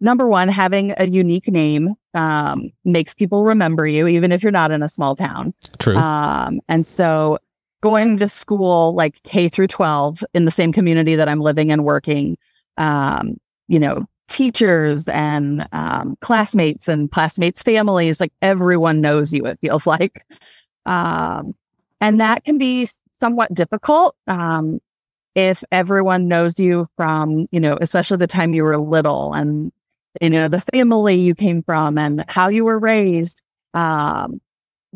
number 0.00 0.26
one, 0.26 0.48
having 0.48 0.94
a 0.96 1.06
unique 1.06 1.48
name 1.48 1.94
um, 2.14 2.70
makes 2.84 3.14
people 3.14 3.44
remember 3.44 3.86
you, 3.86 4.06
even 4.06 4.32
if 4.32 4.42
you're 4.42 4.52
not 4.52 4.70
in 4.70 4.82
a 4.82 4.88
small 4.88 5.14
town. 5.14 5.52
True. 5.78 5.96
Um, 5.96 6.60
and 6.68 6.86
so 6.86 7.38
going 7.82 8.18
to 8.18 8.28
school 8.28 8.94
like 8.94 9.22
K 9.22 9.48
through 9.48 9.68
12 9.68 10.24
in 10.34 10.44
the 10.44 10.50
same 10.50 10.72
community 10.72 11.14
that 11.14 11.28
I'm 11.28 11.40
living 11.40 11.70
and 11.70 11.84
working, 11.84 12.38
um, 12.78 13.36
you 13.68 13.78
know, 13.78 14.06
teachers 14.28 15.06
and 15.08 15.68
um, 15.72 16.16
classmates 16.20 16.88
and 16.88 17.10
classmates' 17.10 17.62
families, 17.62 18.20
like 18.20 18.32
everyone 18.42 19.00
knows 19.00 19.32
you, 19.32 19.44
it 19.46 19.58
feels 19.60 19.86
like. 19.86 20.24
Um, 20.84 21.54
and 22.00 22.20
that 22.20 22.44
can 22.44 22.58
be 22.58 22.88
somewhat 23.20 23.52
difficult 23.54 24.14
um, 24.26 24.80
if 25.34 25.64
everyone 25.72 26.28
knows 26.28 26.58
you 26.58 26.86
from, 26.96 27.46
you 27.50 27.60
know, 27.60 27.78
especially 27.80 28.18
the 28.18 28.26
time 28.26 28.54
you 28.54 28.64
were 28.64 28.76
little 28.76 29.32
and 29.32 29.72
you 30.20 30.30
know, 30.30 30.48
the 30.48 30.60
family 30.60 31.14
you 31.14 31.34
came 31.34 31.62
from 31.62 31.98
and 31.98 32.24
how 32.28 32.48
you 32.48 32.64
were 32.64 32.78
raised. 32.78 33.42
Um, 33.74 34.40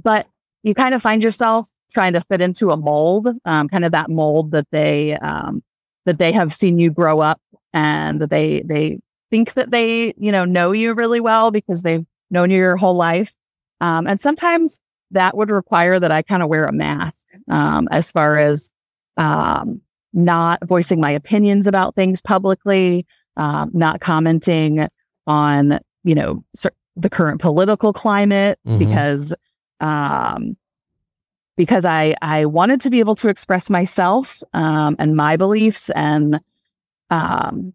but 0.03 0.27
you 0.63 0.75
kind 0.75 0.95
of 0.95 1.03
find 1.03 1.23
yourself 1.23 1.69
trying 1.93 2.13
to 2.15 2.21
fit 2.23 2.41
into 2.41 2.71
a 2.71 2.77
mold, 2.77 3.29
um, 3.45 3.69
kind 3.69 3.85
of 3.85 3.93
that 3.93 4.09
mold 4.09 4.53
that 4.53 4.67
they 4.71 5.17
um, 5.19 5.63
that 6.07 6.19
they 6.19 6.33
have 6.33 6.53
seen 6.53 6.79
you 6.79 6.91
grow 6.91 7.21
up 7.21 7.41
and 7.73 8.21
that 8.21 8.31
they 8.31 8.63
they 8.63 8.99
think 9.31 9.55
that 9.55 9.71
they 9.71 10.15
you 10.17 10.33
know 10.33 10.45
know 10.45 10.73
you 10.73 10.93
really 10.95 11.21
well 11.21 11.51
because 11.51 11.83
they've 11.83 12.05
known 12.31 12.51
you 12.51 12.59
your 12.59 12.77
whole 12.77 12.97
life. 12.97 13.35
Um, 13.81 14.07
and 14.07 14.21
sometimes 14.21 14.81
that 15.11 15.37
would 15.37 15.51
require 15.51 15.99
that 15.99 16.13
I 16.13 16.23
kind 16.23 16.43
of 16.43 16.49
wear 16.49 16.67
a 16.67 16.73
mask 16.73 17.25
um, 17.49 17.89
as 17.91 18.13
far 18.13 18.39
as 18.39 18.71
um, 19.17 19.81
not 20.13 20.65
voicing 20.67 21.01
my 21.01 21.11
opinions 21.11 21.67
about 21.67 21.95
things 21.95 22.21
publicly, 22.21 23.07
um, 23.37 23.71
not 23.73 24.01
commenting 24.01 24.89
on 25.27 25.81
you 26.05 26.15
know 26.15 26.45
the 26.97 27.11
current 27.11 27.41
political 27.41 27.93
climate 27.93 28.59
mm-hmm. 28.67 28.79
because 28.79 29.35
um, 29.81 30.57
because 31.57 31.85
I 31.85 32.15
I 32.23 32.47
wanted 32.47 32.81
to 32.83 32.91
be 32.91 33.01
able 33.01 33.15
to 33.17 33.29
express 33.29 33.71
myself 33.71 34.43
um, 34.53 34.97
and 34.99 35.17
my 35.17 35.37
beliefs 35.37 35.91
and 35.91 36.41
um, 37.11 37.75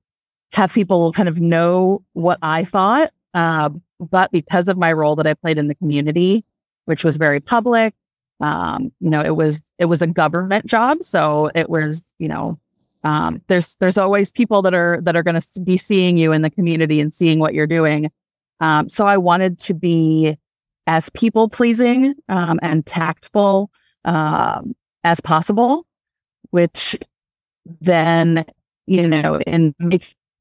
have 0.55 0.73
people 0.73 1.11
kind 1.11 1.29
of 1.29 1.39
know 1.39 2.01
what 2.13 2.39
I 2.41 2.63
thought. 2.63 3.11
Uh, 3.33 3.69
but 3.99 4.31
because 4.31 4.69
of 4.69 4.77
my 4.77 4.91
role 4.93 5.15
that 5.17 5.27
I 5.27 5.33
played 5.33 5.57
in 5.57 5.67
the 5.67 5.75
community, 5.75 6.45
which 6.85 7.03
was 7.03 7.17
very 7.17 7.39
public, 7.41 7.93
um, 8.39 8.91
you 8.99 9.09
know, 9.09 9.21
it 9.21 9.35
was 9.35 9.61
it 9.79 9.85
was 9.85 10.01
a 10.01 10.07
government 10.07 10.65
job, 10.65 11.03
so 11.03 11.49
it 11.55 11.69
was 11.69 12.01
you 12.19 12.27
know 12.27 12.59
um, 13.03 13.41
there's 13.47 13.75
there's 13.75 13.97
always 13.97 14.31
people 14.31 14.61
that 14.63 14.73
are 14.73 14.99
that 15.01 15.15
are 15.15 15.23
going 15.23 15.39
to 15.39 15.61
be 15.61 15.77
seeing 15.77 16.17
you 16.17 16.31
in 16.31 16.41
the 16.41 16.49
community 16.49 16.99
and 16.99 17.13
seeing 17.13 17.39
what 17.39 17.53
you're 17.53 17.67
doing. 17.67 18.11
Um, 18.61 18.89
so 18.89 19.05
I 19.05 19.17
wanted 19.17 19.59
to 19.59 19.73
be 19.73 20.37
as 20.87 21.09
people 21.11 21.49
pleasing 21.49 22.15
um, 22.29 22.59
and 22.61 22.85
tactful 22.85 23.69
um, 24.05 24.75
as 25.03 25.19
possible, 25.21 25.85
which 26.51 26.97
then 27.81 28.45
you 28.87 29.07
know 29.07 29.39
and 29.47 29.73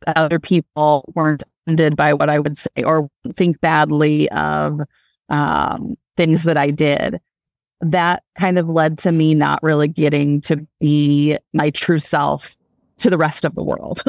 other 0.06 0.38
people 0.38 1.10
weren't 1.14 1.42
offended 1.66 1.96
by 1.96 2.12
what 2.12 2.30
I 2.30 2.38
would 2.38 2.56
say 2.56 2.82
or 2.84 3.08
think 3.34 3.60
badly 3.60 4.30
of 4.30 4.80
um, 5.28 5.96
things 6.16 6.44
that 6.44 6.56
I 6.56 6.70
did 6.70 7.20
that 7.80 8.22
kind 8.38 8.58
of 8.58 8.68
led 8.68 8.98
to 8.98 9.12
me 9.12 9.34
not 9.34 9.62
really 9.62 9.88
getting 9.88 10.40
to 10.42 10.66
be 10.80 11.36
my 11.52 11.70
true 11.70 11.98
self 11.98 12.56
to 12.98 13.10
the 13.10 13.18
rest 13.18 13.44
of 13.44 13.54
the 13.54 13.62
world. 13.62 14.02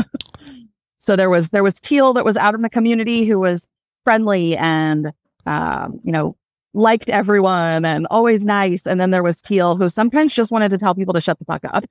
so 0.97 1.15
there 1.15 1.29
was 1.29 1.49
there 1.49 1.63
was 1.63 1.79
Teale 1.79 2.13
that 2.13 2.25
was 2.25 2.37
out 2.37 2.55
in 2.55 2.61
the 2.61 2.69
community 2.69 3.25
who 3.25 3.39
was 3.39 3.67
friendly 4.03 4.55
and 4.57 5.11
um, 5.45 5.99
you 6.03 6.11
know 6.11 6.35
liked 6.73 7.09
everyone 7.09 7.85
and 7.85 8.05
always 8.11 8.45
nice, 8.45 8.85
and 8.85 8.99
then 8.99 9.11
there 9.11 9.23
was 9.23 9.41
Teale 9.41 9.75
who 9.75 9.89
sometimes 9.89 10.33
just 10.33 10.51
wanted 10.51 10.69
to 10.69 10.77
tell 10.77 10.93
people 10.93 11.13
to 11.13 11.21
shut 11.21 11.39
the 11.39 11.45
fuck 11.45 11.63
up. 11.65 11.85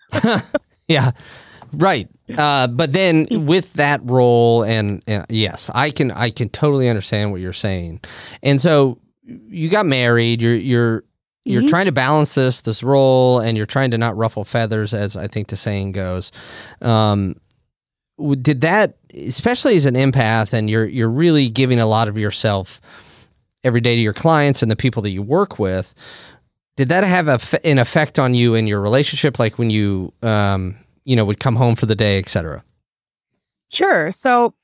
yeah. 0.89 1.11
Right. 1.77 2.09
Uh, 2.37 2.67
but 2.69 2.93
then 2.93 3.27
with 3.31 3.75
that 3.75 4.01
role 4.05 4.63
and 4.63 5.03
uh, 5.09 5.25
yes, 5.29 5.71
I 5.75 5.91
can 5.91 6.11
I 6.11 6.31
can 6.31 6.49
totally 6.49 6.89
understand 6.89 7.33
what 7.33 7.41
you're 7.41 7.53
saying. 7.53 8.01
And 8.43 8.61
so 8.61 8.99
you 9.27 9.69
got 9.69 9.87
married, 9.87 10.41
you're 10.41 10.55
you're 10.55 11.05
you're 11.45 11.63
mm-hmm. 11.63 11.69
trying 11.69 11.87
to 11.87 11.93
balance 11.93 12.35
this 12.35 12.63
this 12.63 12.83
role 12.83 13.39
and 13.39 13.57
you're 13.57 13.67
trying 13.67 13.91
to 13.91 13.99
not 13.99 14.17
ruffle 14.17 14.45
feathers 14.45 14.95
as 14.95 15.17
i 15.17 15.27
think 15.27 15.49
the 15.49 15.57
saying 15.57 15.93
goes 15.93 16.33
um, 16.83 17.37
did 18.41 18.61
that 18.63 18.97
especially 19.15 19.77
as 19.77 19.87
an 19.87 19.95
empath 19.95 20.53
and 20.53 20.71
you're 20.71 20.87
you're 20.87 21.11
really 21.11 21.49
giving 21.49 21.79
a 21.79 21.87
lot 21.87 22.09
of 22.09 22.17
yourself 22.17 22.81
every 23.63 23.81
day 23.81 23.95
to 23.95 24.01
your 24.01 24.13
clients 24.13 24.63
and 24.63 24.71
the 24.71 24.77
people 24.77 25.03
that 25.03 25.11
you 25.11 25.23
work 25.23 25.59
with 25.59 25.95
did 26.77 26.89
that 26.89 27.05
have 27.05 27.29
a, 27.29 27.39
an 27.67 27.79
effect 27.79 28.19
on 28.19 28.35
you 28.35 28.55
in 28.55 28.67
your 28.67 28.81
relationship 28.81 29.39
like 29.39 29.59
when 29.59 29.71
you 29.71 30.13
um, 30.23 30.77
you 31.05 31.17
know 31.17 31.25
would 31.25 31.41
come 31.41 31.57
home 31.57 31.75
for 31.75 31.87
the 31.87 31.95
day 31.95 32.19
etc 32.19 32.65
sure 33.71 34.11
so 34.11 34.55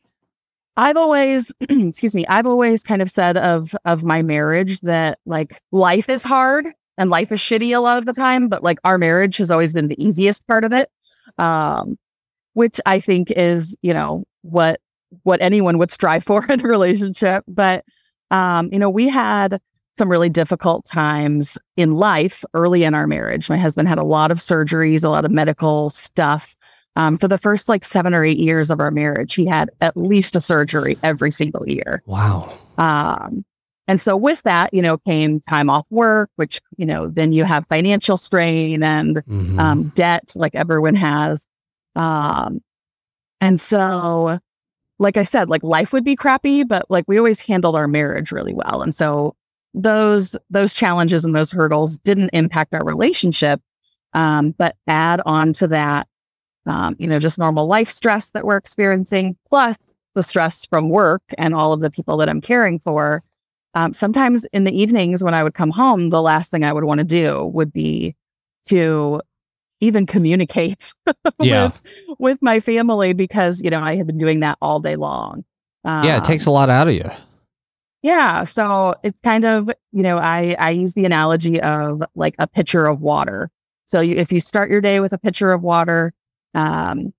I've 0.76 0.96
always, 0.96 1.52
excuse 1.68 2.14
me, 2.14 2.24
I've 2.28 2.46
always 2.46 2.82
kind 2.82 3.02
of 3.02 3.10
said 3.10 3.36
of 3.36 3.74
of 3.84 4.02
my 4.02 4.22
marriage 4.22 4.80
that 4.80 5.18
like 5.26 5.60
life 5.72 6.08
is 6.08 6.22
hard 6.22 6.68
and 6.96 7.10
life 7.10 7.30
is 7.32 7.40
shitty 7.40 7.76
a 7.76 7.80
lot 7.80 7.98
of 7.98 8.06
the 8.06 8.14
time, 8.14 8.48
but 8.48 8.62
like 8.62 8.78
our 8.84 8.96
marriage 8.96 9.36
has 9.38 9.50
always 9.50 9.74
been 9.74 9.88
the 9.88 10.02
easiest 10.02 10.46
part 10.46 10.64
of 10.64 10.72
it. 10.72 10.88
Um, 11.38 11.98
which 12.54 12.80
I 12.86 13.00
think 13.00 13.30
is, 13.30 13.76
you 13.82 13.94
know, 13.94 14.24
what 14.42 14.80
what 15.22 15.40
anyone 15.42 15.78
would 15.78 15.90
strive 15.90 16.24
for 16.30 16.44
in 16.46 16.60
a 16.60 16.68
relationship. 16.68 17.44
But 17.48 17.84
um, 18.30 18.68
you 18.72 18.78
know, 18.78 18.90
we 18.90 19.08
had 19.08 19.60
some 19.98 20.08
really 20.08 20.30
difficult 20.30 20.84
times 20.86 21.58
in 21.76 21.96
life 21.96 22.44
early 22.54 22.84
in 22.84 22.94
our 22.94 23.06
marriage. 23.06 23.50
My 23.50 23.56
husband 23.56 23.88
had 23.88 23.98
a 23.98 24.04
lot 24.04 24.30
of 24.30 24.38
surgeries, 24.38 25.04
a 25.04 25.08
lot 25.08 25.24
of 25.24 25.30
medical 25.30 25.90
stuff. 25.90 26.56
Um, 26.96 27.18
for 27.18 27.28
the 27.28 27.38
first 27.38 27.68
like 27.68 27.84
seven 27.84 28.14
or 28.14 28.24
eight 28.24 28.38
years 28.38 28.70
of 28.70 28.80
our 28.80 28.90
marriage, 28.90 29.34
he 29.34 29.46
had 29.46 29.70
at 29.80 29.96
least 29.96 30.34
a 30.36 30.40
surgery 30.40 30.98
every 31.02 31.30
single 31.30 31.68
year. 31.68 32.02
Wow. 32.06 32.52
Um, 32.78 33.44
and 33.86 34.00
so 34.00 34.16
with 34.16 34.42
that, 34.42 34.72
you 34.72 34.82
know, 34.82 34.98
came 34.98 35.40
time 35.40 35.68
off 35.68 35.86
work, 35.90 36.30
which, 36.36 36.60
you 36.76 36.86
know, 36.86 37.08
then 37.08 37.32
you 37.32 37.44
have 37.44 37.66
financial 37.66 38.16
strain 38.16 38.82
and 38.82 39.16
mm-hmm. 39.16 39.58
um, 39.58 39.88
debt 39.94 40.32
like 40.36 40.54
everyone 40.54 40.94
has. 40.94 41.46
Um, 41.96 42.60
and 43.40 43.60
so, 43.60 44.38
like 44.98 45.16
I 45.16 45.24
said, 45.24 45.48
like 45.48 45.62
life 45.64 45.92
would 45.92 46.04
be 46.04 46.14
crappy, 46.14 46.62
but 46.62 46.88
like 46.90 47.04
we 47.08 47.18
always 47.18 47.40
handled 47.40 47.74
our 47.74 47.88
marriage 47.88 48.30
really 48.30 48.54
well. 48.54 48.82
And 48.82 48.94
so 48.94 49.34
those 49.74 50.36
those 50.50 50.74
challenges 50.74 51.24
and 51.24 51.34
those 51.34 51.50
hurdles 51.52 51.96
didn't 51.98 52.30
impact 52.32 52.74
our 52.74 52.84
relationship, 52.84 53.60
um, 54.14 54.52
but 54.58 54.76
add 54.86 55.20
on 55.26 55.52
to 55.54 55.68
that, 55.68 56.08
um, 56.66 56.96
you 56.98 57.06
know, 57.06 57.18
just 57.18 57.38
normal 57.38 57.66
life 57.66 57.88
stress 57.90 58.30
that 58.30 58.44
we're 58.44 58.56
experiencing, 58.56 59.36
plus 59.48 59.94
the 60.14 60.22
stress 60.22 60.64
from 60.66 60.88
work 60.88 61.22
and 61.38 61.54
all 61.54 61.72
of 61.72 61.80
the 61.80 61.90
people 61.90 62.16
that 62.16 62.28
I'm 62.28 62.40
caring 62.40 62.78
for. 62.80 63.22
Um, 63.74 63.94
sometimes 63.94 64.44
in 64.52 64.64
the 64.64 64.72
evenings 64.76 65.22
when 65.22 65.34
I 65.34 65.44
would 65.44 65.54
come 65.54 65.70
home, 65.70 66.10
the 66.10 66.20
last 66.20 66.50
thing 66.50 66.64
I 66.64 66.72
would 66.72 66.82
want 66.82 66.98
to 66.98 67.04
do 67.04 67.44
would 67.54 67.72
be 67.72 68.16
to 68.66 69.22
even 69.80 70.04
communicate 70.06 70.92
Yeah. 71.40 71.66
with 71.66 71.80
with 72.18 72.38
my 72.42 72.58
family 72.58 73.12
because 73.12 73.62
you 73.62 73.70
know 73.70 73.80
I 73.80 73.94
had 73.96 74.06
been 74.08 74.18
doing 74.18 74.40
that 74.40 74.58
all 74.60 74.80
day 74.80 74.96
long. 74.96 75.44
yeah, 75.84 76.16
it 76.16 76.18
Um, 76.18 76.22
takes 76.24 76.46
a 76.46 76.50
lot 76.50 76.68
out 76.68 76.88
of 76.88 76.94
you. 76.94 77.08
Yeah, 78.02 78.44
so 78.44 78.94
it's 79.02 79.18
kind 79.22 79.44
of 79.44 79.70
you 79.92 80.02
know 80.02 80.18
I 80.18 80.56
I 80.58 80.70
use 80.70 80.94
the 80.94 81.04
analogy 81.04 81.60
of 81.60 82.02
like 82.14 82.34
a 82.38 82.46
pitcher 82.46 82.86
of 82.86 83.00
water. 83.00 83.50
So 83.86 84.00
you, 84.00 84.16
if 84.16 84.32
you 84.32 84.40
start 84.40 84.70
your 84.70 84.80
day 84.80 85.00
with 85.00 85.12
a 85.12 85.18
pitcher 85.18 85.52
of 85.52 85.62
water, 85.62 86.12
um, 86.54 87.12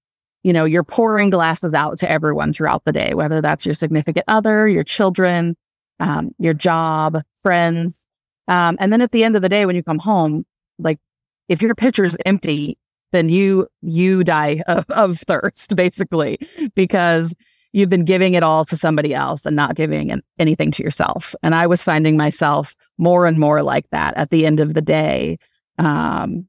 you 0.43 0.53
know 0.53 0.65
you're 0.65 0.83
pouring 0.83 1.29
glasses 1.29 1.73
out 1.73 1.97
to 1.99 2.09
everyone 2.09 2.53
throughout 2.53 2.83
the 2.85 2.91
day, 2.93 3.13
whether 3.13 3.41
that's 3.41 3.65
your 3.65 3.75
significant 3.75 4.25
other, 4.27 4.67
your 4.67 4.83
children, 4.83 5.55
um, 5.99 6.33
your 6.39 6.53
job, 6.53 7.21
friends, 7.41 8.05
um, 8.47 8.77
and 8.79 8.91
then 8.91 9.01
at 9.01 9.11
the 9.11 9.23
end 9.23 9.35
of 9.35 9.41
the 9.41 9.49
day 9.49 9.65
when 9.65 9.75
you 9.75 9.83
come 9.83 9.99
home, 9.99 10.45
like 10.79 10.99
if 11.47 11.61
your 11.61 11.75
pitcher's 11.75 12.17
empty, 12.25 12.77
then 13.11 13.29
you 13.29 13.67
you 13.81 14.23
die 14.23 14.61
of, 14.67 14.85
of 14.89 15.17
thirst 15.19 15.75
basically 15.75 16.39
because 16.75 17.33
you've 17.73 17.89
been 17.89 18.05
giving 18.05 18.33
it 18.33 18.43
all 18.43 18.65
to 18.65 18.77
somebody 18.77 19.13
else 19.13 19.45
and 19.45 19.55
not 19.55 19.75
giving 19.75 20.21
anything 20.39 20.71
to 20.71 20.83
yourself. 20.83 21.35
And 21.43 21.55
I 21.55 21.67
was 21.67 21.83
finding 21.83 22.17
myself 22.17 22.75
more 22.97 23.25
and 23.25 23.37
more 23.37 23.63
like 23.63 23.89
that 23.91 24.15
at 24.17 24.29
the 24.29 24.45
end 24.45 24.59
of 24.59 24.73
the 24.73 24.81
day, 24.81 25.37
um, 25.77 26.47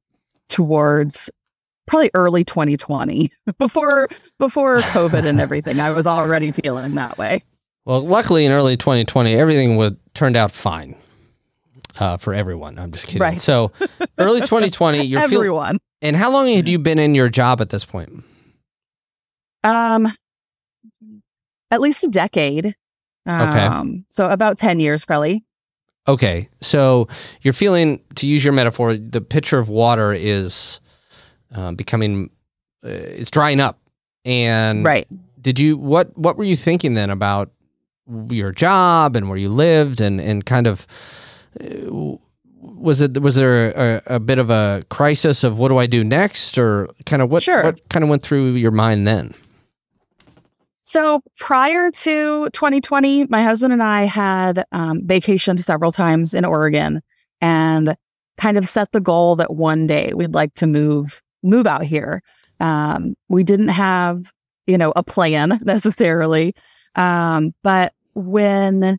towards 0.48 1.30
probably 1.86 2.10
early 2.14 2.44
2020, 2.44 3.30
before 3.58 4.08
before 4.38 4.78
COVID 4.78 5.24
and 5.24 5.40
everything. 5.40 5.80
I 5.80 5.90
was 5.90 6.06
already 6.06 6.50
feeling 6.50 6.94
that 6.94 7.18
way. 7.18 7.42
Well, 7.84 8.00
luckily 8.00 8.44
in 8.44 8.52
early 8.52 8.76
2020, 8.76 9.34
everything 9.34 9.76
would 9.76 9.98
turned 10.14 10.36
out 10.36 10.52
fine 10.52 10.94
uh, 11.98 12.16
for 12.16 12.32
everyone. 12.32 12.78
I'm 12.78 12.92
just 12.92 13.06
kidding. 13.06 13.22
Right. 13.22 13.40
So 13.40 13.72
early 14.18 14.40
2020, 14.40 15.02
you're. 15.02 15.20
Everyone. 15.20 15.78
And 16.00 16.16
how 16.16 16.32
long 16.32 16.48
had 16.48 16.68
you 16.68 16.78
been 16.78 16.98
in 16.98 17.14
your 17.14 17.28
job 17.28 17.60
at 17.60 17.70
this 17.70 17.84
point? 17.84 18.24
Um, 19.64 20.12
at 21.72 21.80
least 21.80 22.04
a 22.04 22.08
decade. 22.08 22.76
Okay. 23.28 23.64
Um, 23.64 24.04
so 24.08 24.28
about 24.28 24.58
10 24.58 24.78
years, 24.78 25.04
probably. 25.04 25.44
Okay, 26.08 26.48
so 26.60 27.06
you're 27.42 27.52
feeling, 27.54 28.00
to 28.16 28.26
use 28.26 28.44
your 28.44 28.52
metaphor, 28.52 28.96
the 28.96 29.20
pitcher 29.20 29.58
of 29.58 29.68
water 29.68 30.12
is 30.12 30.80
uh, 31.54 31.70
becoming, 31.72 32.30
uh, 32.84 32.88
it's 32.88 33.30
drying 33.30 33.60
up. 33.60 33.78
And 34.24 34.84
Right. 34.84 35.06
did 35.40 35.58
you 35.58 35.76
what 35.76 36.16
what 36.16 36.36
were 36.36 36.44
you 36.44 36.54
thinking 36.56 36.94
then 36.94 37.10
about 37.10 37.50
your 38.30 38.52
job 38.52 39.16
and 39.16 39.28
where 39.28 39.38
you 39.38 39.48
lived 39.48 40.00
and 40.00 40.20
and 40.20 40.44
kind 40.46 40.66
of 40.68 40.86
uh, 41.60 42.16
was 42.60 43.00
it 43.00 43.20
was 43.20 43.34
there 43.34 43.70
a, 43.72 44.02
a 44.16 44.20
bit 44.20 44.38
of 44.38 44.50
a 44.50 44.84
crisis 44.90 45.42
of 45.44 45.58
what 45.58 45.68
do 45.68 45.78
I 45.78 45.86
do 45.86 46.04
next 46.04 46.56
or 46.58 46.88
kind 47.06 47.20
of 47.22 47.30
what 47.30 47.42
Sure. 47.42 47.62
what 47.64 47.80
kind 47.88 48.02
of 48.04 48.08
went 48.10 48.22
through 48.22 48.52
your 48.54 48.70
mind 48.70 49.06
then? 49.08 49.34
So 50.92 51.22
prior 51.38 51.90
to 51.90 52.50
2020, 52.50 53.24
my 53.28 53.42
husband 53.42 53.72
and 53.72 53.82
I 53.82 54.04
had 54.04 54.66
um, 54.72 55.00
vacationed 55.00 55.58
several 55.60 55.90
times 55.90 56.34
in 56.34 56.44
Oregon 56.44 57.00
and 57.40 57.96
kind 58.36 58.58
of 58.58 58.68
set 58.68 58.92
the 58.92 59.00
goal 59.00 59.34
that 59.36 59.54
one 59.54 59.86
day 59.86 60.12
we'd 60.14 60.34
like 60.34 60.52
to 60.56 60.66
move 60.66 61.22
move 61.42 61.66
out 61.66 61.82
here. 61.82 62.22
Um, 62.60 63.14
we 63.30 63.42
didn't 63.42 63.68
have, 63.68 64.30
you 64.66 64.76
know, 64.76 64.92
a 64.94 65.02
plan 65.02 65.58
necessarily, 65.64 66.54
um, 66.94 67.54
but 67.62 67.94
when 68.12 68.98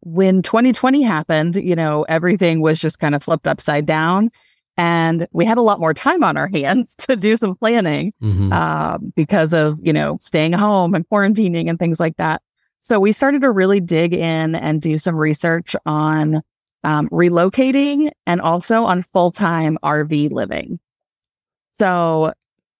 when 0.00 0.42
2020 0.42 1.00
happened, 1.00 1.56
you 1.56 1.74
know, 1.74 2.02
everything 2.10 2.60
was 2.60 2.82
just 2.82 2.98
kind 2.98 3.14
of 3.14 3.22
flipped 3.22 3.46
upside 3.46 3.86
down, 3.86 4.30
and 4.76 5.26
we 5.32 5.44
had 5.44 5.58
a 5.58 5.62
lot 5.62 5.80
more 5.80 5.92
time 5.94 6.24
on 6.24 6.36
our 6.36 6.48
hands 6.48 6.94
to 6.98 7.16
do 7.16 7.36
some 7.36 7.54
planning 7.56 8.12
Mm-hmm. 8.22 8.52
um, 8.52 9.12
because 9.16 9.52
of 9.52 9.78
you 9.82 9.92
know 9.92 10.18
staying 10.20 10.52
home 10.52 10.94
and 10.94 11.08
quarantining 11.08 11.68
and 11.68 11.78
things 11.78 12.00
like 12.00 12.16
that. 12.16 12.42
So 12.80 12.98
we 12.98 13.12
started 13.12 13.42
to 13.42 13.50
really 13.50 13.80
dig 13.80 14.14
in 14.14 14.54
and 14.54 14.80
do 14.80 14.96
some 14.96 15.14
research 15.14 15.76
on 15.86 16.42
um, 16.82 17.08
relocating 17.10 18.10
and 18.26 18.40
also 18.40 18.84
on 18.84 19.02
full 19.02 19.30
time 19.30 19.78
RV 19.82 20.32
living. 20.32 20.80
So, 21.72 22.32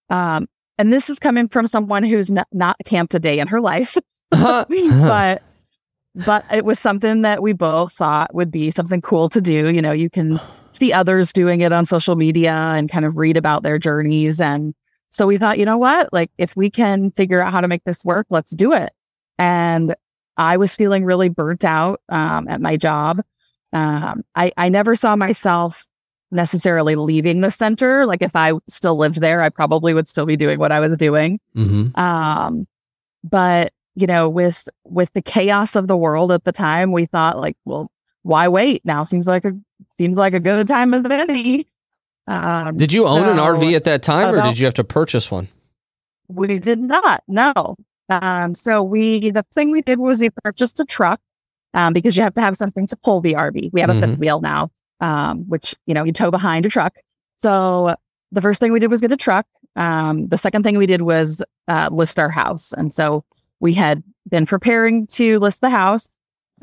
um, 0.09 0.47
and 0.77 0.91
this 0.91 1.09
is 1.09 1.19
coming 1.19 1.47
from 1.47 1.67
someone 1.67 2.03
who's 2.03 2.31
not, 2.31 2.47
not 2.51 2.75
camped 2.85 3.13
a 3.13 3.19
day 3.19 3.39
in 3.39 3.47
her 3.47 3.61
life, 3.61 3.97
but 5.07 5.43
but 6.15 6.45
it 6.51 6.65
was 6.65 6.79
something 6.79 7.21
that 7.21 7.41
we 7.41 7.53
both 7.53 7.93
thought 7.93 8.33
would 8.33 8.51
be 8.51 8.69
something 8.69 9.01
cool 9.01 9.29
to 9.29 9.39
do. 9.41 9.71
You 9.71 9.81
know, 9.81 9.91
you 9.91 10.09
can 10.09 10.39
see 10.71 10.93
others 10.93 11.33
doing 11.33 11.61
it 11.61 11.71
on 11.71 11.85
social 11.85 12.15
media 12.15 12.53
and 12.53 12.89
kind 12.89 13.05
of 13.05 13.17
read 13.17 13.37
about 13.37 13.63
their 13.63 13.77
journeys. 13.77 14.41
And 14.41 14.73
so 15.09 15.27
we 15.27 15.37
thought, 15.37 15.59
you 15.59 15.65
know 15.65 15.77
what? 15.77 16.11
Like, 16.13 16.31
if 16.37 16.55
we 16.55 16.69
can 16.69 17.11
figure 17.11 17.41
out 17.41 17.51
how 17.51 17.61
to 17.61 17.67
make 17.67 17.83
this 17.83 18.03
work, 18.05 18.27
let's 18.29 18.51
do 18.51 18.73
it. 18.73 18.91
And 19.37 19.95
I 20.37 20.57
was 20.57 20.75
feeling 20.75 21.03
really 21.03 21.29
burnt 21.29 21.65
out 21.65 22.01
um, 22.09 22.47
at 22.47 22.61
my 22.61 22.77
job. 22.77 23.21
Um, 23.73 24.23
I, 24.35 24.51
I 24.57 24.69
never 24.69 24.95
saw 24.95 25.15
myself 25.15 25.85
necessarily 26.31 26.95
leaving 26.95 27.41
the 27.41 27.51
center. 27.51 28.05
Like, 28.05 28.21
if 28.21 28.35
I 28.35 28.53
still 28.67 28.95
lived 28.95 29.21
there, 29.21 29.41
I 29.41 29.49
probably 29.49 29.93
would 29.93 30.07
still 30.07 30.25
be 30.25 30.37
doing 30.37 30.59
what 30.59 30.71
I 30.71 30.79
was 30.79 30.95
doing. 30.97 31.39
mm-hmm. 31.55 31.99
Um, 31.99 32.67
but 33.23 33.73
you 33.95 34.07
know, 34.07 34.29
with 34.29 34.67
with 34.85 35.11
the 35.13 35.21
chaos 35.21 35.75
of 35.75 35.87
the 35.87 35.97
world 35.97 36.31
at 36.31 36.43
the 36.43 36.51
time, 36.51 36.91
we 36.91 37.05
thought 37.05 37.37
like, 37.37 37.57
well, 37.65 37.90
why 38.23 38.47
wait? 38.47 38.85
Now 38.85 39.03
seems 39.03 39.27
like 39.27 39.45
a 39.45 39.53
seems 39.97 40.17
like 40.17 40.33
a 40.33 40.39
good 40.39 40.67
time 40.67 40.93
as 40.93 41.05
any. 41.09 41.67
Um, 42.27 42.77
Did 42.77 42.93
you 42.93 43.07
own 43.07 43.27
an 43.27 43.37
RV 43.37 43.75
at 43.75 43.83
that 43.85 44.03
time 44.03 44.33
or 44.33 44.41
did 44.43 44.59
you 44.59 44.65
have 44.65 44.75
to 44.75 44.83
purchase 44.83 45.31
one? 45.31 45.47
We 46.27 46.59
did 46.59 46.79
not. 46.79 47.23
No. 47.27 47.75
Um, 48.09 48.53
so 48.55 48.83
we 48.83 49.31
the 49.31 49.43
thing 49.53 49.71
we 49.71 49.81
did 49.81 49.99
was 49.99 50.21
we 50.21 50.29
purchased 50.43 50.79
a 50.79 50.85
truck 50.85 51.19
um, 51.73 51.93
because 51.93 52.15
you 52.15 52.23
have 52.23 52.33
to 52.35 52.41
have 52.41 52.55
something 52.55 52.87
to 52.87 52.95
pull 52.95 53.21
the 53.21 53.33
RV. 53.33 53.71
We 53.73 53.81
have 53.81 53.89
a 53.89 53.99
fifth 53.99 54.17
wheel 54.17 54.41
now, 54.41 54.71
um, 54.99 55.39
which 55.49 55.75
you 55.87 55.93
know 55.93 56.03
you 56.03 56.11
tow 56.11 56.31
behind 56.31 56.65
a 56.65 56.69
truck. 56.69 56.95
So 57.39 57.95
the 58.31 58.41
first 58.41 58.59
thing 58.59 58.71
we 58.71 58.79
did 58.79 58.91
was 58.91 59.01
get 59.01 59.11
a 59.11 59.17
truck. 59.17 59.45
Um, 59.75 60.27
the 60.27 60.37
second 60.37 60.63
thing 60.63 60.77
we 60.77 60.85
did 60.85 61.01
was 61.01 61.41
uh, 61.67 61.89
list 61.91 62.19
our 62.19 62.29
house, 62.29 62.73
and 62.73 62.93
so 62.93 63.23
we 63.59 63.73
had 63.73 64.03
been 64.29 64.45
preparing 64.45 65.07
to 65.07 65.39
list 65.39 65.61
the 65.61 65.69
house. 65.69 66.09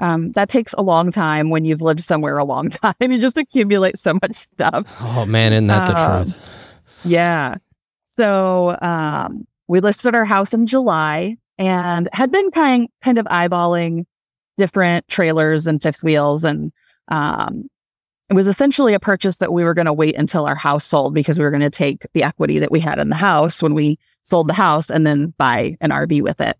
Um, 0.00 0.32
that 0.32 0.48
takes 0.48 0.74
a 0.78 0.82
long 0.82 1.10
time 1.10 1.50
when 1.50 1.64
you've 1.64 1.82
lived 1.82 2.00
somewhere 2.00 2.38
a 2.38 2.44
long 2.44 2.68
time. 2.70 2.94
You 3.00 3.20
just 3.20 3.38
accumulate 3.38 3.98
so 3.98 4.14
much 4.14 4.34
stuff. 4.34 4.96
Oh 5.00 5.26
man, 5.26 5.52
isn't 5.52 5.66
that 5.68 5.86
the 5.86 6.00
Um, 6.00 6.24
truth? 6.24 6.54
Yeah. 7.04 7.56
So 8.16 8.76
um, 8.82 9.46
we 9.68 9.80
listed 9.80 10.14
our 10.14 10.24
house 10.24 10.52
in 10.54 10.66
July 10.66 11.36
and 11.58 12.08
had 12.12 12.30
been 12.30 12.50
kind 12.50 12.88
kind 13.02 13.18
of 13.18 13.26
eyeballing 13.26 14.04
different 14.56 15.06
trailers 15.08 15.66
and 15.66 15.80
fifth 15.82 16.02
wheels, 16.02 16.42
and 16.44 16.72
um, 17.08 17.68
it 18.28 18.34
was 18.34 18.46
essentially 18.48 18.92
a 18.94 19.00
purchase 19.00 19.36
that 19.36 19.52
we 19.52 19.62
were 19.64 19.74
going 19.74 19.86
to 19.86 19.92
wait 19.92 20.16
until 20.16 20.46
our 20.46 20.56
house 20.56 20.84
sold 20.84 21.14
because 21.14 21.38
we 21.38 21.44
were 21.44 21.50
going 21.50 21.60
to 21.62 21.70
take 21.70 22.02
the 22.12 22.22
equity 22.22 22.58
that 22.58 22.70
we 22.70 22.80
had 22.80 22.98
in 22.98 23.08
the 23.08 23.16
house 23.16 23.62
when 23.62 23.74
we 23.74 23.98
sold 24.24 24.48
the 24.48 24.54
house 24.54 24.90
and 24.90 25.06
then 25.06 25.32
buy 25.38 25.76
an 25.80 25.90
RV 25.90 26.22
with 26.22 26.40
it. 26.40 26.56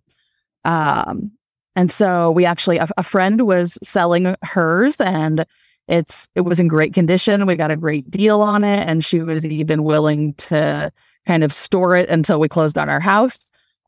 Um, 0.65 1.31
and 1.79 1.93
so 1.93 2.33
we 2.33 2.45
actually 2.45 2.79
a, 2.79 2.89
a 2.97 3.05
friend 3.05 3.47
was 3.47 3.79
selling 3.85 4.35
hers 4.43 5.01
and 5.01 5.47
it's 5.87 6.29
it 6.35 6.41
was 6.41 6.59
in 6.59 6.67
great 6.67 6.93
condition. 6.93 7.47
We 7.47 7.55
got 7.55 7.71
a 7.71 7.77
great 7.77 8.11
deal 8.11 8.43
on 8.43 8.65
it, 8.65 8.81
and 8.89 9.05
she 9.05 9.21
was 9.21 9.45
even 9.47 9.85
willing 9.85 10.35
to 10.35 10.93
kind 11.25 11.45
of 11.45 11.53
store 11.53 11.97
it 11.97 12.09
until 12.11 12.41
we 12.41 12.49
closed 12.49 12.79
on 12.79 12.89
our 12.89 13.01
house, 13.01 13.39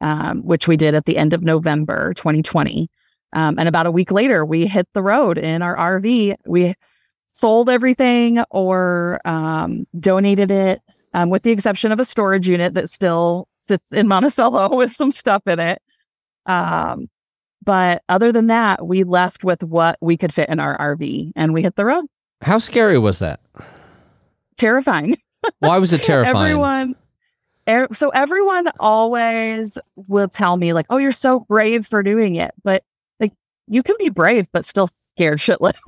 um, 0.00 0.42
which 0.42 0.66
we 0.66 0.76
did 0.76 0.94
at 0.94 1.04
the 1.04 1.18
end 1.18 1.32
of 1.32 1.42
November 1.42 2.14
2020. 2.14 2.88
Um, 3.32 3.58
and 3.58 3.68
about 3.68 3.86
a 3.86 3.90
week 3.90 4.10
later, 4.10 4.44
we 4.44 4.66
hit 4.66 4.88
the 4.94 5.02
road 5.02 5.36
in 5.36 5.60
our 5.60 5.76
RV. 5.76 6.36
We 6.46 6.74
sold 7.28 7.68
everything 7.68 8.42
or 8.50 9.20
um, 9.24 9.84
donated 9.98 10.50
it, 10.50 10.80
um, 11.12 11.28
with 11.28 11.42
the 11.42 11.50
exception 11.50 11.90
of 11.90 11.98
a 11.98 12.04
storage 12.04 12.48
unit 12.48 12.74
that 12.74 12.88
still 12.88 13.48
sits 13.66 13.92
in 13.92 14.06
Monticello 14.06 14.74
with 14.76 14.92
some 14.92 15.10
stuff 15.10 15.42
in 15.46 15.58
it. 15.58 15.82
But 17.62 18.02
other 18.08 18.32
than 18.32 18.46
that, 18.46 18.86
we 18.86 19.04
left 19.04 19.44
with 19.44 19.62
what 19.62 19.98
we 20.00 20.16
could 20.16 20.32
fit 20.32 20.48
in 20.48 20.60
our 20.60 20.78
RV 20.78 21.32
and 21.36 21.52
we 21.52 21.62
hit 21.62 21.76
the 21.76 21.84
road. 21.84 22.06
How 22.40 22.58
scary 22.58 22.98
was 22.98 23.18
that? 23.18 23.40
Terrifying. 24.56 25.18
Why 25.58 25.78
was 25.78 25.92
it 25.92 26.02
terrifying? 26.02 26.36
Everyone, 26.36 26.94
er, 27.68 27.88
so 27.92 28.08
everyone 28.10 28.68
always 28.80 29.76
will 29.96 30.28
tell 30.28 30.56
me 30.56 30.72
like, 30.72 30.86
"Oh, 30.90 30.96
you're 30.96 31.12
so 31.12 31.40
brave 31.40 31.86
for 31.86 32.02
doing 32.02 32.36
it," 32.36 32.52
but 32.64 32.82
like 33.20 33.32
you 33.66 33.82
can 33.82 33.96
be 33.98 34.08
brave 34.08 34.48
but 34.52 34.64
still 34.64 34.86
scared 34.86 35.38
shitless. 35.38 35.78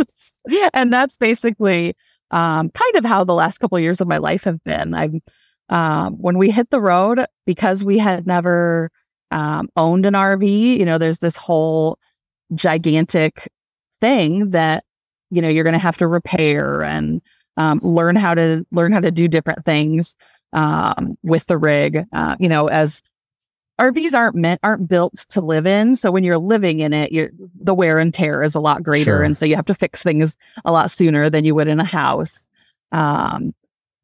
yeah, 0.47 0.69
and 0.75 0.93
that's 0.93 1.17
basically 1.17 1.95
um, 2.31 2.71
kind 2.71 2.97
of 2.97 3.05
how 3.05 3.25
the 3.25 3.35
last 3.35 3.59
couple 3.59 3.77
of 3.77 3.83
years 3.83 4.01
of 4.01 4.09
my 4.09 4.19
life 4.19 4.45
have 4.45 4.63
been. 4.65 4.95
I, 4.95 5.21
um, 5.69 6.15
when 6.15 6.37
we 6.37 6.51
hit 6.51 6.69
the 6.71 6.81
road, 6.81 7.25
because 7.47 7.83
we 7.83 7.97
had 7.97 8.27
never 8.27 8.91
um, 9.33 9.69
owned 9.77 10.07
an 10.07 10.15
RV, 10.15 10.79
you 10.79 10.85
know, 10.85 10.99
there's 10.99 11.19
this 11.19 11.37
whole 11.37 11.99
gigantic 12.55 13.49
thing 14.01 14.51
that 14.51 14.85
you 15.31 15.41
know 15.41 15.49
you're 15.49 15.65
going 15.65 15.73
to 15.73 15.79
have 15.79 15.97
to 15.97 16.07
repair 16.07 16.83
and 16.83 17.23
um, 17.57 17.81
learn 17.83 18.17
how 18.17 18.35
to 18.35 18.65
learn 18.71 18.93
how 18.93 19.01
to 19.01 19.11
do 19.11 19.29
different 19.29 19.65
things 19.65 20.15
um, 20.53 21.17
with 21.23 21.47
the 21.47 21.59
rig. 21.59 22.05
Uh, 22.13 22.37
you 22.39 22.49
know, 22.49 22.67
as 22.69 23.03
RVs 23.81 24.15
aren't 24.15 24.37
meant 24.37 24.61
aren't 24.63 24.89
built 24.89 25.15
to 25.31 25.41
live 25.41 25.67
in, 25.67 25.97
so 25.97 26.11
when 26.11 26.25
you're 26.25 26.39
living 26.39 26.81
in 26.81 26.93
it, 26.93 27.13
you 27.13 27.31
the 27.61 27.75
wear 27.75 27.99
and 27.99 28.13
tear 28.13 28.43
is 28.43 28.55
a 28.55 28.61
lot 28.61 28.83
greater, 28.83 29.17
sure. 29.17 29.23
and 29.23 29.37
so 29.37 29.47
you 29.47 29.57
have 29.57 29.65
to 29.67 29.75
fix 29.75 30.03
things 30.03 30.37
a 30.65 30.73
lot 30.73 30.91
sooner 30.91 31.31
than 31.31 31.45
you 31.45 31.55
would 31.55 31.69
in 31.69 31.81
a 31.81 31.85
house. 31.85 32.47
Um, 32.93 33.55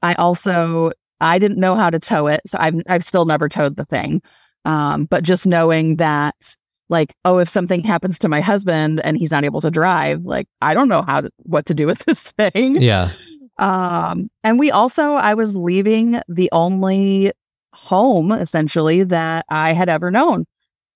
I 0.02 0.14
also 0.14 0.92
I 1.20 1.38
didn't 1.38 1.58
know 1.58 1.74
how 1.74 1.90
to 1.90 1.98
tow 1.98 2.28
it, 2.28 2.40
so 2.46 2.56
I've 2.60 2.76
I've 2.88 3.04
still 3.04 3.26
never 3.26 3.48
towed 3.48 3.76
the 3.76 3.84
thing. 3.84 4.22
Um, 4.68 5.06
but 5.06 5.24
just 5.24 5.46
knowing 5.46 5.96
that 5.96 6.56
like 6.90 7.14
oh 7.24 7.38
if 7.38 7.48
something 7.48 7.82
happens 7.82 8.18
to 8.18 8.28
my 8.28 8.40
husband 8.40 9.00
and 9.02 9.16
he's 9.16 9.30
not 9.30 9.44
able 9.44 9.60
to 9.60 9.70
drive 9.70 10.24
like 10.24 10.46
i 10.60 10.74
don't 10.74 10.88
know 10.88 11.02
how 11.02 11.22
to, 11.22 11.30
what 11.44 11.66
to 11.66 11.74
do 11.74 11.86
with 11.86 11.98
this 12.06 12.32
thing. 12.32 12.80
Yeah. 12.80 13.12
Um 13.58 14.30
and 14.44 14.58
we 14.58 14.70
also 14.70 15.14
i 15.14 15.34
was 15.34 15.56
leaving 15.56 16.20
the 16.28 16.50
only 16.52 17.32
home 17.72 18.30
essentially 18.30 19.04
that 19.04 19.46
i 19.48 19.72
had 19.72 19.88
ever 19.88 20.10
known. 20.10 20.46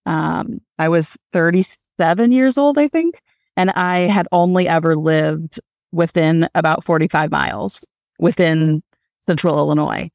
Um 0.07 0.61
i 0.79 0.89
was 0.89 1.17
37 1.33 2.31
years 2.31 2.59
old 2.59 2.77
i 2.79 2.89
think 2.89 3.23
and 3.57 3.71
i 3.71 4.01
had 4.01 4.29
only 4.33 4.69
ever 4.69 4.97
lived 4.97 5.61
within 5.93 6.47
about 6.55 6.85
45 6.85 7.31
miles 7.31 7.87
within 8.19 8.83
central 9.25 9.59
illinois 9.59 10.11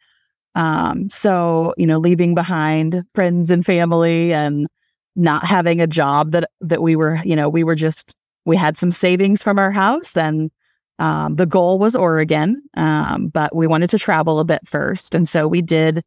um 0.57 1.07
so 1.09 1.73
you 1.77 1.85
know 1.85 1.99
leaving 1.99 2.35
behind 2.35 3.03
friends 3.15 3.49
and 3.49 3.65
family 3.65 4.33
and 4.33 4.67
not 5.15 5.45
having 5.45 5.79
a 5.79 5.87
job 5.87 6.31
that 6.31 6.49
that 6.59 6.81
we 6.81 6.95
were 6.95 7.19
you 7.23 7.35
know 7.35 7.47
we 7.47 7.63
were 7.63 7.75
just 7.75 8.15
we 8.45 8.57
had 8.57 8.77
some 8.77 8.91
savings 8.91 9.43
from 9.43 9.59
our 9.59 9.71
house 9.71 10.17
and 10.17 10.51
um, 10.99 11.35
the 11.35 11.45
goal 11.45 11.77
was 11.77 11.95
oregon 11.95 12.61
um, 12.75 13.27
but 13.27 13.55
we 13.55 13.67
wanted 13.67 13.89
to 13.89 13.99
travel 13.99 14.39
a 14.39 14.45
bit 14.45 14.61
first. 14.65 15.13
And 15.13 15.29
so 15.29 15.47
we 15.47 15.61
did 15.61 16.03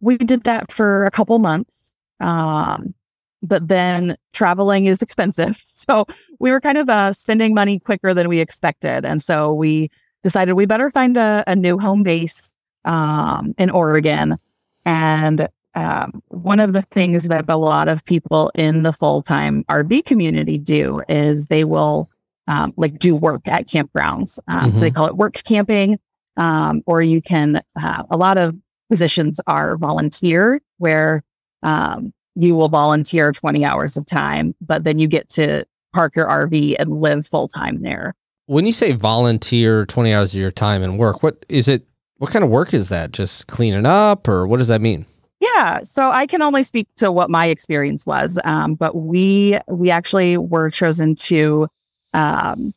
we 0.00 0.16
did 0.16 0.44
that 0.44 0.72
for 0.72 1.04
a 1.04 1.10
couple 1.10 1.38
months 1.38 1.92
um, 2.20 2.94
but 3.42 3.68
then 3.68 4.16
traveling 4.32 4.86
is 4.86 5.02
expensive. 5.02 5.60
So 5.88 6.06
we 6.38 6.50
were 6.50 6.60
kind 6.60 6.76
of 6.76 6.90
uh, 6.90 7.14
spending 7.14 7.54
money 7.54 7.78
quicker 7.78 8.12
than 8.12 8.28
we 8.28 8.40
expected. 8.40 9.06
And 9.06 9.22
so 9.22 9.54
we 9.54 9.90
decided 10.22 10.52
we 10.52 10.66
better 10.66 10.90
find 10.90 11.16
a, 11.16 11.42
a 11.46 11.56
new 11.56 11.78
home 11.78 12.02
base 12.02 12.52
um, 12.88 13.54
in 13.58 13.70
oregon 13.70 14.36
and 14.84 15.48
um, 15.74 16.22
one 16.28 16.60
of 16.60 16.72
the 16.72 16.82
things 16.82 17.28
that 17.28 17.44
a 17.48 17.56
lot 17.56 17.88
of 17.88 18.04
people 18.04 18.50
in 18.54 18.82
the 18.82 18.92
full 18.92 19.22
time 19.22 19.64
RV 19.64 20.04
community 20.06 20.58
do 20.58 21.02
is 21.08 21.46
they 21.46 21.64
will 21.64 22.10
um, 22.48 22.72
like 22.76 22.98
do 22.98 23.14
work 23.14 23.46
at 23.46 23.68
campgrounds. 23.68 24.38
Um, 24.48 24.58
mm-hmm. 24.58 24.72
So 24.72 24.80
they 24.80 24.88
mm-hmm. 24.88 24.96
call 24.96 25.06
it 25.06 25.16
work 25.16 25.34
camping, 25.44 25.98
um, 26.36 26.82
or 26.86 27.02
you 27.02 27.22
can. 27.22 27.62
Uh, 27.80 28.02
a 28.10 28.16
lot 28.16 28.38
of 28.38 28.56
positions 28.88 29.40
are 29.46 29.76
volunteer, 29.76 30.60
where 30.78 31.22
um, 31.62 32.12
you 32.34 32.56
will 32.56 32.70
volunteer 32.70 33.30
twenty 33.32 33.64
hours 33.64 33.96
of 33.96 34.06
time, 34.06 34.54
but 34.60 34.84
then 34.84 34.98
you 34.98 35.06
get 35.06 35.28
to 35.30 35.64
park 35.92 36.16
your 36.16 36.26
RV 36.26 36.76
and 36.78 37.00
live 37.00 37.26
full 37.26 37.48
time 37.48 37.82
there. 37.82 38.14
When 38.46 38.66
you 38.66 38.72
say 38.72 38.92
volunteer 38.92 39.84
twenty 39.84 40.14
hours 40.14 40.34
of 40.34 40.40
your 40.40 40.50
time 40.50 40.82
and 40.82 40.98
work, 40.98 41.22
what 41.22 41.44
is 41.48 41.68
it? 41.68 41.86
What 42.18 42.32
kind 42.32 42.44
of 42.44 42.50
work 42.50 42.74
is 42.74 42.88
that? 42.88 43.12
Just 43.12 43.46
cleaning 43.46 43.86
up, 43.86 44.28
or 44.28 44.46
what 44.46 44.58
does 44.58 44.68
that 44.68 44.80
mean? 44.80 45.06
Yeah, 45.40 45.82
so 45.82 46.10
I 46.10 46.26
can 46.26 46.42
only 46.42 46.64
speak 46.64 46.88
to 46.96 47.12
what 47.12 47.30
my 47.30 47.46
experience 47.46 48.04
was, 48.04 48.40
um, 48.44 48.74
but 48.74 48.96
we 48.96 49.58
we 49.68 49.90
actually 49.90 50.36
were 50.36 50.68
chosen 50.68 51.14
to 51.14 51.68
um, 52.12 52.74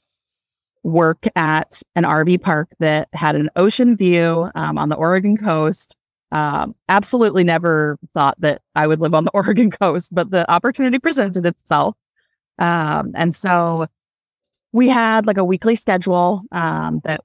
work 0.84 1.25
at 1.36 1.82
an 1.95 2.04
RV 2.04 2.41
park 2.41 2.69
that 2.80 3.10
had 3.13 3.36
an 3.36 3.49
ocean 3.56 3.95
view 3.95 4.49
um, 4.54 4.77
on 4.77 4.89
the 4.89 4.95
Oregon 4.95 5.38
coast. 5.38 5.95
Um, 6.32 6.75
absolutely 6.88 7.43
never 7.43 7.97
thought 8.13 8.39
that 8.39 8.62
I 8.75 8.88
would 8.88 8.99
live 8.99 9.15
on 9.15 9.25
the 9.25 9.32
Oregon 9.34 9.71
coast, 9.71 10.13
but 10.13 10.30
the 10.30 10.49
opportunity 10.51 10.99
presented 10.99 11.47
itself, 11.47 11.95
um, 12.60 13.12
and 13.15 13.34
so 13.34 13.88
we 14.71 14.88
had 14.88 15.25
like 15.25 15.38
a 15.38 15.43
weekly 15.43 15.75
schedule 15.75 16.43
um, 16.51 17.01
that 17.06 17.21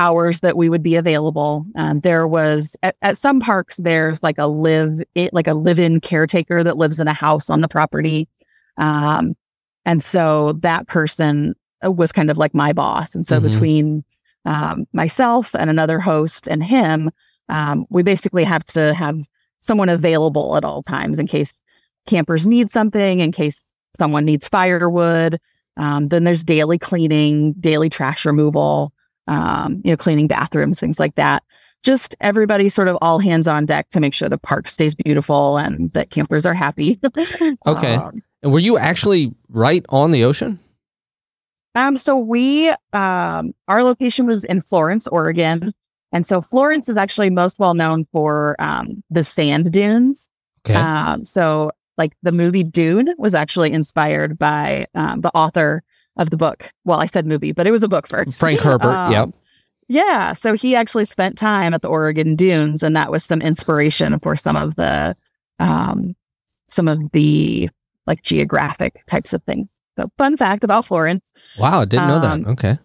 hours 0.00 0.40
that 0.40 0.56
we 0.56 0.70
would 0.70 0.82
be 0.82 0.96
available. 0.96 1.66
Um, 1.76 2.00
there 2.00 2.26
was 2.26 2.74
at, 2.82 2.96
at, 3.02 3.18
some 3.18 3.38
parks 3.38 3.76
there's 3.76 4.22
like 4.22 4.38
a 4.38 4.46
live 4.46 5.00
it 5.14 5.34
like 5.34 5.46
a 5.46 5.54
live-in 5.54 6.00
caretaker 6.00 6.64
that 6.64 6.78
lives 6.78 6.98
in 7.00 7.06
a 7.06 7.12
house 7.12 7.50
on 7.50 7.60
the 7.60 7.68
property, 7.68 8.26
um, 8.78 9.36
and 9.84 10.02
so 10.02 10.52
that 10.62 10.88
person 10.88 11.54
uh, 11.84 11.90
was 11.90 12.12
kind 12.12 12.30
of 12.30 12.38
like 12.38 12.54
my 12.54 12.72
boss. 12.72 13.14
And 13.14 13.26
so 13.26 13.36
mm-hmm. 13.36 13.46
between 13.48 14.04
um, 14.46 14.86
myself 14.94 15.54
and 15.54 15.68
another 15.68 16.00
host 16.00 16.48
and 16.48 16.64
him, 16.64 17.10
um, 17.50 17.84
we 17.90 18.02
basically 18.02 18.44
have 18.44 18.64
to 18.66 18.94
have 18.94 19.18
someone 19.60 19.90
available 19.90 20.56
at 20.56 20.64
all 20.64 20.82
times 20.82 21.18
in 21.18 21.26
case 21.26 21.52
campers 22.06 22.46
need 22.46 22.70
something, 22.70 23.20
in 23.20 23.32
case 23.32 23.72
someone 23.98 24.24
needs 24.24 24.48
firewood. 24.48 25.38
Um, 25.76 26.08
then 26.08 26.24
there's 26.24 26.42
daily 26.42 26.78
cleaning, 26.78 27.52
daily 27.60 27.90
trash 27.90 28.24
removal 28.24 28.94
um, 29.30 29.80
you 29.84 29.92
know, 29.92 29.96
cleaning 29.96 30.26
bathrooms, 30.26 30.78
things 30.78 31.00
like 31.00 31.14
that. 31.14 31.42
Just 31.82 32.14
everybody 32.20 32.68
sort 32.68 32.88
of 32.88 32.98
all 33.00 33.20
hands 33.20 33.48
on 33.48 33.64
deck 33.64 33.88
to 33.90 34.00
make 34.00 34.12
sure 34.12 34.28
the 34.28 34.36
park 34.36 34.68
stays 34.68 34.94
beautiful 34.94 35.56
and 35.56 35.90
that 35.92 36.10
campers 36.10 36.44
are 36.44 36.52
happy. 36.52 37.00
okay. 37.66 37.94
Um, 37.94 38.22
and 38.42 38.52
were 38.52 38.58
you 38.58 38.76
actually 38.76 39.32
right 39.48 39.86
on 39.88 40.10
the 40.10 40.24
ocean? 40.24 40.58
Um, 41.76 41.96
so 41.96 42.18
we 42.18 42.70
um 42.92 43.54
our 43.68 43.84
location 43.84 44.26
was 44.26 44.44
in 44.44 44.60
Florence, 44.60 45.06
Oregon. 45.06 45.72
And 46.12 46.26
so 46.26 46.40
Florence 46.40 46.88
is 46.88 46.96
actually 46.96 47.30
most 47.30 47.60
well 47.60 47.74
known 47.74 48.06
for 48.12 48.56
um 48.58 49.02
the 49.08 49.22
sand 49.22 49.72
dunes. 49.72 50.28
Okay. 50.66 50.74
Um, 50.74 51.24
so 51.24 51.70
like 51.96 52.12
the 52.22 52.32
movie 52.32 52.64
Dune 52.64 53.14
was 53.16 53.34
actually 53.34 53.72
inspired 53.72 54.38
by 54.38 54.86
um, 54.94 55.20
the 55.20 55.30
author 55.34 55.82
of 56.16 56.30
the 56.30 56.36
book. 56.36 56.72
Well, 56.84 57.00
I 57.00 57.06
said 57.06 57.26
movie, 57.26 57.52
but 57.52 57.66
it 57.66 57.70
was 57.70 57.82
a 57.82 57.88
book 57.88 58.06
first. 58.06 58.38
Frank 58.38 58.60
Herbert. 58.60 58.92
um, 58.94 59.12
yep. 59.12 59.30
Yeah. 59.88 60.32
So 60.34 60.54
he 60.54 60.76
actually 60.76 61.04
spent 61.04 61.36
time 61.36 61.74
at 61.74 61.82
the 61.82 61.88
Oregon 61.88 62.36
Dunes, 62.36 62.82
and 62.82 62.94
that 62.96 63.10
was 63.10 63.24
some 63.24 63.42
inspiration 63.42 64.18
for 64.20 64.36
some 64.36 64.56
of 64.56 64.76
the 64.76 65.16
um, 65.58 66.14
some 66.68 66.88
of 66.88 66.98
the 67.12 67.68
like 68.06 68.22
geographic 68.22 69.04
types 69.06 69.32
of 69.32 69.42
things. 69.44 69.80
So 69.98 70.10
fun 70.16 70.36
fact 70.36 70.64
about 70.64 70.84
Florence. 70.84 71.32
Wow, 71.58 71.80
I 71.80 71.84
didn't 71.84 72.08
know 72.08 72.20
that. 72.20 72.32
Um, 72.32 72.46
okay. 72.46 72.78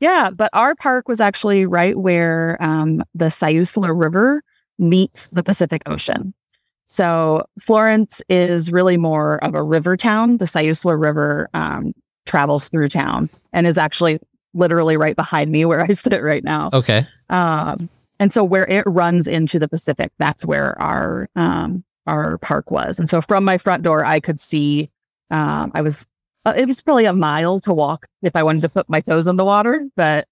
Yeah, 0.00 0.30
but 0.30 0.50
our 0.52 0.74
park 0.74 1.08
was 1.08 1.20
actually 1.20 1.66
right 1.66 1.98
where 1.98 2.56
um, 2.60 3.02
the 3.14 3.26
Siuslaw 3.26 3.90
River 3.98 4.42
meets 4.78 5.28
the 5.28 5.42
Pacific 5.42 5.82
Ocean. 5.86 6.34
So 6.86 7.46
Florence 7.60 8.20
is 8.28 8.70
really 8.70 8.96
more 8.96 9.42
of 9.42 9.54
a 9.54 9.62
river 9.62 9.96
town. 9.96 10.36
The 10.36 10.44
Siuslaw 10.44 11.00
River 11.00 11.48
um, 11.54 11.92
travels 12.26 12.68
through 12.68 12.88
town 12.88 13.28
and 13.52 13.66
is 13.66 13.78
actually 13.78 14.18
literally 14.54 14.96
right 14.96 15.16
behind 15.16 15.50
me 15.50 15.64
where 15.64 15.82
I 15.82 15.88
sit 15.92 16.22
right 16.22 16.44
now. 16.44 16.70
Okay. 16.72 17.06
Um, 17.30 17.88
and 18.20 18.32
so 18.32 18.44
where 18.44 18.66
it 18.66 18.84
runs 18.86 19.26
into 19.26 19.58
the 19.58 19.68
Pacific, 19.68 20.12
that's 20.18 20.44
where 20.44 20.80
our 20.80 21.28
um, 21.36 21.84
our 22.06 22.38
park 22.38 22.70
was. 22.70 22.98
And 22.98 23.08
so 23.08 23.20
from 23.20 23.44
my 23.44 23.58
front 23.58 23.82
door, 23.82 24.04
I 24.04 24.20
could 24.20 24.38
see. 24.38 24.90
Um, 25.30 25.72
I 25.74 25.80
was 25.80 26.06
uh, 26.44 26.54
it 26.56 26.66
was 26.66 26.82
probably 26.82 27.06
a 27.06 27.12
mile 27.12 27.58
to 27.60 27.72
walk 27.72 28.06
if 28.22 28.36
I 28.36 28.42
wanted 28.42 28.62
to 28.62 28.68
put 28.68 28.88
my 28.88 29.00
toes 29.00 29.26
in 29.26 29.36
the 29.36 29.44
water, 29.44 29.86
but 29.96 30.28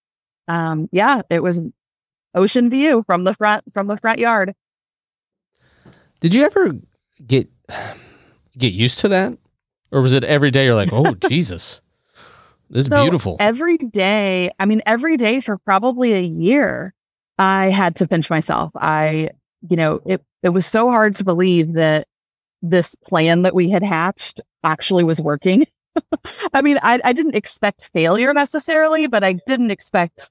um, 0.49 0.89
yeah, 0.93 1.23
it 1.31 1.43
was 1.43 1.61
ocean 2.35 2.71
view 2.71 3.03
from 3.07 3.25
the 3.25 3.35
front 3.35 3.65
from 3.73 3.87
the 3.87 3.97
front 3.97 4.19
yard. 4.19 4.55
Did 6.21 6.35
you 6.35 6.45
ever 6.45 6.77
get 7.27 7.49
get 8.59 8.73
used 8.73 9.01
to 9.01 9.09
that? 9.09 9.39
Or 9.93 10.01
was 10.01 10.15
it 10.15 10.25
every 10.25 10.51
day 10.51 10.65
you're 10.65 10.75
like, 10.75 10.93
oh, 10.93 11.15
Jesus, 11.29 11.81
this 12.71 12.87
is 12.87 12.91
so 12.91 13.03
beautiful? 13.03 13.37
Every 13.39 13.77
day, 13.77 14.51
I 14.59 14.65
mean, 14.65 14.83
every 14.87 15.17
day 15.17 15.41
for 15.41 15.59
probably 15.59 16.15
a 16.15 16.23
year, 16.23 16.95
I 17.39 17.71
had 17.71 17.95
to 17.97 18.09
pinch 18.09 18.31
myself. 18.31 18.71
I, 18.75 19.31
you 19.69 19.77
know, 19.77 20.01
it, 20.07 20.25
it 20.43 20.49
was 20.49 20.67
so 20.67 20.91
hard 20.91 21.15
to 21.17 21.25
believe 21.25 21.75
that 21.75 22.09
this 22.63 22.95
plan 22.95 23.43
that 23.43 23.55
we 23.55 23.69
had 23.69 23.83
hatched 23.83 24.41
actually 24.65 25.05
was 25.05 25.21
working. 25.21 25.67
I 26.55 26.63
mean, 26.63 26.79
I, 26.83 27.01
I 27.05 27.13
didn't 27.13 27.35
expect 27.35 27.91
failure 27.93 28.33
necessarily, 28.33 29.07
but 29.07 29.23
I 29.23 29.35
didn't 29.47 29.71
expect 29.71 30.31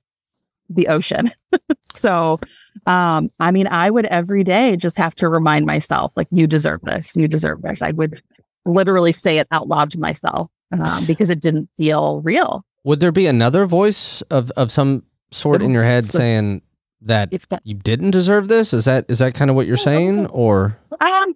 the 0.69 0.87
ocean. 0.87 1.31
so, 1.93 2.39
um, 2.87 3.29
I 3.39 3.51
mean, 3.51 3.67
I 3.67 3.91
would 3.91 4.05
every 4.07 4.43
day 4.43 4.75
just 4.75 4.97
have 4.97 5.13
to 5.15 5.29
remind 5.29 5.65
myself, 5.65 6.13
like, 6.15 6.27
you 6.31 6.47
deserve 6.47 6.81
this. 6.81 7.15
You 7.15 7.27
deserve 7.27 7.61
this. 7.61 7.81
I 7.81 7.91
would 7.91 8.21
literally 8.65 9.11
say 9.11 9.37
it 9.39 9.47
out 9.51 9.67
loud 9.67 9.91
to 9.91 9.99
myself 9.99 10.49
um, 10.71 11.05
because 11.05 11.29
it 11.29 11.39
didn't 11.39 11.69
feel 11.77 12.21
real. 12.21 12.65
Would 12.83 12.99
there 12.99 13.11
be 13.11 13.27
another 13.27 13.65
voice 13.65 14.21
of, 14.23 14.51
of 14.51 14.71
some 14.71 15.03
sort 15.31 15.61
in 15.61 15.71
your 15.71 15.83
head 15.83 16.05
So- 16.05 16.17
saying 16.19 16.61
that 17.01 17.29
If 17.31 17.47
that, 17.49 17.61
you 17.65 17.75
didn't 17.75 18.11
deserve 18.11 18.47
this? 18.47 18.73
Is 18.73 18.85
that 18.85 19.05
is 19.09 19.19
that 19.19 19.33
kind 19.33 19.49
of 19.49 19.55
what 19.55 19.65
you're 19.67 19.77
saying? 19.77 20.27
Or 20.31 20.77
um, 20.99 21.35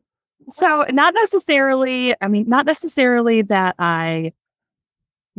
so 0.49 0.85
not 0.91 1.13
necessarily. 1.15 2.13
I 2.21 2.27
mean, 2.27 2.47
not 2.47 2.65
necessarily 2.67 3.41
that 3.43 3.75
I 3.79 4.31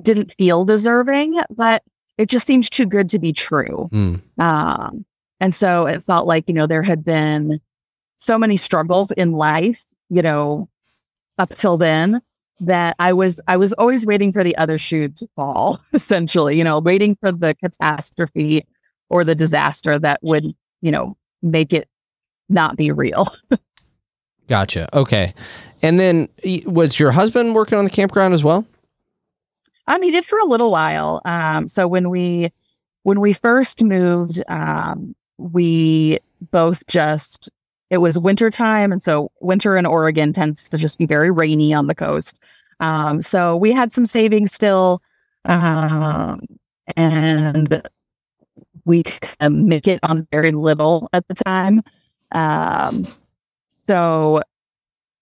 didn't 0.02 0.32
feel 0.36 0.64
deserving, 0.64 1.40
but 1.50 1.82
it 2.18 2.28
just 2.28 2.46
seemed 2.46 2.70
too 2.70 2.86
good 2.86 3.08
to 3.10 3.18
be 3.18 3.32
true. 3.32 3.88
Hmm. 3.92 4.16
Um, 4.38 5.04
and 5.40 5.54
so 5.54 5.86
it 5.86 6.02
felt 6.02 6.26
like, 6.26 6.48
you 6.48 6.54
know, 6.54 6.66
there 6.66 6.82
had 6.82 7.04
been 7.04 7.60
so 8.18 8.38
many 8.38 8.56
struggles 8.56 9.10
in 9.12 9.32
life, 9.32 9.84
you 10.08 10.22
know, 10.22 10.68
up 11.38 11.50
till 11.50 11.76
then 11.76 12.20
that 12.60 12.96
I 12.98 13.12
was 13.12 13.40
I 13.48 13.56
was 13.56 13.72
always 13.74 14.06
waiting 14.06 14.32
for 14.32 14.42
the 14.42 14.56
other 14.56 14.78
shoe 14.78 15.08
to 15.08 15.28
fall, 15.36 15.80
essentially, 15.92 16.56
you 16.56 16.64
know, 16.64 16.78
waiting 16.78 17.16
for 17.16 17.32
the 17.32 17.54
catastrophe 17.54 18.66
or 19.08 19.24
the 19.24 19.34
disaster 19.34 19.98
that 19.98 20.20
would, 20.22 20.54
you 20.80 20.90
know, 20.90 21.16
make 21.42 21.72
it 21.72 21.88
not 22.48 22.76
be 22.76 22.90
real. 22.90 23.28
Gotcha. 24.48 24.88
Okay. 24.96 25.34
And 25.82 25.98
then 25.98 26.28
was 26.66 26.98
your 26.98 27.10
husband 27.10 27.54
working 27.54 27.78
on 27.78 27.84
the 27.84 27.90
campground 27.90 28.32
as 28.32 28.44
well? 28.44 28.64
Um, 29.88 30.02
he 30.02 30.10
did 30.10 30.24
for 30.24 30.38
a 30.38 30.44
little 30.44 30.70
while. 30.70 31.20
Um, 31.24 31.68
so 31.68 31.86
when 31.86 32.10
we 32.10 32.52
when 33.02 33.20
we 33.20 33.32
first 33.32 33.82
moved, 33.84 34.42
um, 34.48 35.14
we 35.38 36.18
both 36.50 36.86
just 36.86 37.50
it 37.90 37.98
was 37.98 38.18
winter 38.18 38.50
time, 38.50 38.92
and 38.92 39.02
so 39.02 39.30
winter 39.40 39.76
in 39.76 39.86
Oregon 39.86 40.32
tends 40.32 40.68
to 40.68 40.78
just 40.78 40.98
be 40.98 41.06
very 41.06 41.30
rainy 41.30 41.72
on 41.72 41.86
the 41.86 41.94
coast. 41.94 42.40
Um, 42.80 43.22
so 43.22 43.56
we 43.56 43.72
had 43.72 43.92
some 43.92 44.04
savings 44.04 44.52
still, 44.52 45.00
um, 45.44 46.40
and 46.96 47.82
we 48.84 49.02
could 49.02 49.52
make 49.52 49.86
it 49.88 50.00
on 50.02 50.26
very 50.32 50.52
little 50.52 51.08
at 51.12 51.26
the 51.28 51.34
time. 51.34 51.82
Um, 52.32 53.06
so 53.86 54.42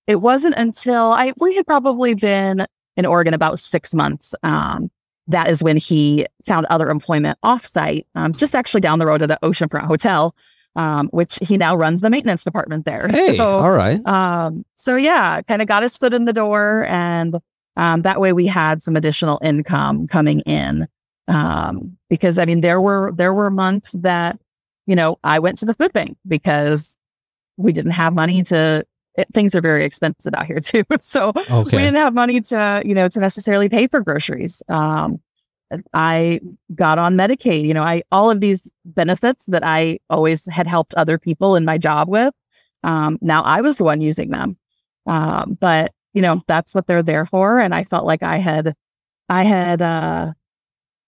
it 0.07 0.17
wasn't 0.17 0.55
until 0.57 1.13
I 1.13 1.33
we 1.39 1.55
had 1.55 1.67
probably 1.67 2.15
been 2.15 2.67
in 2.97 3.07
Oregon 3.07 3.35
about 3.35 3.59
six 3.59 3.95
months. 3.95 4.35
Um, 4.43 4.91
that 5.27 5.49
is 5.49 5.63
when 5.63 5.77
he 5.77 6.27
found 6.47 6.67
other 6.67 6.91
employment 6.91 7.39
offsite, 7.43 8.05
um, 8.15 8.33
just 8.33 8.55
actually 8.55 8.83
down 8.83 8.99
the 8.99 9.07
road 9.07 9.23
at 9.23 9.31
an 9.31 9.39
oceanfront 9.43 9.85
hotel, 9.85 10.35
um, 10.77 11.09
which 11.09 11.39
he 11.43 11.57
now 11.57 11.77
runs 11.77 12.01
the 12.01 12.11
maintenance 12.11 12.45
department 12.45 12.85
there. 12.85 13.09
Hey, 13.09 13.37
So, 13.37 13.45
all 13.59 13.71
right. 13.71 14.05
um, 14.07 14.65
so 14.77 14.97
yeah, 14.97 15.41
kind 15.43 15.63
of 15.63 15.69
got 15.69 15.83
his 15.83 15.97
foot 15.97 16.13
in 16.15 16.25
the 16.25 16.33
door, 16.33 16.85
and 16.89 17.37
um, 17.77 18.03
that 18.03 18.21
way 18.21 18.33
we 18.33 18.47
had 18.47 18.83
some 18.83 18.97
additional 18.97 19.39
income 19.43 20.07
coming 20.07 20.41
in. 20.41 20.87
Um, 21.29 21.97
because 22.11 22.39
I 22.39 22.45
mean, 22.45 22.61
there 22.61 22.81
were 22.81 23.13
there 23.15 23.33
were 23.35 23.51
months 23.51 23.93
that 24.01 24.39
you 24.87 24.95
know 24.95 25.19
I 25.25 25.39
went 25.39 25.59
to 25.59 25.65
the 25.67 25.75
food 25.75 25.93
bank 25.93 26.17
because 26.29 26.97
we 27.57 27.73
didn't 27.73 27.93
have 27.93 28.13
money 28.15 28.43
to. 28.45 28.85
It, 29.17 29.29
things 29.33 29.55
are 29.55 29.61
very 29.61 29.85
expensive 29.85 30.35
out 30.35 30.45
here 30.45 30.59
too, 30.59 30.83
so 31.01 31.33
we 31.37 31.71
didn't 31.71 31.95
have 31.95 32.15
money 32.15 32.41
to 32.41 32.83
you 32.85 32.95
know 32.95 33.09
to 33.09 33.21
necessarily 33.21 33.69
pay 33.69 33.87
for 33.87 34.01
groceries. 34.01 34.63
Um, 34.69 35.21
I 35.93 36.41
got 36.75 36.99
on 36.99 37.17
Medicaid. 37.17 37.65
You 37.65 37.75
know, 37.75 37.83
I 37.83 38.03
all 38.13 38.31
of 38.31 38.41
these 38.41 38.71
benefits 38.85 39.47
that 39.47 39.65
I 39.65 39.99
always 40.11 40.47
had 40.47 40.67
helped 40.67 40.95
other 40.95 41.19
people 41.19 41.57
in 41.57 41.65
my 41.65 41.79
job 41.79 42.09
with. 42.09 42.35
Um, 42.83 43.19
now 43.21 43.43
I 43.43 43.61
was 43.61 43.79
the 43.79 43.85
one 43.85 44.01
using 44.01 44.31
them, 44.31 44.57
um, 45.07 45.57
but 45.61 45.93
you 46.13 46.23
know 46.23 46.43
that's 46.47 46.75
what 46.75 46.87
they're 46.87 47.03
there 47.03 47.27
for. 47.27 47.59
And 47.59 47.75
I 47.75 47.85
felt 47.85 48.05
like 48.05 48.23
I 48.23 48.39
had, 48.39 48.75
I 49.29 49.45
had 49.45 49.81
uh, 49.83 50.33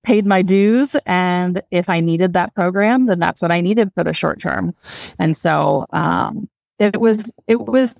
paid 0.05 0.27
my 0.27 0.43
dues, 0.43 0.97
and 1.07 1.62
if 1.71 1.89
I 1.91 2.01
needed 2.01 2.33
that 2.33 2.55
program, 2.55 3.07
then 3.07 3.19
that's 3.19 3.43
what 3.43 3.53
I 3.53 3.61
needed 3.61 3.91
for 3.95 4.05
the 4.05 4.14
short 4.14 4.41
term. 4.41 4.75
And 5.19 5.37
so 5.37 5.87
um, 5.93 6.49
it 6.79 7.01
was, 7.01 7.33
it 7.47 7.61
was 7.61 7.95